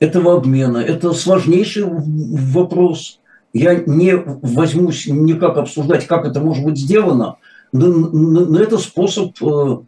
этого 0.00 0.36
обмена. 0.36 0.78
Это 0.78 1.12
сложнейший 1.12 1.84
вопрос. 1.86 3.20
Я 3.52 3.76
не 3.76 4.16
возьмусь 4.16 5.06
никак 5.06 5.56
обсуждать, 5.56 6.06
как 6.06 6.26
это 6.26 6.40
может 6.40 6.64
быть 6.64 6.78
сделано, 6.78 7.36
но, 7.72 7.86
но 7.88 8.58
это 8.58 8.78
способ 8.78 9.32
э, 9.40 9.78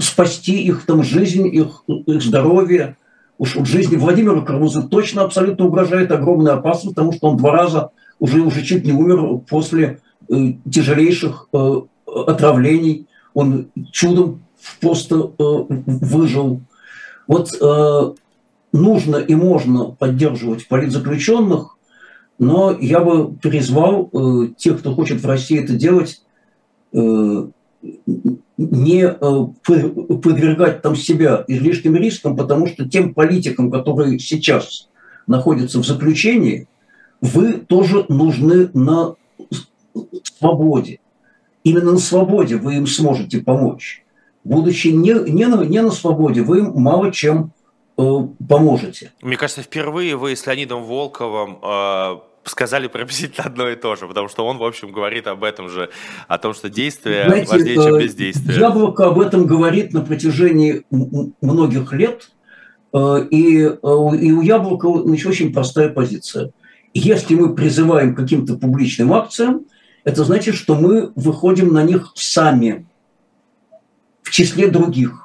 спасти 0.00 0.62
их 0.62 0.84
там 0.86 1.02
жизнь, 1.04 1.46
их, 1.46 1.84
их 1.86 2.22
здоровье, 2.22 2.96
уж 3.38 3.56
в 3.56 3.64
жизни 3.64 3.96
Владимира 3.96 4.40
Кармузы 4.40 4.82
точно 4.82 5.22
абсолютно 5.22 5.66
угрожает 5.66 6.10
огромная 6.10 6.54
опасность, 6.54 6.96
потому 6.96 7.12
что 7.12 7.28
он 7.28 7.36
два 7.36 7.52
раза 7.52 7.90
уже, 8.18 8.40
уже 8.40 8.62
чуть 8.64 8.84
не 8.84 8.92
умер 8.92 9.40
после 9.48 10.00
тяжелейших 10.70 11.48
э, 11.52 11.80
отравлений. 12.06 13.06
Он 13.34 13.70
чудом 13.92 14.42
просто 14.80 15.16
э, 15.38 15.64
выжил. 15.86 16.60
Вот 17.26 17.52
э, 17.60 18.12
нужно 18.72 19.16
и 19.16 19.34
можно 19.34 19.86
поддерживать 19.90 20.68
политзаключенных, 20.68 21.76
но 22.38 22.76
я 22.78 23.00
бы 23.00 23.32
призвал 23.34 24.10
э, 24.12 24.48
тех, 24.56 24.78
кто 24.78 24.94
хочет 24.94 25.22
в 25.22 25.26
России 25.26 25.62
это 25.62 25.74
делать, 25.74 26.22
э, 26.92 27.46
не 28.56 29.02
э, 29.02 29.46
подвергать 29.62 30.82
там 30.82 30.96
себя 30.96 31.44
излишним 31.46 31.96
рискам, 31.96 32.36
потому 32.36 32.66
что 32.66 32.88
тем 32.88 33.14
политикам, 33.14 33.70
которые 33.70 34.18
сейчас 34.18 34.88
находятся 35.26 35.80
в 35.80 35.86
заключении, 35.86 36.68
вы 37.20 37.54
тоже 37.54 38.04
нужны 38.08 38.68
на 38.74 39.14
свободе. 40.26 41.00
Именно 41.64 41.92
на 41.92 41.98
свободе 41.98 42.56
вы 42.56 42.76
им 42.76 42.86
сможете 42.86 43.40
помочь. 43.40 44.04
Будучи 44.44 44.88
не, 44.88 45.12
не, 45.30 45.46
на, 45.46 45.64
не 45.64 45.82
на 45.82 45.90
свободе, 45.90 46.42
вы 46.42 46.60
им 46.60 46.72
мало 46.76 47.10
чем 47.12 47.52
э, 47.98 48.02
поможете. 48.48 49.12
Мне 49.22 49.36
кажется, 49.36 49.62
впервые 49.62 50.16
вы 50.16 50.36
с 50.36 50.46
Леонидом 50.46 50.84
Волковым 50.84 51.58
э 51.62 52.16
сказали 52.48 52.86
приблизительно 52.86 53.44
одно 53.46 53.68
и 53.68 53.76
то 53.76 53.96
же, 53.96 54.06
потому 54.06 54.28
что 54.28 54.46
он, 54.46 54.58
в 54.58 54.64
общем, 54.64 54.92
говорит 54.92 55.26
об 55.26 55.44
этом 55.44 55.68
же, 55.68 55.90
о 56.28 56.38
том, 56.38 56.54
что 56.54 56.70
действие 56.70 57.24
Знаете, 57.26 57.52
важнее, 57.52 57.74
чем 57.74 57.94
э, 57.96 58.02
бездействие. 58.02 58.58
Яблоко 58.58 59.06
об 59.06 59.20
этом 59.20 59.46
говорит 59.46 59.92
на 59.92 60.00
протяжении 60.00 60.84
многих 61.40 61.92
лет, 61.92 62.30
э, 62.92 63.26
и, 63.30 63.64
э, 63.64 63.70
и 63.72 64.32
у 64.32 64.40
Яблока 64.40 64.88
значит, 65.04 65.26
очень 65.26 65.52
простая 65.52 65.88
позиция. 65.88 66.50
Если 66.94 67.34
мы 67.34 67.54
призываем 67.54 68.14
к 68.14 68.18
каким-то 68.18 68.56
публичным 68.56 69.12
акциям, 69.12 69.66
это 70.06 70.24
значит, 70.24 70.54
что 70.54 70.74
мы 70.74 71.12
выходим 71.14 71.74
на 71.74 71.82
них 71.82 72.12
сами, 72.14 72.86
в 74.22 74.30
числе 74.30 74.68
других 74.68 75.22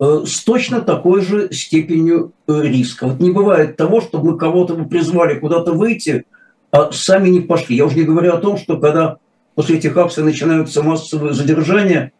с 0.00 0.44
точно 0.44 0.80
такой 0.80 1.22
же 1.22 1.52
степенью 1.52 2.32
риска. 2.46 3.06
Вот 3.06 3.20
не 3.20 3.32
бывает 3.32 3.76
того, 3.76 4.00
чтобы 4.00 4.32
мы 4.32 4.38
кого-то 4.38 4.74
призвали 4.84 5.38
куда-то 5.38 5.72
выйти– 5.72 6.24
а 6.70 6.92
сами 6.92 7.28
не 7.28 7.40
пошли. 7.40 7.76
Я 7.76 7.86
уже 7.86 7.96
не 7.96 8.04
говорю 8.04 8.32
о 8.32 8.38
том, 8.38 8.56
что 8.56 8.76
когда 8.78 9.18
после 9.54 9.78
этих 9.78 9.96
акций 9.96 10.22
начинаются 10.22 10.82
массовые 10.82 11.34
задержания, 11.34 12.12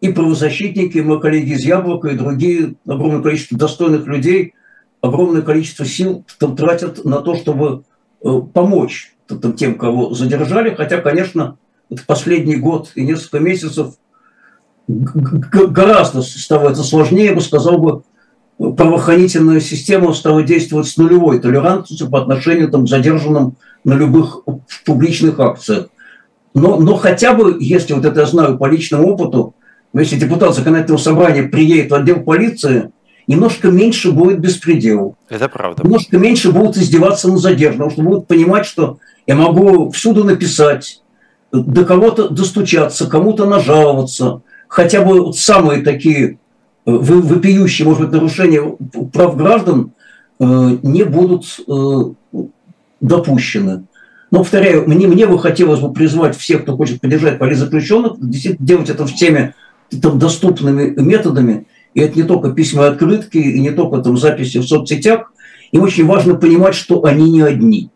и 0.00 0.10
правозащитники, 0.10 0.96
и 0.96 1.02
мои 1.02 1.20
коллеги 1.20 1.52
из 1.52 1.64
Яблока, 1.66 2.08
и 2.08 2.16
другие, 2.16 2.74
огромное 2.86 3.20
количество 3.20 3.58
достойных 3.58 4.06
людей, 4.06 4.54
огромное 5.02 5.42
количество 5.42 5.84
сил 5.84 6.24
тратят 6.38 7.04
на 7.04 7.20
то, 7.20 7.34
чтобы 7.34 7.82
э, 8.24 8.40
помочь 8.54 9.14
тем, 9.56 9.76
кого 9.76 10.14
задержали. 10.14 10.74
Хотя, 10.74 10.98
конечно, 10.98 11.56
это 11.90 12.02
последний 12.06 12.56
год 12.56 12.92
и 12.94 13.02
несколько 13.02 13.40
месяцев 13.40 13.94
гораздо 14.88 16.22
становится 16.22 16.82
сложнее, 16.82 17.26
я 17.26 17.34
бы 17.34 17.40
сказал 17.40 17.78
бы, 17.78 18.02
правоохранительная 18.58 19.60
система 19.60 20.12
стала 20.12 20.42
действовать 20.42 20.88
с 20.88 20.96
нулевой 20.96 21.40
толерантностью 21.40 22.10
по 22.10 22.20
отношению 22.20 22.70
там, 22.70 22.84
к 22.84 22.88
задержанным 22.88 23.56
на 23.84 23.94
любых 23.94 24.42
публичных 24.84 25.38
акциях. 25.40 25.86
Но, 26.52 26.78
но 26.78 26.96
хотя 26.96 27.32
бы, 27.32 27.56
если 27.60 27.94
вот 27.94 28.04
это 28.04 28.20
я 28.20 28.26
знаю 28.26 28.58
по 28.58 28.66
личному 28.66 29.08
опыту, 29.12 29.54
если 29.94 30.16
депутат 30.16 30.54
законодательного 30.54 31.00
собрания 31.00 31.44
приедет 31.44 31.90
в 31.90 31.94
отдел 31.94 32.20
полиции, 32.20 32.90
немножко 33.30 33.70
меньше 33.70 34.10
будет 34.10 34.40
беспредел. 34.40 35.14
Это 35.28 35.48
правда. 35.48 35.84
Немножко 35.84 36.18
меньше 36.18 36.50
будут 36.50 36.76
издеваться 36.76 37.28
на 37.28 37.38
задержанном, 37.38 37.90
что 37.90 38.02
будут 38.02 38.26
понимать, 38.26 38.66
что 38.66 38.98
я 39.26 39.36
могу 39.36 39.90
всюду 39.90 40.24
написать, 40.24 41.00
до 41.52 41.84
кого-то 41.84 42.28
достучаться, 42.28 43.06
кому-то 43.08 43.46
нажаловаться. 43.46 44.42
Хотя 44.66 45.02
бы 45.02 45.22
вот 45.22 45.38
самые 45.38 45.82
такие 45.82 46.38
э, 46.86 46.90
вопиющие, 46.90 47.86
может 47.86 48.02
быть, 48.02 48.12
нарушения 48.12 48.76
прав 49.12 49.36
граждан 49.36 49.92
э, 50.40 50.44
не 50.82 51.04
будут 51.04 51.60
э, 51.68 52.40
допущены. 53.00 53.84
Но, 54.32 54.38
повторяю, 54.38 54.88
мне, 54.88 55.06
мне 55.06 55.26
бы 55.26 55.38
хотелось 55.38 55.80
бы 55.80 55.92
призвать 55.92 56.36
всех, 56.36 56.62
кто 56.62 56.76
хочет 56.76 57.00
поддержать 57.00 57.38
политзаключенных, 57.38 58.14
действительно 58.18 58.66
делать 58.66 58.90
это 58.90 59.06
всеми 59.06 59.54
там, 60.02 60.18
доступными 60.18 61.00
методами. 61.00 61.66
И 61.94 62.00
это 62.00 62.16
не 62.16 62.24
только 62.24 62.52
письма 62.52 62.84
и 62.84 62.88
открытки, 62.88 63.38
и 63.38 63.60
не 63.60 63.70
только 63.70 63.98
там, 63.98 64.16
записи 64.16 64.58
в 64.58 64.66
соцсетях. 64.66 65.32
Им 65.72 65.82
очень 65.82 66.06
важно 66.06 66.34
понимать, 66.34 66.74
что 66.74 67.04
они 67.04 67.30
не 67.30 67.42
одни. 67.42 67.90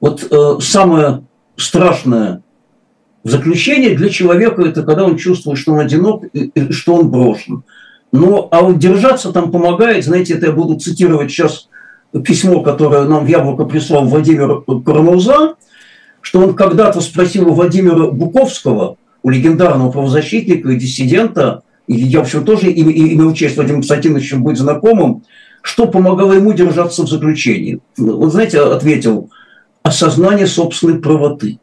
Вот 0.00 0.26
э, 0.30 0.58
самое 0.60 1.24
страшное 1.56 2.42
в 3.24 3.30
заключении 3.30 3.94
для 3.94 4.08
человека 4.08 4.62
это 4.62 4.82
когда 4.82 5.04
он 5.04 5.16
чувствует, 5.16 5.58
что 5.58 5.72
он 5.72 5.80
одинок 5.80 6.24
и, 6.32 6.52
и 6.54 6.72
что 6.72 6.94
он 6.94 7.10
брошен. 7.10 7.64
Но 8.12 8.46
а 8.50 8.62
вот 8.62 8.78
держаться 8.78 9.32
там 9.32 9.50
помогает, 9.50 10.04
знаете, 10.04 10.34
это 10.34 10.46
я 10.46 10.52
буду 10.52 10.78
цитировать 10.78 11.30
сейчас 11.30 11.68
письмо, 12.24 12.62
которое 12.62 13.02
нам 13.04 13.24
в 13.24 13.28
Яблоко 13.28 13.64
прислал 13.64 14.04
Владимир 14.04 14.62
Карамурза, 14.62 15.56
что 16.20 16.40
он 16.40 16.54
когда-то 16.54 17.00
спросил 17.00 17.48
у 17.48 17.54
Владимира 17.54 18.06
Буковского, 18.06 18.96
у 19.22 19.30
легендарного 19.30 19.90
правозащитника 19.90 20.70
и 20.70 20.76
диссидента, 20.76 21.62
и 21.86 21.94
я, 21.94 22.20
в 22.20 22.22
общем, 22.22 22.44
тоже 22.44 22.72
имел 22.72 23.32
честь 23.32 23.56
Владимиром 23.56 23.82
Константиновичем 23.82 24.42
быть 24.42 24.58
знакомым, 24.58 25.22
что 25.62 25.86
помогало 25.86 26.32
ему 26.32 26.52
держаться 26.52 27.02
в 27.02 27.08
заключении. 27.08 27.80
Он, 27.98 28.30
знаете, 28.30 28.60
ответил, 28.60 29.30
осознание 29.82 30.46
собственной 30.46 30.98
правоты. 30.98 31.58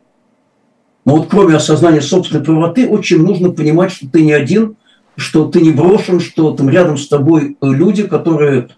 Но 1.05 1.17
вот 1.17 1.27
кроме 1.29 1.55
осознания 1.55 2.01
собственной 2.01 2.43
правоты, 2.43 2.87
очень 2.87 3.21
нужно 3.21 3.51
понимать, 3.51 3.91
что 3.91 4.07
ты 4.07 4.23
не 4.23 4.31
один, 4.31 4.77
что 5.17 5.45
ты 5.45 5.59
не 5.61 5.71
брошен, 5.71 6.19
что 6.19 6.51
там 6.51 6.69
рядом 6.69 6.97
с 6.97 7.07
тобой 7.07 7.57
люди, 7.61 8.03
которые 8.03 8.69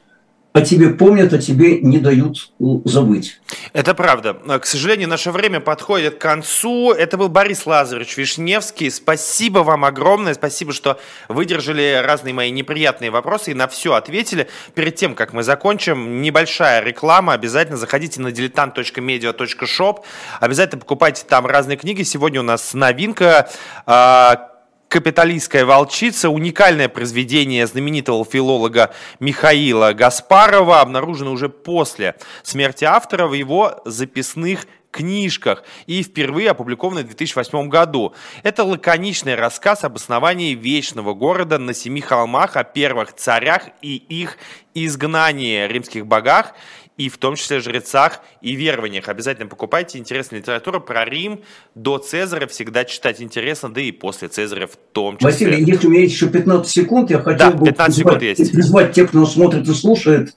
о 0.56 0.62
тебе 0.62 0.91
помнят, 0.91 1.34
о 1.34 1.38
тебе 1.38 1.82
не 1.82 1.97
дают 1.97 2.49
забыть. 2.86 3.41
Это 3.74 3.93
правда. 3.93 4.36
К 4.36 4.66
сожалению, 4.66 5.10
наше 5.10 5.32
время 5.32 5.60
подходит 5.60 6.16
к 6.16 6.22
концу. 6.22 6.93
Это 6.93 7.18
был 7.18 7.28
Борис 7.28 7.66
Лазаревич 7.66 8.16
Вишневский. 8.16 8.89
Спасибо 8.89 9.60
вам 9.60 9.84
огромное. 9.84 10.34
Спасибо, 10.34 10.72
что 10.72 10.97
выдержали 11.28 12.01
разные 12.01 12.34
мои 12.34 12.51
неприятные 12.51 13.12
вопросы 13.12 13.51
и 13.51 13.53
на 13.53 13.68
все 13.68 13.95
ответили. 13.95 14.47
Перед 14.76 14.95
тем, 14.95 15.14
как 15.14 15.34
мы 15.34 15.43
закончим, 15.43 16.22
небольшая 16.22 16.82
реклама. 16.82 17.34
Обязательно 17.34 17.76
заходите 17.78 18.22
на 18.22 18.30
diletant.media.shop. 18.30 19.97
Обязательно 20.39 20.80
покупайте 20.80 21.26
там 21.28 21.45
разные 21.45 21.76
книги. 21.76 22.03
Сегодня 22.03 22.39
у 22.39 22.43
нас 22.43 22.74
новинка 22.74 23.49
а, 23.86 24.55
«Капиталистская 24.96 25.66
волчица», 25.66 26.30
уникальное 26.30 26.88
произведение 26.88 27.68
знаменитого 27.68 28.24
филолога 28.24 28.93
Михаила 29.20 29.91
Гаспарова, 29.91 30.80
обнаружено 30.80 31.34
уже 31.34 31.50
после 31.50 32.16
смерти 32.43 32.86
автора 32.86 33.28
в 33.28 33.34
его 33.34 33.82
записных 33.84 34.68
книжках 34.91 35.66
и 35.86 36.02
впервые 36.02 36.52
опубликовано 36.52 37.02
в 37.02 37.08
2008 37.08 37.68
году. 37.68 38.14
Это 38.43 38.64
лаконичный 38.64 39.36
рассказ 39.36 39.84
об 39.84 39.98
основании 39.98 40.54
вечного 40.54 41.14
города 41.14 41.58
на 41.58 41.74
семи 41.74 42.00
холмах, 42.00 42.56
о 42.56 42.64
первых 42.64 43.14
царях 43.14 43.64
и 43.82 43.98
их 43.98 44.38
изгнании 44.74 45.68
римских 45.68 46.08
богах 46.08 46.54
и 46.98 47.10
в 47.10 47.18
том 47.18 47.36
числе 47.36 47.60
жрецах 47.60 48.22
и 48.41 48.56
верованиях. 48.56 49.10
Обязательно 49.10 49.48
покупайте 49.48 49.98
интересную 49.98 50.41
литературу 50.41 50.80
про 50.80 51.06
Рим 51.06 51.41
до 51.76 51.98
Цезаря, 51.98 52.48
всегда 52.48 52.86
читать 52.86 53.22
интересно, 53.22 53.74
да 53.74 53.82
и 53.82 53.91
после 53.91 54.28
Цезаря 54.28 54.68
в 54.68 54.78
том 54.93 55.18
числе. 55.18 55.32
Василий, 55.32 55.64
если 55.64 55.88
у 55.88 55.89
меня 55.89 56.02
есть 56.02 56.14
еще 56.14 56.30
15 56.30 56.72
секунд, 56.72 57.12
я 57.12 57.20
хотел 57.20 57.52
да, 57.52 57.58
бы 57.58 57.66
призвать, 57.72 58.22
есть. 58.22 58.52
призвать 58.52 58.93
тех, 58.93 59.10
кто 59.10 59.26
смотрит 59.26 59.68
и 59.68 59.74
слушает, 59.74 60.36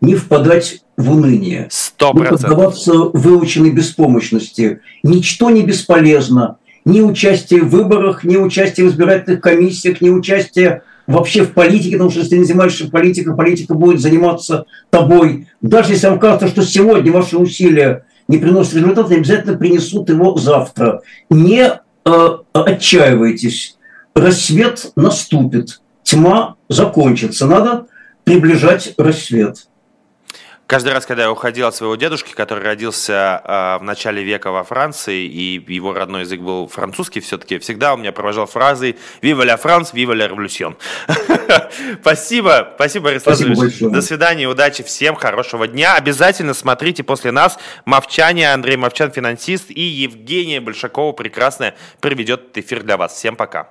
не 0.00 0.14
впадать 0.14 0.82
в 0.96 1.10
уныние. 1.10 1.68
Сто 1.70 2.12
процентов. 2.12 2.40
Не 2.40 2.48
поддаваться 2.48 2.92
выученной 2.92 3.70
беспомощности. 3.70 4.80
Ничто 5.02 5.50
не 5.50 5.62
бесполезно. 5.62 6.58
Ни 6.84 7.02
участие 7.02 7.62
в 7.62 7.68
выборах, 7.68 8.24
ни 8.24 8.36
участие 8.36 8.86
в 8.86 8.90
избирательных 8.90 9.42
комиссиях, 9.42 10.00
ни 10.00 10.08
участие 10.08 10.82
вообще 11.10 11.44
в 11.44 11.52
политике, 11.52 11.92
потому 11.92 12.10
что 12.10 12.20
если 12.20 12.36
не 12.36 12.44
занимаешься 12.44 12.88
политикой, 12.88 13.34
политика 13.36 13.74
будет 13.74 14.00
заниматься 14.00 14.66
тобой. 14.90 15.48
Даже 15.60 15.92
если 15.92 16.06
вам 16.06 16.18
кажется, 16.18 16.48
что 16.48 16.62
сегодня 16.62 17.12
ваши 17.12 17.36
усилия 17.36 18.04
не 18.28 18.38
приносят 18.38 18.74
результата, 18.74 19.14
обязательно 19.14 19.58
принесут 19.58 20.08
его 20.08 20.36
завтра. 20.36 21.02
Не 21.28 21.80
э, 22.04 22.28
отчаивайтесь. 22.52 23.76
Рассвет 24.14 24.92
наступит, 24.96 25.80
тьма 26.02 26.56
закончится. 26.68 27.46
Надо 27.46 27.86
приближать 28.24 28.94
рассвет. 28.96 29.66
Каждый 30.70 30.92
раз, 30.92 31.04
когда 31.04 31.24
я 31.24 31.32
уходил 31.32 31.66
от 31.66 31.74
своего 31.74 31.96
дедушки, 31.96 32.32
который 32.32 32.62
родился 32.62 33.42
э, 33.44 33.78
в 33.80 33.82
начале 33.82 34.22
века 34.22 34.52
во 34.52 34.62
Франции, 34.62 35.24
и 35.24 35.60
его 35.66 35.92
родной 35.92 36.20
язык 36.20 36.40
был 36.40 36.68
французский 36.68 37.18
все-таки, 37.18 37.58
всегда 37.58 37.92
он 37.92 38.02
меня 38.02 38.12
провожал 38.12 38.46
фразой 38.46 38.96
«Viva 39.20 39.44
la 39.44 39.60
France, 39.60 39.92
viva 39.92 40.14
la 40.14 40.28
révolution». 40.28 40.76
спасибо, 42.00 42.70
спасибо, 42.76 43.06
Борис 43.06 43.26
Лазаревич. 43.26 43.80
До 43.80 44.00
свидания, 44.00 44.46
удачи 44.46 44.84
всем, 44.84 45.16
хорошего 45.16 45.66
дня. 45.66 45.96
Обязательно 45.96 46.54
смотрите 46.54 47.02
после 47.02 47.32
нас 47.32 47.58
«Мовчание». 47.84 48.52
Андрей 48.52 48.76
Мовчан, 48.76 49.10
финансист, 49.10 49.70
и 49.70 49.82
Евгения 49.82 50.60
Большакова, 50.60 51.10
прекрасная, 51.10 51.74
проведет 52.00 52.56
эфир 52.56 52.84
для 52.84 52.96
вас. 52.96 53.14
Всем 53.14 53.34
пока. 53.34 53.70